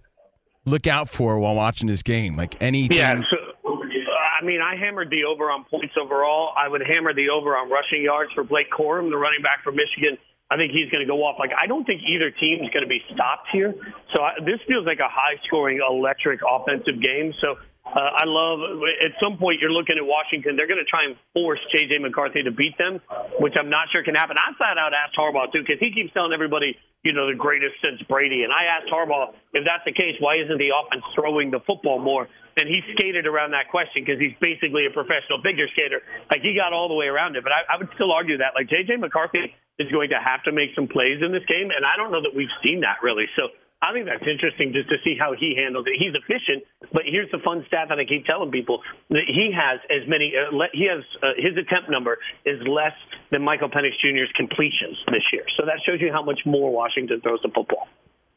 look 0.66 0.86
out 0.86 1.10
for 1.10 1.40
while 1.40 1.56
watching 1.56 1.88
this 1.88 2.04
game? 2.04 2.36
Like 2.36 2.62
anything? 2.62 2.98
Yeah. 2.98 3.16
So, 3.30 3.38
I 3.66 4.46
mean, 4.46 4.62
I 4.62 4.76
hammered 4.76 5.10
the 5.10 5.24
over 5.24 5.50
on 5.50 5.64
points 5.64 5.96
overall. 6.00 6.54
I 6.58 6.68
would 6.68 6.82
hammer 6.94 7.14
the 7.14 7.30
over 7.30 7.56
on 7.58 7.72
rushing 7.72 8.04
yards 8.04 8.32
for 8.34 8.44
Blake 8.44 8.70
Corum, 8.70 9.10
the 9.10 9.18
running 9.18 9.42
back 9.42 9.64
for 9.64 9.72
Michigan. 9.72 10.18
I 10.50 10.56
think 10.56 10.72
he's 10.72 10.90
going 10.90 11.04
to 11.04 11.10
go 11.10 11.24
off. 11.28 11.36
Like 11.40 11.52
I 11.56 11.68
don't 11.68 11.84
think 11.84 12.02
either 12.08 12.32
team 12.32 12.64
is 12.64 12.72
going 12.72 12.84
to 12.84 12.92
be 12.92 13.04
stopped 13.14 13.52
here. 13.52 13.76
So 14.16 14.24
I, 14.24 14.40
this 14.40 14.60
feels 14.68 14.86
like 14.88 15.00
a 15.00 15.12
high-scoring, 15.12 15.84
electric 15.84 16.40
offensive 16.40 17.04
game. 17.04 17.34
So 17.42 17.60
uh, 17.88 18.24
I 18.24 18.28
love. 18.28 18.84
At 19.04 19.16
some 19.24 19.40
point, 19.40 19.64
you're 19.64 19.72
looking 19.72 19.96
at 19.96 20.04
Washington. 20.04 20.60
They're 20.60 20.68
going 20.68 20.84
to 20.84 20.88
try 20.88 21.08
and 21.08 21.16
force 21.32 21.60
J.J. 21.72 22.00
McCarthy 22.00 22.44
to 22.44 22.52
beat 22.52 22.76
them, 22.78 23.00
which 23.40 23.56
I'm 23.56 23.72
not 23.72 23.88
sure 23.92 24.04
can 24.04 24.16
happen. 24.16 24.36
I 24.36 24.52
flat 24.60 24.76
out 24.76 24.92
asked 24.92 25.16
Harbaugh 25.16 25.52
too 25.52 25.64
because 25.64 25.80
he 25.80 25.96
keeps 25.96 26.12
telling 26.12 26.36
everybody, 26.36 26.76
you 27.04 27.16
know, 27.16 27.32
the 27.32 27.36
greatest 27.36 27.80
since 27.80 28.04
Brady. 28.12 28.44
And 28.44 28.52
I 28.52 28.68
asked 28.68 28.92
Harbaugh 28.92 29.32
if 29.56 29.64
that's 29.64 29.88
the 29.88 29.96
case, 29.96 30.20
why 30.20 30.36
isn't 30.44 30.60
the 30.60 30.76
offense 30.76 31.04
throwing 31.16 31.52
the 31.52 31.64
football 31.64 32.00
more? 32.00 32.28
And 32.60 32.68
he 32.68 32.84
skated 32.98 33.24
around 33.24 33.52
that 33.52 33.72
question 33.72 34.04
because 34.04 34.20
he's 34.20 34.36
basically 34.44 34.84
a 34.84 34.92
professional 34.92 35.40
figure 35.40 35.72
skater. 35.72 36.04
Like 36.28 36.44
he 36.44 36.60
got 36.60 36.74
all 36.76 36.92
the 36.92 36.98
way 36.98 37.08
around 37.08 37.40
it. 37.40 37.44
But 37.44 37.56
I, 37.56 37.64
I 37.72 37.78
would 37.80 37.90
still 37.96 38.12
argue 38.12 38.40
that 38.44 38.52
like 38.52 38.68
J.J. 38.68 39.00
McCarthy 39.00 39.56
is 39.80 39.92
going 39.92 40.10
to 40.10 40.20
have 40.20 40.44
to 40.44 40.52
make 40.52 40.74
some 40.76 40.88
plays 40.88 41.22
in 41.22 41.32
this 41.32 41.46
game, 41.46 41.70
and 41.70 41.86
I 41.86 41.96
don't 41.98 42.12
know 42.12 42.22
that 42.22 42.34
we've 42.36 42.54
seen 42.66 42.82
that 42.82 42.98
really. 43.02 43.26
So 43.36 43.50
I 43.82 43.94
think 43.94 44.10
that's 44.10 44.26
interesting 44.26 44.74
just 44.74 44.90
to 44.90 44.98
see 45.06 45.16
how 45.20 45.38
he 45.38 45.54
handles 45.54 45.86
it. 45.86 45.94
He's 46.02 46.14
efficient, 46.18 46.66
but 46.94 47.04
here's 47.06 47.30
the 47.30 47.38
fun 47.46 47.64
stat 47.68 47.90
that 47.90 48.00
I 48.00 48.06
keep 48.06 48.26
telling 48.26 48.50
people: 48.50 48.82
that 49.10 49.30
he 49.30 49.54
has 49.54 49.80
as 49.94 50.08
many. 50.10 50.34
Uh, 50.34 50.50
le- 50.50 50.74
he 50.74 50.90
has 50.90 51.06
uh, 51.22 51.38
his 51.38 51.54
attempt 51.54 51.90
number 51.90 52.18
is 52.46 52.58
less 52.66 52.98
than 53.30 53.44
Michael 53.44 53.70
Penix 53.70 53.94
Jr.'s 54.02 54.34
completions 54.36 54.98
this 55.14 55.24
year. 55.32 55.46
So 55.58 55.66
that 55.66 55.78
shows 55.86 56.02
you 56.02 56.12
how 56.12 56.24
much 56.24 56.42
more 56.46 56.72
Washington 56.72 57.22
throws 57.22 57.40
the 57.44 57.52
football. 57.54 57.88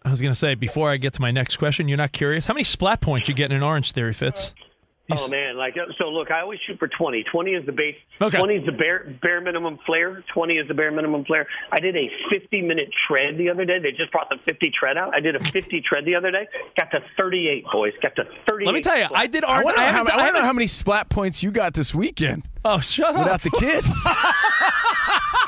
I 0.04 0.10
was 0.10 0.20
going 0.20 0.32
to 0.32 0.38
say 0.38 0.54
before 0.54 0.90
I 0.90 0.96
get 0.96 1.12
to 1.14 1.20
my 1.20 1.30
next 1.30 1.56
question, 1.56 1.88
you're 1.88 1.98
not 1.98 2.12
curious 2.12 2.46
how 2.46 2.54
many 2.54 2.64
splat 2.64 3.00
points 3.00 3.28
you 3.28 3.34
get 3.34 3.50
in 3.50 3.56
an 3.56 3.62
Orange 3.62 3.92
Theory 3.92 4.14
Fitz? 4.14 4.54
Oh 5.12 5.28
man, 5.30 5.56
like 5.56 5.74
uh, 5.76 5.92
so. 5.98 6.08
Look, 6.10 6.30
I 6.30 6.40
always 6.40 6.58
shoot 6.66 6.78
for 6.78 6.88
twenty. 6.88 7.24
Twenty 7.32 7.52
is 7.52 7.64
the 7.66 7.72
base. 7.72 7.96
Okay. 8.20 8.36
Twenty 8.38 8.56
is 8.56 8.66
the 8.66 8.72
bare 8.72 9.06
bare 9.22 9.40
minimum 9.40 9.78
flare. 9.86 10.22
Twenty 10.34 10.54
is 10.54 10.68
the 10.68 10.74
bare 10.74 10.90
minimum 10.90 11.24
flare. 11.24 11.46
I 11.72 11.80
did 11.80 11.96
a 11.96 12.08
fifty 12.30 12.62
minute 12.62 12.88
tread 13.08 13.36
the 13.38 13.48
other 13.50 13.64
day. 13.64 13.78
They 13.80 13.90
just 13.92 14.12
brought 14.12 14.28
the 14.28 14.36
fifty 14.44 14.70
tread 14.78 14.96
out. 14.96 15.14
I 15.14 15.20
did 15.20 15.36
a 15.36 15.40
fifty 15.50 15.80
tread 15.86 16.04
the 16.04 16.14
other 16.14 16.30
day. 16.30 16.46
Got 16.78 16.90
to 16.92 17.00
thirty 17.16 17.48
eight, 17.48 17.64
boys. 17.72 17.92
Got 18.02 18.16
to 18.16 18.24
thirty. 18.48 18.66
Let 18.66 18.74
me 18.74 18.80
tell 18.80 18.98
you, 18.98 19.06
I 19.12 19.26
did 19.26 19.44
I 19.44 19.52
Orange. 19.52 19.64
wonder, 19.64 19.80
I 19.80 19.84
how, 19.86 19.92
haven't- 19.98 20.14
I 20.14 20.18
I 20.18 20.24
wonder 20.26 20.40
how 20.42 20.52
many 20.52 20.66
splat 20.66 21.08
points 21.08 21.42
you 21.42 21.50
got 21.50 21.74
this 21.74 21.94
weekend. 21.94 22.44
Oh, 22.64 22.80
shut 22.80 23.08
Without 23.12 23.28
up. 23.30 23.42
Without 23.44 23.58
the 23.58 23.58
kids. 23.58 24.06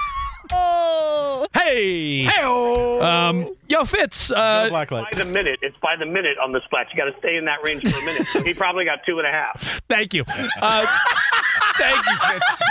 oh. 0.52 1.46
Hey. 1.54 2.24
Hey. 2.24 2.42
Um. 2.42 3.56
Yo, 3.68 3.84
Fitz. 3.84 4.30
Uh, 4.30 4.68
by 4.70 4.84
the 4.84 5.24
minute. 5.24 5.58
It's 5.62 5.76
by 5.78 5.96
the 5.96 6.06
minute 6.06 6.36
on 6.38 6.52
the 6.52 6.60
splat. 6.64 6.88
You 6.92 6.96
got 6.96 7.10
to 7.10 7.18
stay 7.18 7.36
in 7.36 7.46
that 7.46 7.62
range 7.62 7.88
for 7.90 7.98
a 7.98 8.04
minute. 8.04 8.26
he 8.46 8.54
probably 8.54 8.84
got 8.84 9.00
two 9.06 9.18
and 9.18 9.26
a 9.26 9.32
half. 9.32 9.82
Thank 9.88 10.14
you. 10.14 10.24
Uh, 10.60 10.86
thank 11.76 12.06
you, 12.06 12.16
Fitz. 12.30 12.62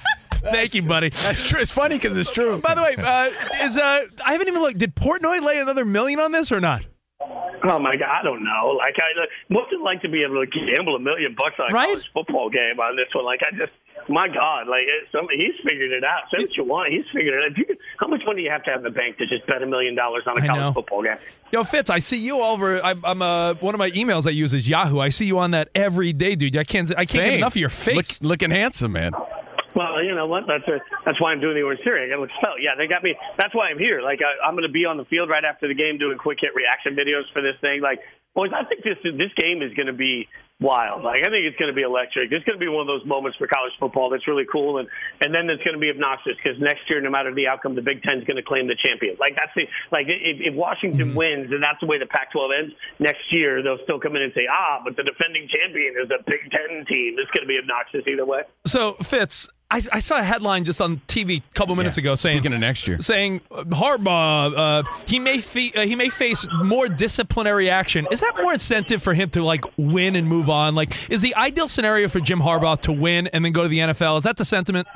Thank 0.42 0.74
you, 0.74 0.82
buddy. 0.82 1.10
That's 1.10 1.42
true. 1.42 1.60
It's 1.60 1.70
funny 1.70 1.96
because 1.96 2.16
it's 2.16 2.30
true. 2.30 2.58
By 2.58 2.74
the 2.74 2.82
way, 2.82 2.94
uh, 2.96 3.30
is 3.62 3.76
uh, 3.76 4.06
I 4.24 4.32
haven't 4.32 4.48
even 4.48 4.62
looked. 4.62 4.78
Did 4.78 4.96
Portnoy 4.96 5.42
lay 5.42 5.58
another 5.58 5.84
million 5.84 6.18
on 6.18 6.32
this 6.32 6.50
or 6.50 6.60
not? 6.60 6.82
Oh 7.62 7.78
my 7.78 7.96
God, 7.96 8.08
I 8.08 8.22
don't 8.22 8.42
know. 8.44 8.74
Like 8.78 8.94
I, 8.98 9.26
what's 9.48 9.72
it 9.72 9.80
like 9.80 10.00
to 10.02 10.08
be 10.08 10.22
able 10.24 10.44
to 10.44 10.50
gamble 10.50 10.96
a 10.96 11.00
million 11.00 11.34
bucks 11.36 11.56
on 11.58 11.70
a 11.70 11.74
Right? 11.74 11.88
college 11.88 12.10
football 12.14 12.48
game 12.50 12.80
on 12.80 12.96
this 12.96 13.08
one? 13.14 13.24
Like 13.24 13.40
I 13.42 13.54
just, 13.56 13.72
my 14.08 14.28
God, 14.28 14.66
like 14.66 14.82
it's 14.88 15.12
some, 15.12 15.26
he's 15.30 15.54
figured 15.62 15.92
it 15.92 16.02
out. 16.04 16.22
Say 16.34 16.42
what 16.44 16.56
you 16.56 16.64
want, 16.64 16.92
he's 16.92 17.04
figured 17.12 17.34
it 17.34 17.44
out. 17.44 17.50
If 17.52 17.58
you 17.58 17.64
could, 17.66 17.78
how 17.98 18.06
much 18.08 18.22
money 18.24 18.38
do 18.40 18.44
you 18.44 18.50
have 18.50 18.64
to 18.64 18.70
have 18.70 18.80
in 18.80 18.84
the 18.84 18.90
bank 18.90 19.18
to 19.18 19.26
just 19.26 19.46
bet 19.46 19.62
a 19.62 19.66
million 19.66 19.94
dollars 19.94 20.22
on 20.26 20.38
a 20.38 20.42
I 20.42 20.46
college 20.46 20.60
know. 20.62 20.72
football 20.72 21.02
game? 21.02 21.16
Yo, 21.52 21.64
Fitz, 21.64 21.90
I 21.90 21.98
see 21.98 22.16
you 22.18 22.40
all 22.40 22.54
over. 22.54 22.82
I'm, 22.82 23.04
I'm 23.04 23.20
uh, 23.20 23.54
one 23.54 23.74
of 23.74 23.78
my 23.78 23.90
emails 23.90 24.26
I 24.26 24.30
use 24.30 24.54
is 24.54 24.68
Yahoo. 24.68 25.00
I 25.00 25.08
see 25.08 25.26
you 25.26 25.38
on 25.40 25.50
that 25.50 25.68
every 25.74 26.12
day, 26.12 26.36
dude. 26.36 26.56
I 26.56 26.64
can't. 26.64 26.90
I 26.92 27.04
can't 27.04 27.24
get 27.26 27.34
enough 27.34 27.52
of 27.54 27.60
your 27.60 27.68
face. 27.70 28.22
Look, 28.22 28.30
looking 28.30 28.50
handsome, 28.50 28.92
man. 28.92 29.12
Well, 29.80 30.04
you 30.04 30.12
know 30.12 30.28
what? 30.28 30.44
That's 30.44 30.68
a, 30.68 30.76
that's 31.08 31.16
why 31.16 31.32
I'm 31.32 31.40
doing 31.40 31.56
the 31.56 31.64
Orange 31.64 31.80
Theory. 31.80 32.04
I 32.04 32.12
got 32.12 32.20
to 32.20 32.28
look 32.28 32.36
spell. 32.36 32.60
Yeah, 32.60 32.76
they 32.76 32.84
got 32.84 33.00
me. 33.00 33.16
That's 33.40 33.56
why 33.56 33.72
I'm 33.72 33.80
here. 33.80 34.04
Like 34.04 34.20
I, 34.20 34.36
I'm 34.44 34.52
going 34.52 34.68
to 34.68 34.72
be 34.72 34.84
on 34.84 35.00
the 35.00 35.08
field 35.08 35.32
right 35.32 35.44
after 35.44 35.68
the 35.68 35.74
game 35.74 35.96
doing 35.96 36.20
quick 36.20 36.36
hit 36.44 36.52
reaction 36.52 36.92
videos 36.92 37.24
for 37.32 37.40
this 37.40 37.56
thing. 37.64 37.80
Like 37.80 38.04
Boys, 38.34 38.54
I 38.54 38.62
think 38.62 38.86
this 38.86 38.94
this 39.02 39.34
game 39.34 39.58
is 39.58 39.74
going 39.74 39.90
to 39.90 39.96
be 39.96 40.28
wild. 40.62 41.02
Like 41.02 41.26
I 41.26 41.34
think 41.34 41.50
it's 41.50 41.58
going 41.58 41.66
to 41.66 41.74
be 41.74 41.82
electric. 41.82 42.30
It's 42.30 42.46
going 42.46 42.54
to 42.54 42.62
be 42.62 42.70
one 42.70 42.86
of 42.86 42.86
those 42.86 43.02
moments 43.02 43.34
for 43.34 43.50
college 43.50 43.74
football 43.82 44.06
that's 44.06 44.28
really 44.30 44.46
cool, 44.46 44.78
and 44.78 44.86
and 45.18 45.34
then 45.34 45.50
it's 45.50 45.66
going 45.66 45.74
to 45.74 45.82
be 45.82 45.90
obnoxious 45.90 46.38
because 46.38 46.54
next 46.62 46.86
year, 46.86 47.02
no 47.02 47.10
matter 47.10 47.34
the 47.34 47.50
outcome, 47.50 47.74
the 47.74 47.82
Big 47.82 48.06
Ten 48.06 48.22
is 48.22 48.24
going 48.30 48.38
to 48.38 48.46
claim 48.46 48.70
the 48.70 48.78
champion. 48.78 49.18
Like 49.18 49.34
that's 49.34 49.50
the 49.58 49.66
like 49.90 50.06
if, 50.06 50.38
if 50.38 50.54
Washington 50.54 51.18
wins 51.18 51.50
and 51.50 51.58
that's 51.58 51.82
the 51.82 51.90
way 51.90 51.98
the 51.98 52.06
Pac-12 52.06 52.54
ends 52.54 52.72
next 53.02 53.26
year, 53.34 53.66
they'll 53.66 53.82
still 53.82 53.98
come 53.98 54.14
in 54.14 54.22
and 54.22 54.30
say, 54.30 54.46
ah, 54.46 54.78
but 54.78 54.94
the 54.94 55.02
defending 55.02 55.50
champion 55.50 55.98
is 55.98 56.06
a 56.14 56.22
Big 56.22 56.46
Ten 56.54 56.86
team. 56.86 57.18
It's 57.18 57.34
going 57.34 57.42
to 57.42 57.50
be 57.50 57.58
obnoxious 57.58 58.06
either 58.06 58.24
way. 58.24 58.46
So 58.62 58.94
Fitz, 59.02 59.50
I, 59.70 59.80
I 59.92 60.00
saw 60.00 60.18
a 60.18 60.22
headline 60.22 60.64
just 60.64 60.80
on 60.80 61.00
TV 61.06 61.42
a 61.42 61.54
couple 61.54 61.76
minutes 61.76 61.96
ago 61.96 62.16
saying 62.16 62.38
Speaking 62.38 62.52
of 62.52 62.60
next 62.60 62.88
year. 62.88 63.00
saying 63.00 63.40
Harbaugh 63.50 64.52
uh, 64.56 64.82
he 65.06 65.18
may 65.18 65.38
fe- 65.38 65.72
uh, 65.76 65.82
he 65.82 65.94
may 65.94 66.08
face 66.08 66.46
more 66.64 66.88
disciplinary 66.88 67.70
action. 67.70 68.06
Is 68.10 68.20
that 68.20 68.36
more 68.36 68.52
incentive 68.52 69.02
for 69.02 69.14
him 69.14 69.30
to 69.30 69.42
like 69.44 69.64
win 69.76 70.16
and 70.16 70.26
move 70.26 70.50
on? 70.50 70.74
Like, 70.74 71.10
is 71.10 71.22
the 71.22 71.34
ideal 71.36 71.68
scenario 71.68 72.08
for 72.08 72.20
Jim 72.20 72.40
Harbaugh 72.40 72.80
to 72.82 72.92
win 72.92 73.28
and 73.28 73.44
then 73.44 73.52
go 73.52 73.62
to 73.62 73.68
the 73.68 73.78
NFL? 73.78 74.18
Is 74.18 74.24
that 74.24 74.36
the 74.36 74.44
sentiment? 74.44 74.88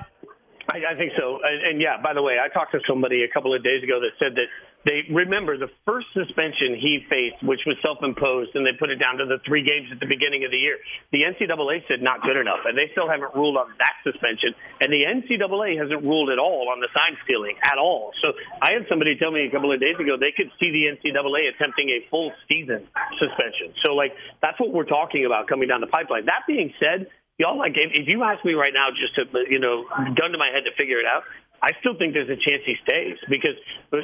I, 0.73 0.93
I 0.93 0.95
think 0.97 1.13
so. 1.19 1.41
And, 1.45 1.75
and 1.75 1.77
yeah, 1.81 2.01
by 2.01 2.15
the 2.15 2.23
way, 2.23 2.37
I 2.41 2.49
talked 2.49 2.73
to 2.73 2.81
somebody 2.89 3.25
a 3.25 3.31
couple 3.33 3.55
of 3.55 3.63
days 3.63 3.83
ago 3.83 4.01
that 4.01 4.17
said 4.19 4.35
that 4.37 4.49
they 4.85 5.09
remember 5.09 5.57
the 5.57 5.73
first 5.89 6.13
suspension 6.13 6.77
he 6.77 7.05
faced, 7.09 7.41
which 7.41 7.65
was 7.65 7.77
self-imposed, 7.81 8.53
and 8.53 8.69
they 8.69 8.77
put 8.77 8.93
it 8.93 9.01
down 9.01 9.17
to 9.17 9.25
the 9.25 9.41
three 9.49 9.65
games 9.65 9.89
at 9.89 9.97
the 9.97 10.09
beginning 10.09 10.45
of 10.45 10.53
the 10.53 10.61
year. 10.61 10.77
The 11.09 11.25
NCAA 11.25 11.89
said 11.89 12.05
not 12.05 12.21
good 12.21 12.37
enough, 12.37 12.69
and 12.69 12.77
they 12.77 12.93
still 12.93 13.09
haven't 13.09 13.33
ruled 13.33 13.57
on 13.57 13.73
that 13.81 13.97
suspension. 14.05 14.53
And 14.85 14.93
the 14.93 15.09
NCAA 15.09 15.81
hasn't 15.81 16.05
ruled 16.05 16.29
at 16.29 16.37
all 16.37 16.69
on 16.69 16.85
the 16.85 16.93
sign 16.93 17.17
stealing 17.25 17.57
at 17.65 17.81
all. 17.81 18.13
So 18.21 18.37
I 18.61 18.77
had 18.77 18.85
somebody 18.89 19.17
tell 19.17 19.33
me 19.33 19.49
a 19.49 19.51
couple 19.51 19.73
of 19.73 19.81
days 19.81 19.97
ago 19.97 20.21
they 20.21 20.37
could 20.37 20.53
see 20.61 20.69
the 20.69 20.93
NCAA 20.93 21.49
attempting 21.57 21.89
a 21.89 22.05
full 22.13 22.33
season 22.53 22.85
suspension. 23.17 23.73
So 23.85 23.97
like 23.97 24.13
that's 24.45 24.61
what 24.61 24.73
we're 24.73 24.89
talking 24.89 25.25
about 25.25 25.49
coming 25.49 25.69
down 25.69 25.81
the 25.81 25.89
pipeline. 25.89 26.29
That 26.29 26.45
being 26.47 26.73
said, 26.77 27.09
y'all 27.39 27.59
like 27.59 27.73
if, 27.77 27.91
if 27.95 28.07
you 28.09 28.23
ask 28.23 28.45
me 28.45 28.55
right 28.55 28.73
now 28.73 28.89
just 28.91 29.15
to 29.17 29.25
you 29.51 29.59
know 29.59 29.85
gun 30.15 30.31
to 30.33 30.39
my 30.39 30.51
head 30.53 30.65
to 30.65 30.73
figure 30.77 30.99
it 30.99 31.07
out 31.07 31.23
i 31.63 31.71
still 31.81 31.97
think 31.99 32.15
there's 32.15 32.29
a 32.31 32.37
chance 32.39 32.63
he 32.65 32.77
stays 32.87 33.17
because 33.29 33.57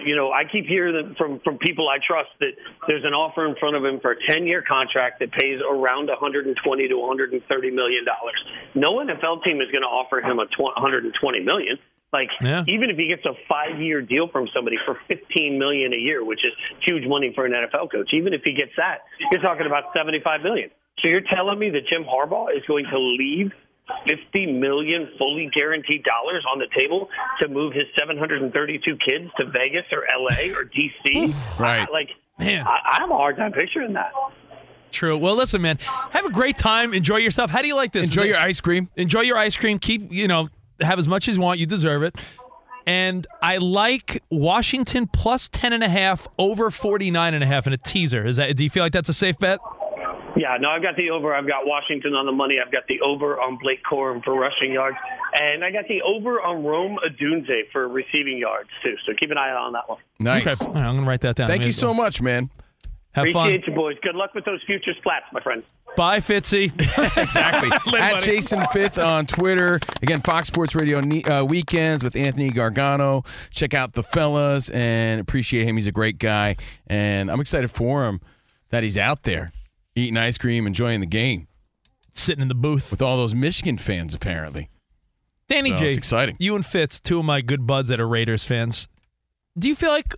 you 0.05 0.17
know 0.17 0.33
i 0.33 0.43
keep 0.45 0.67
hearing 0.67 1.15
from 1.17 1.39
from 1.41 1.59
people 1.59 1.89
i 1.89 1.99
trust 2.05 2.31
that 2.41 2.53
there's 2.89 3.05
an 3.05 3.15
offer 3.15 3.47
in 3.47 3.55
front 3.57 3.77
of 3.77 3.85
him 3.85 4.01
for 4.01 4.13
a 4.13 4.17
10 4.29 4.47
year 4.47 4.63
contract 4.67 5.21
that 5.21 5.31
pays 5.33 5.61
around 5.69 6.09
120 6.09 6.89
to 6.89 6.97
130 6.97 7.71
million 7.71 8.05
dollars. 8.05 8.39
No 8.75 8.99
nfl 8.99 9.43
team 9.45 9.61
is 9.61 9.71
going 9.71 9.83
to 9.83 9.89
offer 9.91 10.21
him 10.21 10.39
a 10.39 10.47
tw- 10.47 10.75
120 10.75 11.41
million. 11.41 11.79
Like 12.13 12.31
Yeah. 12.43 12.65
even 12.67 12.91
if 12.91 12.97
he 12.97 13.07
gets 13.07 13.25
a 13.25 13.35
five 13.49 13.81
year 13.81 14.03
deal 14.03 14.27
from 14.27 14.49
somebody 14.53 14.77
for 14.85 14.99
15 15.07 15.59
million 15.59 15.93
a 15.93 15.97
year 15.97 16.25
which 16.25 16.41
is 16.45 16.53
huge 16.85 17.07
money 17.07 17.31
for 17.35 17.47
an 17.47 17.53
nfl 17.53 17.91
coach 17.91 18.11
even 18.13 18.35
if 18.35 18.43
he 18.43 18.53
gets 18.53 18.73
that 18.77 19.07
you're 19.31 19.43
talking 19.43 19.67
about 19.67 19.93
75 19.95 20.43
million 20.43 20.71
so 21.03 21.09
you're 21.09 21.23
telling 21.23 21.59
me 21.59 21.71
that 21.71 21.87
Jim 21.89 22.05
Harbaugh 22.05 22.57
is 22.57 22.63
going 22.67 22.87
to 22.91 22.99
leave 22.99 23.53
50 24.09 24.47
million 24.53 25.09
fully 25.19 25.51
guaranteed 25.53 26.05
dollars 26.05 26.45
on 26.53 26.59
the 26.59 26.67
table 26.79 27.09
to 27.41 27.49
move 27.49 27.73
his 27.73 27.85
732 27.99 28.97
kids 29.09 29.31
to 29.39 29.47
Vegas 29.47 29.85
or 29.93 30.07
LA 30.17 30.53
or 30.57 30.65
DC? 30.65 31.35
Right. 31.59 31.89
I- 31.89 31.93
like, 31.93 32.09
Man. 32.39 32.67
I, 32.67 32.79
I 32.93 32.97
have 33.01 33.11
a 33.11 33.15
hard 33.17 33.37
time 33.37 33.53
picturing 33.53 33.93
that. 33.93 34.13
True. 34.93 35.17
Well, 35.19 35.37
listen, 35.37 35.61
man, 35.61 35.79
have 36.11 36.25
a 36.25 36.31
great 36.31 36.57
time. 36.57 36.95
Enjoy 36.95 37.17
yourself. 37.19 37.51
How 37.51 37.61
do 37.63 37.69
you 37.69 37.77
like 37.77 37.93
this? 37.93 38.09
Enjoy 38.09 38.23
your 38.25 38.39
ice 38.39 38.61
cream. 38.61 38.89
Enjoy 38.97 39.21
your 39.21 39.37
ice 39.37 39.57
cream. 39.57 39.79
Keep, 39.79 40.11
you 40.11 40.27
know, 40.27 40.49
have 40.81 40.99
as 40.99 41.07
much 41.07 41.29
as 41.29 41.37
you 41.37 41.43
want. 41.43 41.61
You 41.61 41.67
deserve 41.67 42.03
it. 42.03 42.17
And 42.87 43.27
I 43.43 43.59
like 43.59 44.23
Washington 44.31 45.07
plus 45.07 45.49
10 45.49 45.75
and 45.75 45.85
a 45.85 45.89
half 45.89 46.27
over 46.39 46.71
49 46.71 47.35
and 47.35 47.45
a 47.45 47.47
half 47.47 47.67
in 47.67 47.73
a 47.73 47.77
teaser. 47.77 48.27
Is 48.27 48.37
that 48.37 48.57
do 48.57 48.65
you 48.65 48.71
feel 48.71 48.83
like 48.83 48.93
that's 48.93 49.11
a 49.11 49.15
safe 49.15 49.39
bet? 49.39 49.61
Yeah, 50.51 50.57
no, 50.61 50.71
I've 50.71 50.83
got 50.83 50.97
the 50.97 51.11
over. 51.11 51.35
I've 51.35 51.47
got 51.47 51.67
Washington 51.67 52.15
on 52.15 52.27
the 52.27 52.33
money. 52.33 52.57
I've 52.65 52.73
got 52.73 52.87
the 52.89 53.01
over 53.03 53.41
on 53.41 53.59
Blake 53.59 53.83
Corum 53.85 54.23
for 54.25 54.35
rushing 54.35 54.73
yards. 54.73 54.97
And 55.35 55.65
I 55.65 55.71
got 55.71 55.87
the 55.87 56.03
over 56.03 56.41
on 56.41 56.65
Rome 56.65 56.99
Odunze 57.07 57.71
for 57.73 57.89
receiving 57.89 58.39
yards, 58.39 58.71
too. 58.83 58.95
So 59.07 59.13
keep 59.19 59.31
an 59.31 59.39
eye 59.39 59.51
out 59.51 59.59
on 59.59 59.73
that 59.75 59.89
one. 59.89 59.99
Nice. 60.19 60.61
Okay. 60.61 60.67
All 60.67 60.75
right, 60.75 60.83
I'm 60.83 60.95
going 60.95 61.05
to 61.05 61.09
write 61.09 61.21
that 61.21 61.37
down. 61.37 61.49
Thank 61.49 61.65
you 61.65 61.73
so 61.73 61.95
much, 61.95 62.21
man. 62.21 62.51
Have 63.13 63.29
fun. 63.29 63.51
You, 63.51 63.61
boys. 63.75 63.97
Good 64.03 64.15
luck 64.15 64.35
with 64.35 64.45
those 64.45 64.61
future 64.67 64.93
splats, 65.05 65.33
my 65.33 65.41
friend. 65.41 65.63
Bye, 65.97 66.19
Fitzy. 66.19 66.73
exactly. 67.17 67.71
At 68.01 68.13
buddy. 68.13 68.25
Jason 68.25 68.61
Fitz 68.73 68.99
on 68.99 69.27
Twitter. 69.27 69.81
Again, 70.03 70.21
Fox 70.21 70.47
Sports 70.47 70.75
Radio 70.75 71.01
ne- 71.01 71.25
uh, 71.25 71.45
weekends 71.45 72.03
with 72.05 72.15
Anthony 72.15 72.51
Gargano. 72.51 73.25
Check 73.51 73.75
out 73.75 73.93
the 73.93 74.03
fellas 74.03 74.71
and 74.71 75.21
appreciate 75.21 75.67
him. 75.67 75.77
He's 75.77 75.89
a 75.89 75.93
great 75.93 76.19
guy, 76.19 76.57
and 76.87 77.31
I'm 77.31 77.41
excited 77.41 77.71
for 77.71 78.07
him 78.07 78.21
that 78.71 78.85
he's 78.85 78.99
out 78.99 79.25
there 79.25 79.53
eating 80.01 80.17
ice 80.17 80.39
cream, 80.39 80.67
enjoying 80.67 81.01
the 81.01 81.07
game, 81.07 81.47
Sitting 82.15 82.43
in 82.43 82.49
the 82.49 82.55
booth. 82.55 82.91
with 82.91 83.01
all 83.03 83.17
those 83.17 83.35
Michigan 83.35 83.79
fans. 83.79 84.15
Apparently, 84.15 84.69
Danny 85.49 85.71
So 85.71 85.77
J. 85.77 85.87
it's 85.89 85.97
exciting. 85.97 86.37
You 86.39 86.55
and 86.57 86.65
Fitz, 86.67 86.99
two 87.01 87.19
of 87.21 87.25
my 87.25 87.41
good 87.41 87.67
buds 87.67 87.89
that 87.89 88.01
are 88.01 88.09
Raiders 88.09 88.45
fans. 88.45 88.89
Do 89.59 89.69
you 89.69 89.75
feel 89.75 89.91
like 89.91 90.15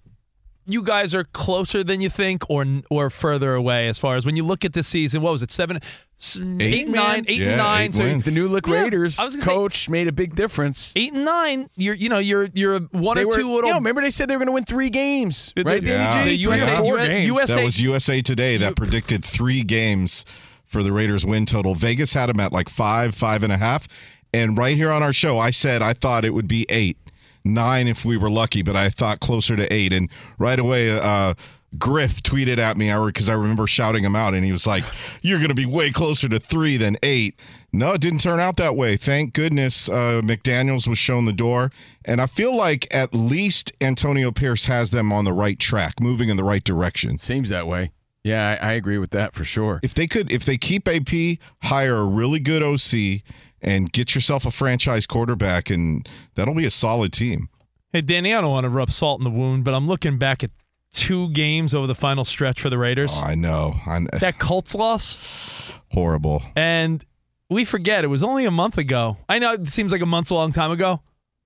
you 0.66 0.82
guys 0.82 1.14
are 1.14 1.24
closer 1.24 1.82
than 1.82 2.00
you 2.00 2.08
think, 2.08 2.48
or 2.48 2.64
or 2.90 3.10
further 3.10 3.54
away 3.54 3.88
as 3.88 3.98
far 3.98 4.16
as 4.16 4.24
when 4.26 4.36
you 4.36 4.44
look 4.44 4.64
at 4.64 4.72
this 4.72 4.86
season? 4.86 5.22
What 5.22 5.32
was 5.32 5.42
it? 5.42 5.50
Seven, 5.50 5.78
s- 6.18 6.38
eight, 6.60 6.84
and 6.86 6.94
nine, 6.94 7.24
eight 7.28 7.38
Yeah, 7.40 7.48
and 7.48 7.56
nine. 7.58 7.84
eight 7.86 7.94
so 7.94 8.04
wins. 8.04 8.24
the 8.24 8.30
new 8.30 8.48
look 8.48 8.66
Yeah, 8.66 8.82
Raiders 8.82 9.18
I 9.18 9.28
say- 9.30 9.38
coach 9.40 9.88
made 9.88 10.06
a 10.08 10.12
big 10.12 10.34
difference. 10.36 10.92
eight 10.94 11.12
and 11.12 11.24
nine. 11.24 11.68
You're 11.76 11.94
you 11.96 12.08
know 12.08 12.18
you're 12.18 12.48
you're 12.54 12.78
one 12.80 13.16
They 13.16 13.24
or 13.24 13.28
were, 13.28 13.36
two 13.36 13.52
little. 13.52 13.70
yeah, 13.70 13.74
remember 13.76 14.02
they 14.02 14.10
said 14.10 14.28
they 14.28 14.34
were 14.36 14.40
going 14.40 14.46
to 14.46 14.52
win 14.52 14.64
three 14.64 14.90
games, 14.90 15.52
The- 15.56 15.64
right? 15.64 15.82
the- 15.84 15.90
Yeah. 15.90 16.24
The 16.24 16.36
Three 16.36 16.46
or 16.46 16.54
USA 16.56 16.76
four 16.78 16.98
US 16.98 17.06
games. 17.08 17.26
USA 17.26 17.54
That 17.56 17.64
was 17.64 17.80
USA 17.80 18.22
Today 18.22 18.56
that 18.58 18.76
predicted 18.76 19.24
three 19.24 19.62
games 19.64 20.24
for 20.64 20.82
the 20.82 20.92
Raiders 20.92 21.26
win 21.26 21.44
total. 21.44 21.74
Vegas 21.74 22.14
had 22.14 22.28
them 22.28 22.40
at 22.40 22.52
like 22.52 22.68
five, 22.68 23.14
five 23.14 23.42
and 23.42 23.52
a 23.52 23.58
half. 23.58 23.86
And 24.32 24.56
right 24.56 24.76
here 24.76 24.90
on 24.90 25.02
our 25.02 25.12
show, 25.12 25.38
I 25.38 25.50
said 25.50 25.82
I 25.82 25.92
thought 25.92 26.24
it 26.24 26.32
would 26.32 26.48
be 26.48 26.64
eight, 26.70 26.96
nine 27.44 27.88
if 27.88 28.04
we 28.04 28.16
were 28.16 28.30
lucky, 28.30 28.62
but 28.62 28.76
I 28.76 28.90
thought 28.90 29.20
closer 29.20 29.56
to 29.56 29.72
eight. 29.72 29.92
And 29.92 30.08
right 30.38 30.58
away, 30.58 30.90
uh, 30.90 31.34
Griff 31.78 32.22
tweeted 32.22 32.58
at 32.58 32.76
me 32.76 32.92
because 33.06 33.28
I 33.28 33.34
remember 33.34 33.66
shouting 33.66 34.04
him 34.04 34.14
out, 34.14 34.34
and 34.34 34.44
he 34.44 34.52
was 34.52 34.66
like, 34.66 34.84
"You're 35.22 35.38
going 35.38 35.48
to 35.48 35.54
be 35.54 35.66
way 35.66 35.90
closer 35.90 36.28
to 36.28 36.38
three 36.38 36.76
than 36.76 36.96
eight. 37.02 37.38
No, 37.72 37.92
it 37.92 38.02
didn't 38.02 38.20
turn 38.20 38.38
out 38.38 38.56
that 38.56 38.76
way. 38.76 38.96
Thank 38.98 39.32
goodness 39.32 39.88
uh, 39.88 40.20
McDaniel's 40.22 40.86
was 40.86 40.98
shown 40.98 41.24
the 41.24 41.32
door, 41.32 41.72
and 42.04 42.20
I 42.20 42.26
feel 42.26 42.54
like 42.54 42.86
at 42.94 43.14
least 43.14 43.72
Antonio 43.80 44.30
Pierce 44.30 44.66
has 44.66 44.90
them 44.90 45.10
on 45.10 45.24
the 45.24 45.32
right 45.32 45.58
track, 45.58 45.98
moving 45.98 46.28
in 46.28 46.36
the 46.36 46.44
right 46.44 46.62
direction. 46.62 47.16
Seems 47.16 47.48
that 47.48 47.66
way. 47.66 47.92
Yeah, 48.24 48.58
I, 48.60 48.68
I 48.68 48.72
agree 48.72 48.98
with 48.98 49.10
that 49.10 49.34
for 49.34 49.44
sure. 49.44 49.80
If 49.82 49.94
they 49.94 50.06
could, 50.06 50.30
if 50.30 50.44
they 50.44 50.58
keep 50.58 50.86
AP, 50.86 51.38
hire 51.62 51.96
a 51.96 52.06
really 52.06 52.38
good 52.38 52.62
OC, 52.62 53.22
and 53.62 53.92
get 53.92 54.14
yourself 54.14 54.44
a 54.44 54.50
franchise 54.50 55.06
quarterback, 55.06 55.70
and 55.70 56.08
that'll 56.34 56.54
be 56.54 56.66
a 56.66 56.70
solid 56.70 57.12
team. 57.12 57.48
Hey, 57.92 58.00
Danny, 58.00 58.34
I 58.34 58.40
don't 58.40 58.50
want 58.50 58.64
to 58.64 58.70
rub 58.70 58.90
salt 58.90 59.20
in 59.20 59.24
the 59.24 59.30
wound, 59.30 59.64
but 59.64 59.74
I'm 59.74 59.86
looking 59.86 60.18
back 60.18 60.42
at 60.42 60.50
two 60.92 61.30
games 61.30 61.74
over 61.74 61.86
the 61.86 61.94
final 61.94 62.24
stretch 62.24 62.60
for 62.60 62.68
the 62.70 62.78
Raiders. 62.78 63.12
Oh, 63.14 63.22
I 63.24 63.34
know, 63.34 63.74
I 63.86 63.98
kn- 63.98 64.08
that 64.20 64.38
Colts 64.38 64.74
loss, 64.74 65.72
horrible. 65.92 66.42
and 66.56 67.04
we 67.48 67.64
forget 67.64 68.04
it 68.04 68.08
was 68.08 68.22
only 68.22 68.44
a 68.46 68.50
month 68.50 68.78
ago. 68.78 69.18
I 69.28 69.38
know 69.38 69.52
it 69.52 69.68
seems 69.68 69.92
like 69.92 70.00
a 70.00 70.06
month's 70.06 70.30
a 70.30 70.34
long 70.34 70.52
time 70.52 70.70
ago. 70.70 71.00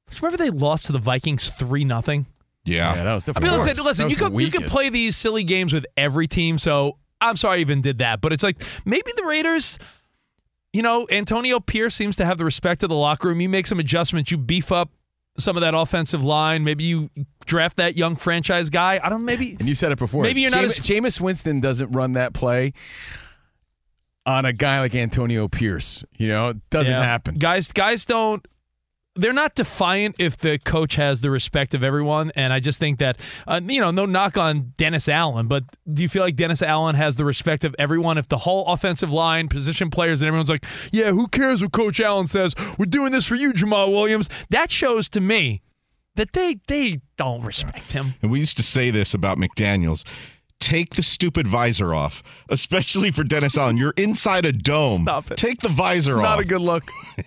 But 0.08 0.22
remember 0.22 0.36
they 0.44 0.50
lost 0.50 0.86
to 0.86 0.92
the 0.92 1.00
Vikings 1.00 1.50
three 1.50 1.84
nothing. 1.84 2.26
Yeah, 2.64 2.94
Yeah, 2.94 3.04
that 3.04 3.14
was 3.14 3.28
I 3.28 3.32
definitely 3.32 3.58
mean, 3.58 3.66
listen, 3.66 3.84
listen 3.84 4.10
you 4.10 4.16
can 4.16 4.38
you 4.38 4.50
could 4.50 4.60
weakest. 4.60 4.72
play 4.72 4.88
these 4.88 5.16
silly 5.16 5.42
games 5.42 5.72
with 5.72 5.84
every 5.96 6.28
team. 6.28 6.58
So 6.58 6.98
I'm 7.20 7.34
sorry 7.36 7.58
I 7.58 7.60
even 7.60 7.80
did 7.82 7.98
that, 7.98 8.20
but 8.20 8.32
it's 8.32 8.44
like 8.44 8.56
maybe 8.84 9.10
the 9.16 9.24
Raiders. 9.24 9.78
You 10.76 10.82
know, 10.82 11.06
Antonio 11.10 11.58
Pierce 11.58 11.94
seems 11.94 12.16
to 12.16 12.26
have 12.26 12.36
the 12.36 12.44
respect 12.44 12.82
of 12.82 12.90
the 12.90 12.96
locker 12.96 13.28
room. 13.28 13.40
You 13.40 13.48
make 13.48 13.66
some 13.66 13.78
adjustments. 13.80 14.30
You 14.30 14.36
beef 14.36 14.70
up 14.70 14.90
some 15.38 15.56
of 15.56 15.62
that 15.62 15.72
offensive 15.74 16.22
line. 16.22 16.64
Maybe 16.64 16.84
you 16.84 17.08
draft 17.46 17.78
that 17.78 17.96
young 17.96 18.14
franchise 18.14 18.68
guy. 18.68 19.00
I 19.02 19.08
don't. 19.08 19.24
Maybe 19.24 19.56
And 19.58 19.66
you 19.70 19.74
said 19.74 19.90
it 19.90 19.98
before. 19.98 20.22
Maybe 20.22 20.42
you're 20.42 20.50
not 20.50 20.64
Jameis, 20.64 20.78
as- 20.78 20.80
Jameis 20.80 21.18
Winston 21.18 21.60
doesn't 21.62 21.92
run 21.92 22.12
that 22.12 22.34
play 22.34 22.74
on 24.26 24.44
a 24.44 24.52
guy 24.52 24.80
like 24.80 24.94
Antonio 24.94 25.48
Pierce. 25.48 26.04
You 26.18 26.28
know, 26.28 26.48
it 26.48 26.56
doesn't 26.68 26.92
Yeah. 26.92 27.02
happen. 27.02 27.36
Guys, 27.36 27.72
guys 27.72 28.04
don't. 28.04 28.46
They're 29.16 29.32
not 29.32 29.54
defiant 29.54 30.16
if 30.18 30.36
the 30.36 30.58
coach 30.58 30.96
has 30.96 31.22
the 31.22 31.30
respect 31.30 31.74
of 31.74 31.82
everyone, 31.82 32.30
and 32.36 32.52
I 32.52 32.60
just 32.60 32.78
think 32.78 32.98
that 32.98 33.16
uh, 33.46 33.60
you 33.66 33.80
know, 33.80 33.90
no 33.90 34.04
knock 34.06 34.36
on 34.36 34.72
Dennis 34.76 35.08
Allen, 35.08 35.46
but 35.48 35.64
do 35.92 36.02
you 36.02 36.08
feel 36.08 36.22
like 36.22 36.36
Dennis 36.36 36.60
Allen 36.62 36.94
has 36.96 37.16
the 37.16 37.24
respect 37.24 37.64
of 37.64 37.74
everyone? 37.78 38.18
If 38.18 38.28
the 38.28 38.38
whole 38.38 38.66
offensive 38.66 39.12
line, 39.12 39.48
position 39.48 39.90
players, 39.90 40.20
and 40.22 40.28
everyone's 40.28 40.50
like, 40.50 40.64
"Yeah, 40.92 41.12
who 41.12 41.28
cares 41.28 41.62
what 41.62 41.72
Coach 41.72 41.98
Allen 42.00 42.26
says? 42.26 42.54
We're 42.78 42.86
doing 42.86 43.12
this 43.12 43.26
for 43.26 43.34
you, 43.36 43.52
Jamaal 43.52 43.90
Williams." 43.90 44.28
That 44.50 44.70
shows 44.70 45.08
to 45.10 45.20
me 45.20 45.62
that 46.16 46.32
they 46.32 46.58
they 46.66 47.00
don't 47.16 47.42
respect 47.44 47.92
him. 47.92 48.14
And 48.22 48.30
we 48.30 48.40
used 48.40 48.56
to 48.58 48.62
say 48.62 48.90
this 48.90 49.14
about 49.14 49.38
McDaniels. 49.38 50.04
Take 50.58 50.94
the 50.94 51.02
stupid 51.02 51.46
visor 51.46 51.94
off, 51.94 52.22
especially 52.48 53.10
for 53.10 53.22
Dennis 53.24 53.58
Allen. 53.58 53.76
You're 53.76 53.92
inside 53.98 54.46
a 54.46 54.52
dome. 54.52 55.02
Stop 55.02 55.30
it. 55.30 55.36
Take 55.36 55.60
the 55.60 55.68
visor 55.68 56.12
It's 56.12 56.26
off. 56.26 56.36
not 56.36 56.40
a 56.40 56.44
good 56.46 56.62
look. 56.62 56.84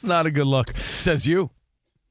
It's 0.00 0.08
not 0.08 0.24
a 0.24 0.30
good 0.30 0.46
look. 0.46 0.74
Says 0.94 1.26
you. 1.26 1.50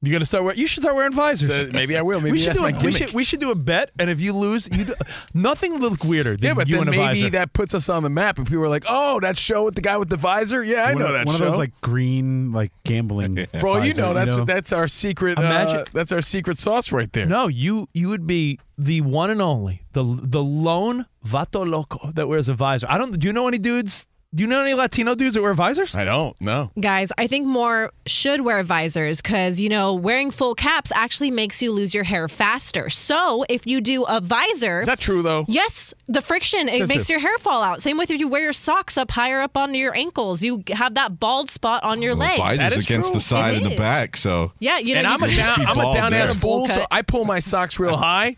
You're 0.01 0.13
gonna 0.13 0.25
start. 0.25 0.45
Wear, 0.45 0.53
you 0.55 0.65
should 0.65 0.81
start 0.83 0.95
wearing 0.95 1.11
visors. 1.11 1.49
So 1.49 1.71
maybe 1.73 1.97
I 1.97 2.01
will. 2.03 2.21
Maybe 2.21 2.31
we 2.31 2.37
should 2.37 2.49
that's 2.51 2.59
do 2.59 2.63
my 2.63 2.69
a, 2.69 2.73
we 2.75 2.79
gimmick. 2.79 2.95
should 2.95 3.13
we 3.13 3.23
should 3.25 3.41
do 3.41 3.51
a 3.51 3.55
bet, 3.55 3.89
and 3.99 4.09
if 4.09 4.21
you 4.21 4.31
lose, 4.31 4.69
you 4.71 4.85
do, 4.85 4.93
nothing 5.33 5.73
will 5.73 5.89
look 5.89 6.05
weirder 6.05 6.37
than 6.37 6.45
Yeah, 6.47 6.53
but 6.53 6.69
you 6.69 6.75
then 6.75 6.83
in 6.83 6.87
a 6.87 6.91
maybe 6.91 7.03
visor. 7.19 7.29
that 7.31 7.51
puts 7.51 7.73
us 7.75 7.89
on 7.89 8.03
the 8.03 8.09
map, 8.09 8.37
and 8.37 8.47
people 8.47 8.63
are 8.63 8.69
like, 8.69 8.85
"Oh, 8.87 9.19
that 9.19 9.37
show 9.37 9.65
with 9.65 9.75
the 9.75 9.81
guy 9.81 9.97
with 9.97 10.07
the 10.07 10.15
visor." 10.15 10.63
Yeah, 10.63 10.83
I 10.83 10.93
one 10.93 10.99
know 10.99 11.07
of, 11.07 11.13
that 11.15 11.25
one 11.27 11.35
show. 11.37 11.43
of 11.47 11.51
those 11.51 11.57
like 11.59 11.73
green 11.81 12.53
like 12.53 12.71
gambling. 12.85 13.45
For 13.59 13.67
all 13.67 13.83
you 13.83 13.93
know, 13.93 14.13
that's 14.13 14.37
that's 14.45 14.71
our 14.71 14.87
secret. 14.87 15.37
Imagine- 15.37 15.79
uh, 15.81 15.85
that's 15.91 16.13
our 16.13 16.21
secret 16.21 16.57
sauce 16.57 16.93
right 16.93 17.11
there. 17.11 17.25
No, 17.25 17.47
you 17.47 17.89
you 17.93 18.07
would 18.07 18.25
be 18.25 18.57
the 18.77 19.01
one 19.01 19.29
and 19.29 19.41
only, 19.41 19.83
the 19.91 20.03
the 20.05 20.41
lone 20.41 21.07
vato 21.25 21.69
loco 21.69 22.11
that 22.13 22.29
wears 22.29 22.47
a 22.47 22.53
visor. 22.53 22.87
I 22.89 22.97
don't. 22.97 23.19
Do 23.19 23.27
you 23.27 23.33
know 23.33 23.49
any 23.49 23.57
dudes? 23.57 24.05
Do 24.36 24.43
you 24.43 24.47
know 24.47 24.61
any 24.61 24.75
Latino 24.75 25.15
dudes 25.15 25.34
that 25.34 25.41
wear 25.41 25.55
visors? 25.55 25.95
I 25.95 26.05
don't. 26.05 26.39
No. 26.39 26.69
Guys, 26.80 27.11
I 27.17 27.25
think 27.25 27.47
more 27.47 27.91
should 28.05 28.41
wear 28.41 28.61
visors 28.61 29.23
because, 29.23 29.59
you 29.59 29.69
know, 29.69 29.95
wearing 29.95 30.30
full 30.30 30.53
caps 30.53 30.91
actually 30.93 31.32
makes 31.32 31.63
you 31.63 31.71
lose 31.71 31.95
your 31.95 32.03
hair 32.03 32.27
faster. 32.27 32.91
So 32.91 33.43
if 33.49 33.65
you 33.65 33.82
do 33.82 34.03
a 34.03 34.21
visor. 34.21 34.82
Is 34.82 34.86
that 34.86 34.99
true, 34.99 35.23
though? 35.23 35.45
Yes, 35.47 35.95
the 36.05 36.21
friction, 36.21 36.69
it 36.69 36.77
Says 36.82 36.89
makes 36.89 37.07
who? 37.07 37.13
your 37.13 37.21
hair 37.21 37.36
fall 37.39 37.63
out. 37.63 37.82
Same 37.82 37.97
with 37.97 38.11
if 38.11 38.19
you 38.19 38.27
wear 38.27 38.43
your 38.43 38.53
socks 38.53 38.99
up 38.99 39.09
higher 39.09 39.41
up 39.41 39.57
onto 39.57 39.80
your 39.80 39.95
ankles. 39.95 40.43
You 40.43 40.63
have 40.73 40.93
that 40.93 41.19
bald 41.19 41.49
spot 41.49 41.84
on 41.84 42.03
your 42.03 42.15
Well, 42.15 42.38
legs. 42.38 42.61
visor's 42.61 42.86
against 42.86 43.13
the 43.13 43.19
side 43.19 43.55
It 43.55 43.63
and 43.63 43.71
the 43.71 43.77
back, 43.77 44.15
so 44.15 44.51
Yeah, 44.59 44.77
you 44.77 44.93
know, 44.93 44.99
and 44.99 45.07
you 45.07 45.13
I'm 45.15 45.23
a 45.23 45.36
down, 45.36 45.65
I'm 45.65 45.80
a 45.80 45.93
down 45.95 46.13
ass 46.13 46.34
there. 46.34 46.39
fool, 46.39 46.67
so. 46.67 46.86
I 46.91 47.01
pull 47.01 47.25
my 47.25 47.39
socks 47.39 47.80
real 47.80 47.97
high. 47.97 48.36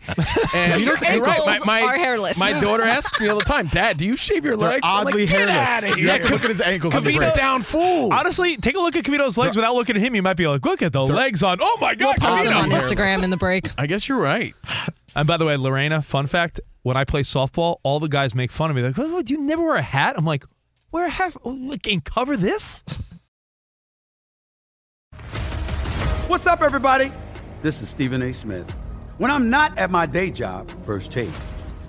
And 0.54 0.80
Your 0.82 0.94
you're 0.94 0.94
right. 0.94 1.38
ankles 1.38 1.66
My, 1.66 1.80
my, 1.80 1.82
are 1.82 1.98
hairless. 1.98 2.38
My 2.38 2.58
daughter 2.58 2.84
asks 2.84 3.20
me 3.20 3.28
all 3.28 3.38
the 3.38 3.44
time, 3.44 3.66
"Dad, 3.66 3.98
do 3.98 4.06
you 4.06 4.16
shave 4.16 4.46
your 4.46 4.56
They're 4.56 4.68
legs?" 4.70 4.80
I'm 4.86 5.04
like, 5.04 5.12
oddly 5.14 5.26
Get 5.26 5.50
hairless. 5.50 5.81
Out 5.82 5.92
of 5.92 5.98
You 5.98 6.04
here! 6.04 6.12
have 6.18 6.26
to 6.26 6.32
look 6.32 6.42
at 6.44 6.48
his 6.48 6.60
ankles 6.60 6.94
on 6.94 7.02
Kavita 7.02 7.34
down 7.34 7.62
fool. 7.62 8.12
Honestly, 8.12 8.56
take 8.56 8.76
a 8.76 8.80
look 8.80 8.96
at 8.96 9.04
Covino's 9.04 9.36
legs 9.38 9.56
without 9.56 9.74
looking 9.74 9.96
at 9.96 10.02
him. 10.02 10.14
You 10.14 10.22
might 10.22 10.36
be 10.36 10.46
like, 10.46 10.64
look 10.64 10.82
at 10.82 10.92
the 10.92 11.02
legs 11.04 11.42
on. 11.42 11.58
Oh 11.60 11.78
my 11.80 11.88
We'll 11.98 12.12
God, 12.12 12.16
post 12.18 12.44
them 12.44 12.52
Camino. 12.52 12.76
on 12.76 12.80
Instagram 12.82 13.22
in 13.24 13.30
the 13.30 13.36
break. 13.36 13.70
I 13.78 13.86
guess 13.86 14.08
you're 14.08 14.18
right. 14.20 14.54
And 15.14 15.26
by 15.26 15.36
the 15.36 15.44
way, 15.44 15.56
Lorena, 15.56 16.00
fun 16.02 16.26
fact: 16.26 16.60
when 16.82 16.96
I 16.96 17.04
play 17.04 17.20
softball, 17.22 17.76
all 17.82 18.00
the 18.00 18.08
guys 18.08 18.34
make 18.34 18.50
fun 18.50 18.70
of 18.70 18.76
me. 18.76 18.82
Like, 18.82 18.98
"Oh, 18.98 19.20
do 19.22 19.34
you 19.34 19.40
never 19.42 19.62
wear 19.62 19.76
a 19.76 19.82
hat? 19.82 20.14
I'm 20.16 20.24
like, 20.24 20.44
wear 20.90 21.06
a 21.06 21.10
hat 21.10 21.34
like, 21.44 21.86
and 21.86 22.02
cover 22.04 22.36
this. 22.36 22.82
What's 26.28 26.46
up, 26.46 26.62
everybody? 26.62 27.12
This 27.60 27.82
is 27.82 27.90
Stephen 27.90 28.22
A. 28.22 28.32
Smith. 28.32 28.70
When 29.18 29.30
I'm 29.30 29.50
not 29.50 29.76
at 29.78 29.90
my 29.90 30.06
day 30.06 30.30
job, 30.30 30.70
First 30.84 31.12
Take, 31.12 31.28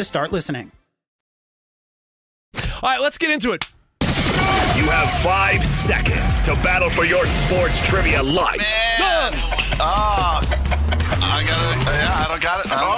to 0.00 0.04
start 0.04 0.32
listening. 0.32 0.72
All 2.54 2.62
right, 2.82 3.00
let's 3.02 3.18
get 3.18 3.30
into 3.30 3.52
it. 3.52 3.66
You 4.00 4.86
have 4.88 5.12
five 5.20 5.62
seconds 5.66 6.40
to 6.42 6.54
battle 6.62 6.88
for 6.88 7.04
your 7.04 7.26
sports 7.26 7.86
trivia 7.86 8.22
life. 8.22 8.64
Man. 8.98 9.34
Oh, 9.78 10.40
I 10.40 11.44
got 11.46 11.76
it. 11.76 11.84
Yeah, 11.84 12.14
I 12.16 12.28
don't 12.28 12.40
got 12.40 12.64
it. 12.64 12.72
I 12.72 12.80
don't 12.80 12.96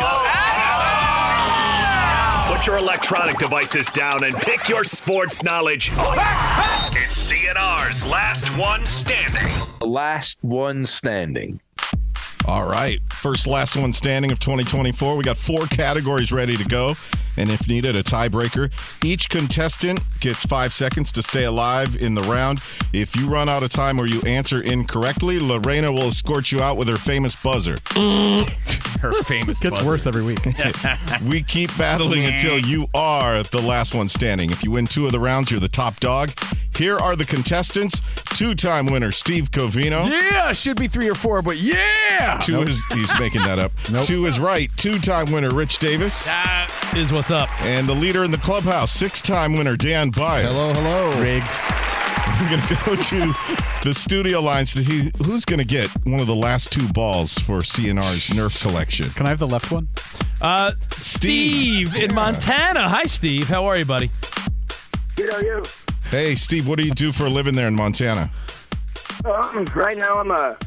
got 2.47 2.55
it. 2.55 2.57
Put 2.57 2.69
your 2.69 2.79
electronic 2.79 3.37
devices 3.39 3.89
down 3.89 4.23
and 4.23 4.37
pick 4.37 4.69
your 4.69 4.85
sports 4.85 5.43
knowledge 5.43 5.91
up. 5.95 6.15
It's 6.93 7.33
CNR's 7.33 8.07
last 8.07 8.57
one 8.57 8.87
standing. 8.87 9.53
Last 9.81 10.39
one 10.45 10.87
standing. 10.87 11.61
All 12.47 12.67
right. 12.67 13.01
First, 13.13 13.47
last 13.47 13.77
one 13.77 13.93
standing 13.93 14.33
of 14.33 14.41
2024. 14.41 15.17
We 15.17 15.25
got 15.25 15.37
four 15.37 15.67
categories 15.67 16.33
ready 16.33 16.57
to 16.57 16.65
go. 16.65 16.97
And 17.37 17.51
if 17.51 17.69
needed, 17.69 17.97
a 17.97 18.03
tiebreaker. 18.03 18.71
Each 19.05 19.29
contestant 19.29 20.01
gets 20.21 20.45
five 20.45 20.73
seconds 20.73 21.13
to 21.13 21.23
stay 21.23 21.45
alive 21.45 21.97
in 21.97 22.15
the 22.15 22.23
round. 22.23 22.61
If 22.93 23.17
you 23.17 23.29
run 23.29 23.49
out 23.49 23.63
of 23.63 23.71
time 23.71 24.01
or 24.01 24.07
you 24.07 24.21
answer 24.23 24.61
incorrectly, 24.61 25.39
Lorena 25.41 25.91
will 25.93 26.09
escort 26.09 26.53
you 26.53 26.63
out 26.63 26.77
with 26.77 26.89
her 26.89 26.99
famous 26.99 27.37
buzzer. 27.37 27.77
Her 29.01 29.13
famous 29.25 29.59
buzzer. 29.59 29.71
Gets 29.71 29.79
buzzer. 29.79 29.85
worse 29.85 30.07
every 30.07 30.23
week. 30.23 30.41
we 31.27 31.43
keep 31.43 31.77
battling 31.77 32.25
until 32.25 32.59
you 32.59 32.87
are 32.95 33.43
the 33.43 33.61
last 33.63 33.95
one 33.95 34.09
standing. 34.09 34.51
If 34.51 34.63
you 34.63 34.71
win 34.71 34.87
two 34.87 35.07
of 35.07 35.13
the 35.13 35.21
rounds, 35.21 35.51
you're 35.51 35.61
the 35.61 35.69
top 35.69 36.01
dog. 36.01 36.33
Here 36.77 36.97
are 36.97 37.17
the 37.17 37.25
contestants. 37.25 38.01
Two-time 38.35 38.87
winner 38.87 39.13
Steve 39.13 39.51
Covino. 39.51 40.09
Yeah, 40.09 40.53
should 40.53 40.79
be 40.79 40.89
three 40.89 41.09
or 41.09 41.15
four, 41.15 41.43
but 41.43 41.59
yeah. 41.59 42.39
Two 42.43 42.63
is 42.63 42.83
he's 42.87 43.13
making 43.19 43.43
that 43.43 43.59
up. 43.59 43.73
Two 44.03 44.27
is 44.27 44.41
right. 44.41 44.71
Two-time 44.77 45.31
winner 45.31 45.51
Rich 45.51 45.79
Davis. 45.79 46.25
That 46.25 46.73
is 46.97 47.13
what's 47.23 47.31
up. 47.31 47.49
And 47.65 47.89
the 47.89 47.95
leader 47.95 48.25
in 48.25 48.33
the 48.33 48.39
clubhouse, 48.39 48.91
six-time 48.91 49.55
winner 49.55 49.77
Dan 49.77 50.11
Beyer. 50.11 50.49
Hello, 50.49 50.73
hello. 50.73 51.21
Rigged. 51.21 51.47
We're 52.41 52.51
gonna 52.51 52.85
go 52.85 52.97
to 53.11 53.33
the 53.89 53.95
studio 53.95 54.41
lines 54.41 54.73
to 54.75 54.83
see 54.83 55.13
who's 55.25 55.45
gonna 55.45 55.63
get 55.63 55.89
one 56.05 56.19
of 56.19 56.27
the 56.27 56.35
last 56.35 56.73
two 56.73 56.89
balls 56.89 57.39
for 57.39 57.59
CNR's 57.59 58.29
Nerf 58.31 58.61
collection. 58.61 59.09
Can 59.11 59.27
I 59.27 59.29
have 59.29 59.39
the 59.39 59.47
left 59.47 59.71
one? 59.71 59.89
Uh, 60.41 60.73
Steve 60.91 61.95
in 61.95 62.13
Montana. 62.13 62.89
Hi, 62.89 63.05
Steve. 63.05 63.47
How 63.47 63.67
are 63.67 63.79
you, 63.79 63.85
buddy? 63.85 64.11
Good 65.15 65.33
are 65.33 65.45
you? 65.45 65.63
Hey, 66.11 66.35
Steve, 66.35 66.67
what 66.67 66.77
do 66.81 66.85
you 66.85 66.91
do 66.91 67.13
for 67.13 67.27
a 67.27 67.31
living 67.31 67.55
there 67.55 67.69
in 67.69 67.77
Montana? 67.77 68.33
Um, 69.25 69.65
right 69.77 69.97
now, 69.97 70.19
I'm 70.19 70.33
a 70.33 70.59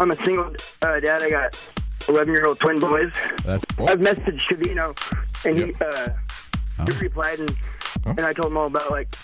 I'm 0.00 0.10
a 0.10 0.16
single 0.16 0.52
uh, 0.82 0.98
dad. 0.98 1.22
I 1.22 1.30
got 1.30 1.70
11 2.08 2.32
year 2.32 2.46
old 2.46 2.58
twin 2.58 2.80
boys. 2.80 3.12
That's 3.44 3.64
I've 3.78 4.00
messaged 4.00 4.40
Trevino, 4.40 4.94
and 5.44 5.58
he 5.58 5.74
uh, 5.80 6.08
he 6.86 6.92
replied, 6.92 7.40
and 7.40 7.56
and 8.04 8.20
I 8.20 8.32
told 8.32 8.48
him 8.48 8.56
all 8.56 8.66
about 8.66 8.90
like 8.90 9.14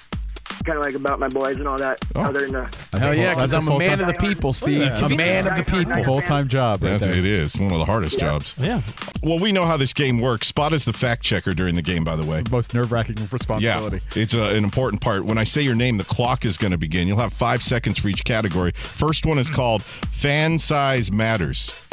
kind 0.65 0.79
of 0.79 0.85
like 0.85 0.95
about 0.95 1.19
my 1.19 1.29
boys 1.29 1.57
and 1.57 1.67
all 1.67 1.79
that. 1.79 2.05
Oh. 2.15 2.23
Other 2.23 2.41
than 2.41 2.53
the 2.53 2.99
Hell 2.99 3.15
yeah, 3.15 3.35
because 3.35 3.51
That's 3.51 3.67
a 3.67 3.71
I'm 3.71 3.77
a 3.77 3.79
man 3.79 4.01
of 4.01 4.07
the 4.07 4.15
people, 4.15 4.53
Steve. 4.53 4.83
A 4.83 5.09
man 5.15 5.47
of 5.47 5.57
the 5.57 5.65
people. 5.65 6.05
Full 6.05 6.23
time 6.23 6.49
job. 6.49 6.83
Right 6.83 6.91
That's, 6.91 7.05
there. 7.05 7.15
it 7.15 7.25
is 7.25 7.59
one 7.59 7.73
of 7.73 7.79
the 7.79 7.85
hardest 7.85 8.19
jobs. 8.19 8.55
Yeah. 8.59 8.83
Well, 9.23 9.39
we 9.39 9.53
know 9.53 9.65
how 9.65 9.77
this 9.77 9.93
game 9.93 10.21
works. 10.21 10.49
Spot 10.49 10.73
is 10.73 10.85
the 10.85 10.93
fact 10.93 11.23
checker 11.23 11.55
during 11.55 11.75
the 11.75 11.83
game, 11.83 12.05
by 12.05 12.17
the 12.17 12.27
way. 12.27 12.43
Most 12.51 12.75
nerve 12.75 12.93
wracking 12.93 13.17
responsibility. 13.31 13.65
Yeah, 13.65 13.75
responsibility. 13.75 14.21
it's 14.21 14.35
uh 14.35 14.57
an 14.57 14.65
important 14.65 15.03
part. 15.03 15.25
When 15.25 15.39
I 15.39 15.45
say 15.45 15.63
your 15.63 15.75
name, 15.75 15.99
the 15.99 16.05
clock 16.05 16.45
is 16.45 16.59
going 16.59 16.73
to 16.73 16.79
begin. 16.79 17.09
You'll 17.09 17.19
have 17.19 17.33
five 17.33 17.63
seconds 17.63 17.99
for 17.99 18.09
each 18.09 18.25
category. 18.25 18.73
First 18.75 19.27
one 19.27 19.39
is 19.39 19.51
called 19.51 19.83
Fan 19.83 20.59
Size 20.59 21.11
Matters. 21.11 21.87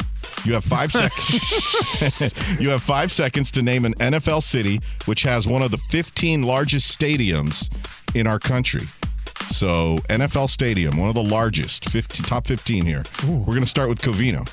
You 0.44 0.54
have 0.54 0.64
five 0.64 0.92
seconds. 0.92 2.34
you 2.60 2.70
have 2.70 2.82
five 2.82 3.12
seconds 3.12 3.50
to 3.52 3.62
name 3.62 3.84
an 3.84 3.94
NFL 3.94 4.42
city 4.42 4.80
which 5.06 5.22
has 5.22 5.46
one 5.46 5.62
of 5.62 5.70
the 5.70 5.78
15 5.78 6.42
largest 6.42 6.98
stadiums 6.98 7.70
in 8.14 8.26
our 8.26 8.38
country. 8.38 8.88
So 9.50 9.98
NFL 10.08 10.50
Stadium, 10.50 10.96
one 10.96 11.08
of 11.08 11.14
the 11.14 11.22
largest, 11.22 11.88
15, 11.88 12.24
top 12.26 12.46
15 12.46 12.84
here. 12.84 13.02
We're 13.26 13.44
going 13.44 13.60
to 13.60 13.66
start 13.66 13.88
with 13.88 14.00
Covino. 14.00 14.50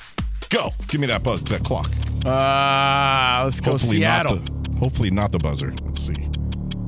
Go. 0.48 0.70
Give 0.88 1.00
me 1.00 1.06
that 1.08 1.22
buzz, 1.22 1.42
that 1.44 1.64
clock. 1.64 1.90
Ah, 2.24 3.42
let's 3.44 3.60
go 3.60 3.72
hopefully 3.72 3.98
Seattle. 3.98 4.36
Not 4.36 4.46
the, 4.46 4.78
hopefully 4.78 5.10
not 5.10 5.32
the 5.32 5.38
buzzer. 5.38 5.74
Let's 5.84 6.00
see. 6.00 6.14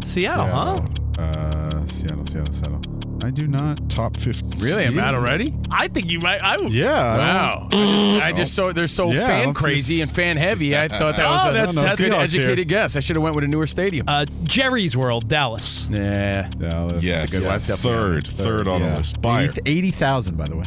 Seattle, 0.05 0.49
huh? 0.49 0.76
Uh, 1.18 1.86
Seattle, 1.86 2.24
Seattle, 2.26 2.55
Seattle. 2.55 2.80
I 3.24 3.30
do 3.30 3.46
not. 3.48 3.90
Top 3.90 4.16
50. 4.16 4.60
Really? 4.64 4.84
I'm 4.84 4.98
out 4.98 5.14
already? 5.14 5.52
I 5.70 5.88
think 5.88 6.10
you 6.10 6.18
might. 6.22 6.42
I 6.42 6.56
would. 6.62 6.72
Yeah. 6.72 7.16
Wow. 7.16 7.68
I 7.72 7.76
just, 7.76 8.22
I 8.22 8.32
just 8.32 8.54
saw 8.54 8.72
they're 8.72 8.86
so 8.88 9.10
Yeah, 9.10 9.22
I 9.22 9.26
fan 9.26 9.44
don't 9.44 9.56
see 9.56 9.62
crazy 9.64 10.00
and 10.02 10.10
fan 10.14 10.36
heavy. 10.36 10.76
I 10.76 10.86
thought 10.88 11.16
that 11.16 11.28
was 11.30 11.40
Oh, 11.44 11.50
a, 11.50 11.52
that- 11.52 11.74
no, 11.74 11.82
that's 11.82 11.98
a 11.98 12.02
good 12.04 12.12
Seahawks 12.12 12.30
here. 12.32 12.40
educated 12.42 12.68
guess. 12.68 12.96
I 12.96 13.00
should 13.00 13.16
have 13.16 13.22
went 13.22 13.34
with 13.34 13.44
a 13.44 13.48
newer 13.48 13.66
stadium. 13.66 14.06
Uh, 14.08 14.24
Jerry's 14.44 14.96
World, 14.96 15.28
Dallas. 15.28 15.88
yeah. 15.90 16.48
Dallas. 16.58 17.02
Yes. 17.02 17.30
good 17.30 17.42
one. 17.42 17.52
That's 17.52 17.82
Third. 17.82 18.26
Third 18.26 18.68
on 18.68 18.80
yeah. 18.80 18.90
the 18.90 18.96
list. 18.98 19.20
Beyer. 19.20 19.50
80,000, 19.66 20.36
by 20.36 20.44
the 20.44 20.56
way. 20.56 20.62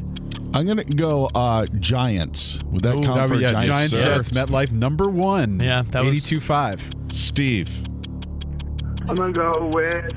I'm 0.54 0.68
gonna 0.68 0.84
go 0.84 1.30
uh, 1.34 1.66
Giants. 1.80 2.60
Would 2.66 2.84
that 2.84 2.95
Ooh, 2.99 3.04
count 3.04 3.16
that 3.16 3.30
for 3.30 3.39
yeah, 3.39 3.47
Giants? 3.54 3.68
Giants, 3.93 3.93
sir. 3.95 4.04
Jets, 4.18 4.30
MetLife, 4.32 4.72
number 4.74 5.10
one. 5.10 5.60
Yeah, 5.64 5.82
that 5.91 6.04
was- 6.04 6.20
82.5. 6.20 7.12
Steve. 7.14 7.70
I'm 9.08 9.16
gonna 9.16 9.32
go 9.32 9.70
with 9.74 10.12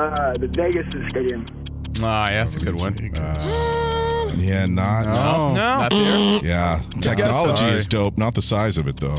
uh, 0.00 0.32
the 0.38 0.48
Vegas 0.52 0.86
Stadium. 1.10 1.44
Ah, 2.02 2.26
yeah, 2.28 2.40
that's 2.40 2.56
a 2.56 2.60
good 2.60 2.78
one. 2.78 2.94
Yeah, 4.38 4.66
not. 4.66 5.06
Oh. 5.16 5.54
No, 5.54 5.78
not 5.78 5.90
there. 5.90 6.40
Yeah. 6.44 6.82
Technology 7.00 7.66
is 7.66 7.86
dope, 7.86 8.18
not 8.18 8.34
the 8.34 8.42
size 8.42 8.76
of 8.76 8.86
it, 8.86 8.96
though. 8.96 9.16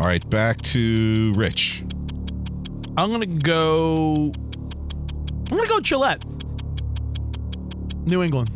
All 0.00 0.06
right, 0.06 0.28
back 0.30 0.60
to 0.62 1.32
Rich. 1.36 1.84
I'm 2.96 3.10
gonna 3.10 3.26
go. 3.26 4.32
I'm 5.50 5.56
gonna 5.56 5.68
go 5.68 5.80
Gillette. 5.80 6.24
New 8.06 8.22
England. 8.22 8.50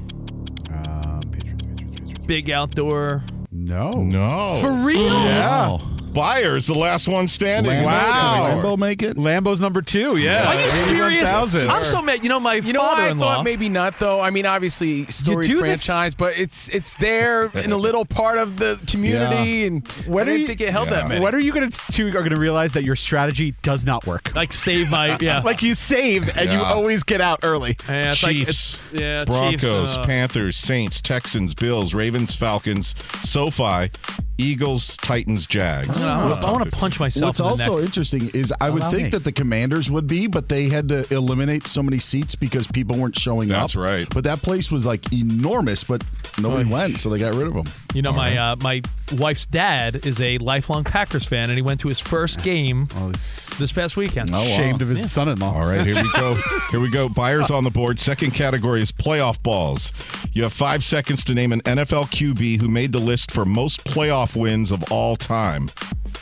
Um, 0.71 1.21
Patriots, 1.31 1.63
Patriots, 1.63 2.01
Patriots. 2.01 2.27
Big 2.27 2.51
outdoor. 2.51 3.23
No. 3.53 3.91
No. 3.91 4.49
For 4.61 4.73
real? 4.73 5.01
Yeah. 5.03 5.79
Beyer's 6.15 6.67
the 6.67 6.79
last 6.79 7.09
one 7.09 7.29
standing. 7.29 7.73
Lambeau, 7.73 7.87
Wow. 7.87 8.55
Did 8.55 8.63
Lambeau 8.65 8.79
make 8.79 9.03
it? 9.03 9.17
Lambeau's 9.17 9.61
number 9.61 9.83
two. 9.83 10.17
Yeah. 10.17 10.49
Are 10.49 10.55
you 10.55 10.69
serious? 10.71 11.29
81,000. 11.31 11.71
I'm 11.71 11.85
so 11.85 12.01
mad. 12.03 12.23
You 12.23 12.29
know, 12.29 12.41
my 12.41 12.55
You 12.55 12.73
know 12.73 12.81
I 12.83 12.95
father-in-law. 12.97 13.35
thought? 13.37 13.45
Maybe 13.45 13.69
not 13.69 13.99
though. 13.99 14.21
I 14.21 14.31
mean, 14.31 14.47
obviously, 14.47 15.07
story 15.11 15.47
do 15.47 15.61
this- 15.63 15.85
franchise, 15.85 16.15
but 16.15 16.35
it's 16.39 16.69
it's 16.69 16.95
there 16.95 17.47
in 17.55 17.73
a 17.73 17.77
little 17.77 18.05
part 18.05 18.39
of 18.39 18.59
the 18.59 18.79
community, 18.87 19.67
and 19.67 19.87
When 20.07 20.23
I 20.23 20.27
didn't 20.27 20.41
you- 20.43 20.47
think 20.47 20.61
it 20.61 20.71
held 20.71 20.89
Yeah. 20.89 20.95
that 21.01 21.09
many. 21.09 21.21
When 21.21 21.35
are 21.35 21.39
you 21.41 21.53
going 21.53 21.71
to 21.71 21.81
two 21.93 22.09
are 22.09 22.13
going 22.13 22.31
to 22.31 22.37
realize 22.37 22.73
that 22.75 22.85
your 22.85 22.97
strategy 22.97 23.55
does 23.63 23.85
not 23.85 24.07
work? 24.07 24.31
like 24.35 24.53
save 24.53 24.91
my 24.91 25.17
yeah. 25.21 25.41
Like 25.41 25.63
you 25.63 25.75
save 25.75 26.37
and 26.39 26.51
you 26.51 26.59
always 26.63 27.03
get 27.03 27.21
out 27.21 27.41
early. 27.43 27.77
Yeah, 27.89 28.13
it's 28.13 28.23
like- 28.23 28.33
Chiefs, 28.37 28.81
it's- 28.93 29.01
yeah, 29.01 29.25
Broncos, 29.25 29.61
Chiefs, 29.91 29.97
uh, 29.99 30.05
Panthers, 30.05 30.57
Saints, 30.57 31.01
Texans, 31.03 31.55
Bills, 31.55 31.93
Ravens, 31.95 32.35
Falcons, 32.35 32.95
SoFi, 33.23 33.91
Eagles, 34.39 34.97
Titans, 34.99 35.47
Jags. 35.47 36.04
I 36.09 36.51
want 36.53 36.65
to 36.65 36.77
punch 36.77 37.01
myself. 37.01 37.29
What's 37.31 37.41
in 37.41 37.45
the 37.45 37.51
also 37.51 37.77
neck. 37.77 37.87
interesting 37.87 38.31
is 38.35 38.53
I 38.61 38.71
would 38.71 38.83
Allow 38.83 38.91
think 38.91 39.05
me. 39.05 39.11
that 39.11 39.25
the 39.25 39.33
Commanders 39.33 39.91
would 39.91 40.07
be, 40.07 40.27
but 40.27 40.49
they 40.49 40.69
had 40.69 40.89
to 40.89 41.07
eliminate 41.15 41.67
so 41.67 41.83
many 41.83 41.99
seats 41.99 42.35
because 42.35 42.67
people 42.67 42.99
weren't 42.99 43.17
showing 43.17 43.51
up. 43.53 43.63
That's 43.63 43.77
right. 43.77 44.07
But 44.13 44.25
that 44.25 44.41
place 44.43 44.71
was 44.71 44.87
like 44.87 45.13
enormous, 45.13 45.85
but 45.85 46.03
nobody 46.39 46.69
went, 46.69 47.01
so 47.01 47.11
they 47.11 47.19
got 47.19 47.35
rid 47.35 47.47
of 47.47 47.55
them. 47.55 47.67
You 47.95 48.03
know, 48.03 48.13
my 48.13 48.37
uh, 48.37 48.57
my 48.57 48.83
wife's 49.13 49.47
dad 49.47 50.07
is 50.07 50.21
a 50.21 50.39
lifelong 50.39 50.85
Packers 50.85 51.27
fan, 51.27 51.51
and 51.51 51.55
he 51.55 51.63
went 51.63 51.81
to 51.81 51.89
his 51.89 52.01
first 52.01 52.43
game 52.43 52.89
I 52.97 53.05
was 53.07 53.51
this 53.59 53.73
past 53.73 53.97
weekend. 53.97 54.31
Oh, 54.31 54.39
wow. 54.39 54.45
ashamed 54.45 54.83
of 54.83 54.89
his 54.89 55.11
son-in-law. 55.13 55.55
All 55.55 55.67
right, 55.67 55.87
here 55.87 56.03
we 56.03 56.13
go. 56.13 56.35
Here 56.71 56.81
we 56.81 56.91
go. 56.91 57.09
Beyers 57.09 57.51
on 57.51 57.65
the 57.65 57.71
board. 57.71 57.99
Second 57.99 58.33
category 58.33 58.81
is 58.83 58.93
playoff 58.93 59.43
balls. 59.43 59.93
You 60.33 60.43
have 60.45 60.53
five 60.53 60.83
seconds 60.85 61.25
to 61.25 61.35
name 61.35 61.53
an 61.53 61.61
NFL 61.63 62.07
QB 62.11 62.61
who 62.61 62.69
made 62.69 62.93
the 62.93 63.01
list 63.01 63.31
for 63.31 63.45
most 63.45 63.85
playoff 63.85 64.37
wins 64.41 64.71
of 64.71 64.83
all 64.91 65.17
time. 65.17 65.69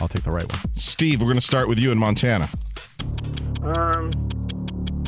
I'll 0.00 0.08
take 0.08 0.24
the 0.24 0.30
right 0.30 0.50
one. 0.50 0.60
Steve, 0.74 1.20
we're 1.20 1.26
going 1.26 1.36
to 1.36 1.40
start 1.40 1.68
with 1.68 1.78
you 1.78 1.92
in 1.92 1.98
Montana. 1.98 2.48
Um, 3.62 4.10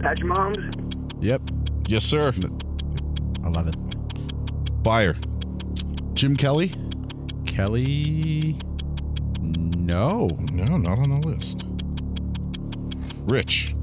Patrick 0.01 0.31
Mahomes. 0.31 1.23
Yep. 1.23 1.43
Yes, 1.89 2.05
sir. 2.05 2.33
11. 3.45 3.73
Beyer. 4.83 5.17
Jim 6.13 6.37
Kelly? 6.37 6.71
Kelly. 7.47 8.57
No. 9.79 10.29
No, 10.53 10.77
not 10.79 10.99
on 10.99 11.21
the 11.21 11.23
list. 11.27 11.67
Rich. 13.33 13.75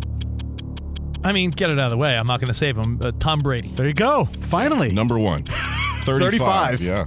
I 1.24 1.32
mean, 1.32 1.51
get 1.51 1.70
it 1.72 1.80
out 1.80 1.86
of 1.86 1.89
the 1.91 1.97
way. 1.97 2.09
I'm 2.18 2.26
not 2.26 2.39
going 2.39 2.47
to 2.47 2.53
save 2.53 2.78
him. 2.78 2.99
Uh, 3.03 3.12
Tom 3.20 3.39
Brady. 3.39 3.70
There 3.70 3.88
you 3.88 3.93
go. 3.93 4.26
Finally. 4.26 4.89
Number 4.89 5.20
one. 5.20 5.43
35. 6.03 6.80
35. 6.80 6.82
Yeah. 6.82 7.05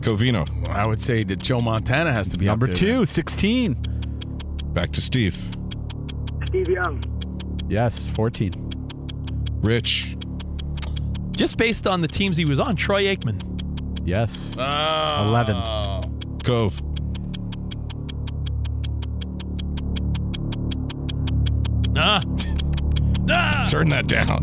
Covino. 0.00 0.68
I 0.68 0.86
would 0.86 1.00
say 1.00 1.22
that 1.22 1.42
Joe 1.42 1.58
Montana 1.60 2.12
has 2.12 2.28
to 2.28 2.38
be 2.38 2.44
Number 2.46 2.66
up 2.66 2.74
there. 2.74 2.90
two, 2.90 3.06
16. 3.06 3.74
Back 4.74 4.90
to 4.90 5.00
Steve. 5.00 5.34
Steve 6.44 6.68
Young. 6.68 7.00
Yes, 7.68 8.10
14. 8.10 8.50
Rich. 9.62 10.16
Just 11.30 11.56
based 11.56 11.86
on 11.86 12.02
the 12.02 12.08
teams 12.08 12.36
he 12.36 12.44
was 12.44 12.60
on, 12.60 12.76
Troy 12.76 13.04
Aikman. 13.04 13.40
Yes. 14.04 14.56
Oh. 14.58 15.26
11. 15.28 15.62
Cove. 16.44 16.78
Ah. 21.96 22.20
Ah. 23.30 23.64
Turn 23.68 23.88
that 23.90 24.06
down. 24.06 24.40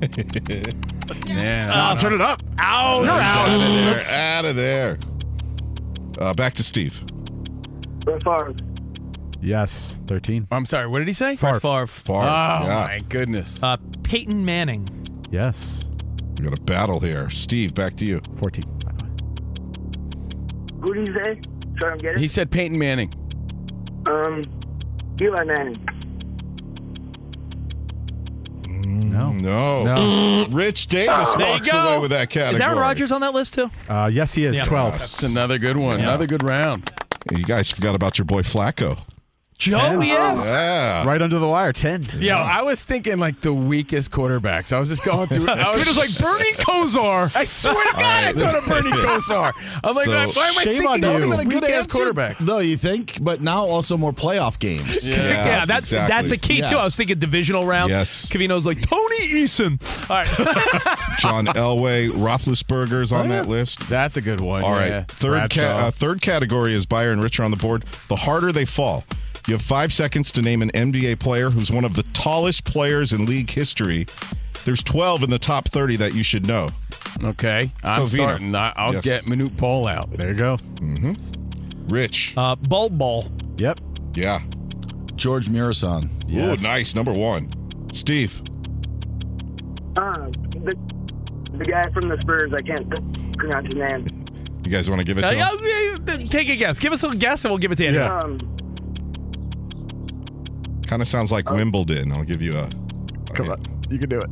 Yeah. 1.26 1.64
I'll 1.68 1.96
turn 1.96 2.12
it 2.12 2.20
up. 2.20 2.42
Ouch. 2.60 3.04
You're 3.04 3.14
Out 3.14 3.48
of 3.48 3.60
there. 3.60 3.98
out. 3.98 4.12
Out 4.12 4.44
of 4.44 4.56
there. 4.56 4.98
Uh, 6.20 6.34
back 6.34 6.52
to 6.54 6.62
Steve. 6.62 7.02
Brett 8.04 8.22
Favre. 8.22 8.54
Yes, 9.40 9.98
13. 10.06 10.46
I'm 10.50 10.66
sorry. 10.66 10.86
What 10.86 10.98
did 10.98 11.08
he 11.08 11.14
say? 11.14 11.36
Favre. 11.36 11.60
Favre. 11.60 11.86
Favre. 11.86 12.18
Oh 12.20 12.24
yeah. 12.24 12.86
my 12.90 12.98
goodness. 13.08 13.62
Uh, 13.62 13.76
Peyton 14.02 14.44
Manning. 14.44 14.86
Yes, 15.30 15.87
We 16.38 16.48
got 16.48 16.58
a 16.58 16.62
battle 16.62 17.00
here. 17.00 17.28
Steve, 17.30 17.74
back 17.74 17.96
to 17.96 18.04
you. 18.04 18.20
14. 18.36 18.62
by 18.84 18.92
the 18.92 19.04
way. 19.04 19.10
Who 20.80 20.94
did 20.94 21.08
he 21.08 21.14
say? 21.14 21.40
Sorry, 21.80 21.92
I'm 21.92 21.98
getting. 21.98 22.18
He 22.18 22.28
said 22.28 22.50
Peyton 22.50 22.78
Manning. 22.78 23.10
Um, 24.08 24.42
Eli 25.20 25.44
Manning. 25.44 25.74
No. 29.10 29.32
No. 29.32 29.84
No. 29.84 30.46
Rich 30.52 30.86
Davis 30.86 31.32
There 31.34 31.46
you 31.46 31.52
walks 31.54 31.72
go. 31.72 31.78
away 31.78 31.98
with 31.98 32.10
that 32.10 32.30
category. 32.30 32.54
Is 32.54 32.60
Aaron 32.60 32.78
Rodgers 32.78 33.10
on 33.12 33.20
that 33.22 33.34
list 33.34 33.54
too? 33.54 33.70
Uh, 33.88 34.08
yes, 34.12 34.34
he 34.34 34.44
is. 34.44 34.56
Yeah. 34.56 34.64
12. 34.64 34.92
That's 34.98 35.22
another 35.24 35.58
good 35.58 35.76
one. 35.76 35.98
Another 35.98 36.26
good 36.26 36.42
round. 36.42 36.90
You 37.32 37.44
guys 37.44 37.70
forgot 37.70 37.94
about 37.94 38.16
your 38.18 38.24
boy 38.24 38.42
Flacco. 38.42 38.98
Joe, 39.58 39.76
Ten. 39.76 40.02
yeah. 40.02 40.34
Yeah. 40.44 41.04
Right 41.04 41.20
under 41.20 41.40
the 41.40 41.48
wire, 41.48 41.72
10. 41.72 42.10
Yo, 42.20 42.36
I 42.36 42.62
was 42.62 42.84
thinking 42.84 43.18
like 43.18 43.40
the 43.40 43.52
weakest 43.52 44.12
quarterbacks. 44.12 44.72
I 44.72 44.78
was 44.78 44.88
just 44.88 45.02
going 45.04 45.26
through. 45.28 45.48
I 45.48 45.68
was 45.70 45.84
just 45.84 45.98
like 45.98 46.16
Bernie 46.16 46.52
Kosar. 46.52 47.34
I 47.34 47.42
swear 47.42 47.74
to 47.74 47.92
God, 47.94 48.02
I 48.24 48.32
thought 48.34 48.54
of 48.54 48.66
Bernie 48.66 48.90
Kosar. 49.04 49.52
I'm 49.82 49.96
like, 49.96 50.04
So- 50.04 50.12
why 50.40 50.48
am 50.48 50.58
I 50.58 50.62
Shame 50.62 50.82
thinking 50.82 50.86
on 50.86 51.04
all 51.04 51.18
you. 51.20 51.26
these 51.26 51.36
Been 51.38 51.46
a 51.46 51.50
good 51.50 51.64
ass 51.64 51.70
answer, 51.86 51.98
quarterbacks? 52.12 52.38
though 52.38 52.60
you 52.60 52.76
think, 52.76 53.18
but 53.20 53.40
now 53.40 53.64
also 53.66 53.96
more 53.96 54.12
playoff 54.12 54.60
games. 54.60 55.08
Yeah, 55.08 55.16
Yeah, 55.16 55.64
that's 55.64 55.80
exactly. 55.82 56.14
that's 56.16 56.30
a 56.30 56.36
key 56.36 56.60
too. 56.60 56.76
I 56.76 56.84
was 56.84 56.94
thinking 56.94 57.18
divisional 57.18 57.66
round. 57.66 57.90
Yes. 57.90 58.30
Covino's 58.30 58.64
like 58.64 58.80
Tony 58.82 59.18
Eason. 59.28 59.80
All 60.08 60.18
right. 60.18 60.28
John 61.18 61.46
Elway, 61.46 62.10
Roethlisberger's 62.10 63.12
on 63.12 63.26
that 63.30 63.48
list. 63.48 63.88
That's 63.88 64.16
a 64.16 64.20
good 64.20 64.40
one. 64.40 64.62
All 64.62 64.70
right. 64.72 64.88
yeah. 64.90 65.04
Third 65.08 65.50
ca- 65.50 65.62
uh, 65.62 65.90
third 65.90 66.20
category 66.20 66.74
is 66.74 66.86
Beyer 66.86 67.10
and 67.10 67.20
Rich 67.20 67.40
are 67.40 67.42
on 67.42 67.50
the 67.50 67.56
board. 67.56 67.84
The 68.06 68.14
harder 68.14 68.52
they 68.52 68.64
fall. 68.64 69.04
You 69.48 69.54
have 69.54 69.62
five 69.62 69.94
seconds 69.94 70.30
to 70.32 70.42
name 70.42 70.60
an 70.60 70.70
NBA 70.72 71.20
player 71.20 71.48
who's 71.48 71.72
one 71.72 71.86
of 71.86 71.96
the 71.96 72.02
tallest 72.12 72.64
players 72.64 73.14
in 73.14 73.24
league 73.24 73.48
history. 73.48 74.04
There's 74.66 74.82
12 74.82 75.22
in 75.22 75.30
the 75.30 75.38
top 75.38 75.68
30 75.68 75.96
that 75.96 76.12
you 76.12 76.22
should 76.22 76.46
know. 76.46 76.68
okay, 77.24 77.72
I'm 77.82 78.02
Covino. 78.02 78.08
starting. 78.08 78.54
I, 78.54 78.74
I'll 78.76 78.92
Yes. 78.92 79.04
get 79.04 79.24
Manute 79.24 79.56
Bol 79.56 79.86
out. 79.88 80.04
There 80.18 80.32
you 80.32 80.36
go. 80.38 80.58
Rich. 81.88 82.34
Uh, 82.36 82.56
Bol 82.56 82.90
Bol. 82.90 83.24
Yep. 83.56 83.78
Yeah. 84.14 84.42
George 85.16 85.48
Muresan. 85.48 86.04
Ooh, 86.30 86.62
nice. 86.62 86.94
Number 86.94 87.12
one. 87.12 87.48
Steve. 87.94 88.42
Uh, 89.96 90.12
the, 90.60 90.76
the 91.54 91.64
guy 91.64 91.82
from 91.94 92.10
the 92.10 92.18
Spurs, 92.20 92.52
I 92.52 92.60
can't 92.60 93.36
pronounce 93.38 93.72
his 93.72 93.76
name. 93.76 94.04
You 94.66 94.70
guys 94.72 94.90
want 94.90 95.00
to 95.00 95.06
give 95.06 95.16
it 95.16 95.24
Uh, 95.24 95.30
to 95.30 95.36
yeah, 95.36 95.50
him? 95.50 96.20
yeah, 96.20 96.28
take 96.28 96.50
a 96.50 96.56
guess. 96.56 96.78
Give 96.78 96.92
us 96.92 97.02
a 97.02 97.16
guess, 97.16 97.44
and 97.46 97.50
we'll 97.52 97.58
give 97.58 97.72
it 97.72 97.76
to 97.76 97.86
Andy. 97.86 97.98
Um, 98.00 98.36
Kind 100.88 101.02
of 101.02 101.08
sounds 101.08 101.30
like 101.30 101.50
Wimbledon. 101.50 102.12
I'll 102.16 102.24
give 102.24 102.40
you 102.42 102.50
a. 102.50 102.68
Come 103.34 103.48
on, 103.50 103.60
you 103.90 103.98
can 103.98 104.08
do 104.08 104.18
it. 104.18 104.30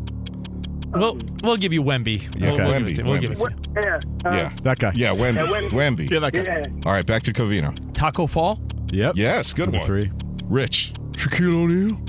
We'll 0.93 1.19
we'll 1.45 1.57
give 1.59 1.73
you 1.73 1.83
Wemby. 1.83 2.35
Yeah, 2.41 2.49
We'll, 2.53 2.57
we'll 2.59 2.71
give 2.71 2.83
Wemby, 2.83 2.91
it 2.91 2.95
to 2.95 2.95
you. 2.95 3.05
We'll 3.09 3.21
give 3.21 3.31
it 3.31 3.39
to 3.39 3.51
you. 3.51 3.81
yeah. 3.85 3.99
Uh, 4.31 4.35
Yeah, 4.35 4.51
that 4.63 4.79
guy. 4.79 4.93
Yeah, 4.97 5.13
Wemby. 5.13 5.35
Yeah, 5.35 5.47
Wemby. 5.47 5.71
Wemby. 5.71 6.11
Yeah, 6.11 6.19
that 6.21 6.33
guy. 6.33 6.45
Yeah. 6.47 6.63
All 6.87 6.93
right, 6.93 7.05
back 7.07 7.23
to 7.25 7.33
Covino. 7.33 7.75
Taco 7.93 8.27
Fall. 8.27 8.59
Yep. 8.93 9.13
Yes, 9.17 9.53
good 9.53 9.67
Number 9.67 9.79
one. 9.79 9.87
three. 9.87 10.11
Rich. 10.47 10.93
Shaquille 11.13 11.55
O'Neal. 11.55 12.01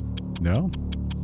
No. 0.41 0.69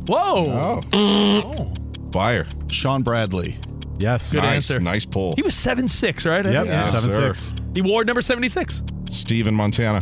Whoa. 0.06 0.80
Oh. 0.92 1.72
Fire. 2.12 2.46
Shawn 2.70 3.02
Bradley. 3.02 3.56
Yes. 4.00 4.32
Good 4.32 4.42
nice, 4.42 4.70
answer. 4.70 4.80
nice 4.80 5.06
pull. 5.06 5.32
He 5.36 5.42
was 5.42 5.54
seven 5.54 5.88
six, 5.88 6.26
right? 6.26 6.44
Yep. 6.44 6.66
Yeah, 6.66 6.90
seven 6.90 7.10
sir. 7.10 7.32
six. 7.34 7.52
He 7.74 7.80
wore 7.80 8.04
number 8.04 8.20
seventy 8.20 8.48
six. 8.50 8.82
Steve 9.08 9.46
in 9.46 9.54
Montana. 9.54 10.00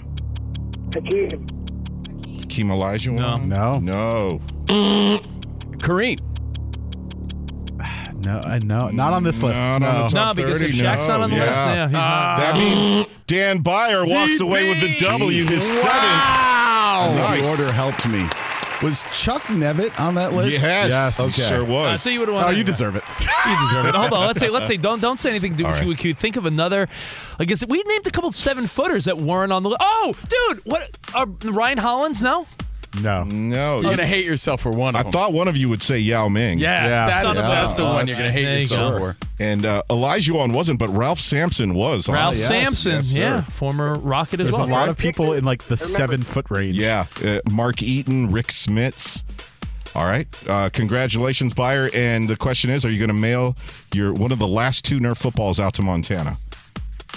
Hakeem. 0.94 1.46
Keem 2.52 2.70
Elijah. 2.70 3.12
No. 3.12 3.34
No. 3.36 3.72
No. 3.80 4.40
Kareem. 5.78 6.18
No. 8.24 8.40
I 8.44 8.60
no. 8.64 8.88
Not 8.90 9.14
on 9.14 9.24
this 9.24 9.42
list. 9.42 9.58
Not 9.58 9.80
no. 9.80 9.88
on 9.88 9.94
the 9.96 10.02
No, 10.02 10.08
top 10.08 10.36
because 10.36 10.60
30, 10.60 10.64
if 10.66 10.76
Shaq's 10.76 11.08
no, 11.08 11.14
not 11.18 11.22
on 11.22 11.30
the 11.30 11.36
list, 11.38 11.48
yeah, 11.50 11.88
he's 11.88 11.96
ah. 11.96 11.98
not. 11.98 12.36
that 12.38 12.56
means 12.56 13.06
Dan 13.26 13.58
Beyer 13.62 14.06
walks 14.06 14.38
away 14.38 14.68
with 14.68 14.80
the 14.80 14.96
W, 14.98 15.44
his 15.44 15.60
seventh. 15.60 15.92
The 15.92 17.14
Nice. 17.18 17.48
order 17.48 17.72
helped 17.72 18.06
me. 18.06 18.28
Was 18.82 19.22
Chuck 19.22 19.42
Nevitt 19.42 19.98
on 20.00 20.16
that 20.16 20.32
list? 20.32 20.60
Yes, 20.62 20.88
Yes. 20.90 21.20
okay. 21.20 21.48
sure 21.48 21.64
I 21.64 21.68
was. 21.68 22.02
tell 22.04 22.12
you 22.12 22.20
what 22.20 22.30
I 22.30 22.46
Oh, 22.48 22.50
you 22.50 22.64
deserve 22.64 22.96
it. 22.96 23.04
You 23.46 23.56
deserve 23.68 23.86
it. 23.86 23.94
Hold 23.94 24.12
on. 24.12 24.26
Let's 24.26 24.38
say. 24.40 24.50
Let's 24.50 24.66
say. 24.66 24.76
Don't 24.76 25.00
don't 25.00 25.20
say 25.20 25.30
anything. 25.30 25.54
Do 25.56 25.64
All 25.64 25.70
you 25.70 25.90
right. 25.90 25.98
would 26.06 26.16
Think 26.18 26.36
of 26.36 26.46
another. 26.46 26.88
I 27.38 27.44
guess 27.44 27.64
we 27.66 27.82
named 27.84 28.06
a 28.06 28.10
couple 28.10 28.30
seven 28.32 28.64
footers 28.64 29.04
that 29.06 29.16
weren't 29.16 29.52
on 29.52 29.62
the 29.64 29.70
list. 29.70 29.80
Oh, 29.82 30.14
dude, 30.28 30.64
what? 30.64 30.96
Are 31.14 31.26
Ryan 31.26 31.78
Hollins? 31.78 32.22
No. 32.22 32.46
No. 33.00 33.24
No, 33.24 33.80
You're 33.80 33.90
gonna 33.96 34.06
hate 34.06 34.26
yourself 34.26 34.60
for 34.60 34.70
one 34.70 34.94
of 34.94 35.00
I 35.00 35.02
them. 35.04 35.12
thought 35.12 35.32
one 35.32 35.48
of 35.48 35.56
you 35.56 35.68
would 35.70 35.80
say 35.82 35.98
Yao 35.98 36.28
Ming. 36.28 36.58
yeah, 36.58 36.84
Yeah. 36.84 37.06
that's, 37.06 37.36
Son 37.36 37.44
of 37.44 37.50
a- 37.50 37.54
that's 37.54 37.72
the 37.72 37.82
Oh, 37.84 37.94
one 37.94 38.06
you're 38.06 38.16
gonna 38.18 38.30
hate 38.30 38.44
there 38.44 38.58
yourself 38.60 38.92
go. 38.92 38.98
for. 38.98 39.16
And 39.38 39.64
uh, 39.64 39.82
Olajuwon 39.88 40.52
wasn't, 40.52 40.78
but 40.78 40.88
Ralph 40.90 41.18
Sampson 41.20 41.74
was. 41.74 42.06
huh? 42.06 42.12
Ralph 42.12 42.36
yes, 42.36 42.46
Sampson. 42.46 42.92
yes, 42.96 43.06
sir. 43.06 43.20
yeah, 43.20 43.42
former 43.44 43.94
Rocket 43.94 44.40
as 44.40 44.46
There's 44.46 44.52
well. 44.52 44.66
a 44.66 44.70
lot 44.70 44.88
of 44.88 44.98
people 44.98 45.32
in 45.32 45.44
like 45.44 45.62
the 45.64 45.76
seven 45.76 46.22
foot 46.22 46.46
range. 46.50 46.76
Yeah, 46.78 47.06
uh, 47.24 47.38
Mark 47.50 47.82
Eaton, 47.82 48.30
Rick 48.30 48.48
Smits. 48.48 49.24
All 49.94 50.04
right, 50.06 50.26
uh, 50.48 50.70
congratulations, 50.72 51.52
Beyer. 51.54 51.90
And 51.92 52.28
the 52.28 52.36
question 52.36 52.70
is, 52.70 52.84
are 52.86 52.90
you 52.90 52.98
going 52.98 53.08
to 53.08 53.14
mail 53.14 53.56
your 53.92 54.12
one 54.14 54.32
of 54.32 54.38
the 54.38 54.48
last 54.48 54.84
two 54.86 54.98
Nerf 55.00 55.18
footballs 55.18 55.60
out 55.60 55.74
to 55.74 55.82
Montana? 55.82 56.36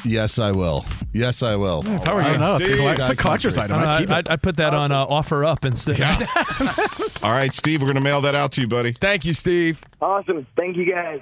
Yes, 0.06 0.40
I 0.40 0.52
will. 0.52 0.86
Yes, 1.14 1.42
I 1.42 1.56
will. 1.56 1.86
if 1.88 2.08
I 2.08 2.14
were 2.14 2.22
you. 2.22 2.28
don't 2.32 2.42
know. 2.42 2.56
It's 2.56 2.62
a, 2.62 2.66
Steve. 2.66 2.80
collect- 2.80 3.00
it's 3.00 3.10
a 3.10 3.16
collector's 3.16 3.58
item. 3.58 3.78
Uh, 3.82 3.86
I'd 3.86 4.00
keep 4.00 4.10
I, 4.10 4.20
it. 4.20 4.30
I, 4.32 4.36
put 4.36 4.58
that 4.58 4.74
on 4.74 4.92
uh, 4.92 5.06
offer 5.06 5.44
up 5.44 5.66
instead. 5.66 6.00
All 7.24 7.32
right, 7.32 7.54
Steve, 7.54 7.82
we're 7.82 7.88
going 7.88 7.96
to 7.96 8.02
mail 8.02 8.22
that 8.22 8.36
out 8.36 8.52
to 8.54 8.62
you, 8.62 8.68
buddy. 8.68 8.94
Thank 8.94 9.26
you, 9.26 9.34
Steve. 9.34 9.84
Awesome. 10.02 10.46
Thank 10.58 10.78
you 10.78 10.92
guys. 10.92 11.22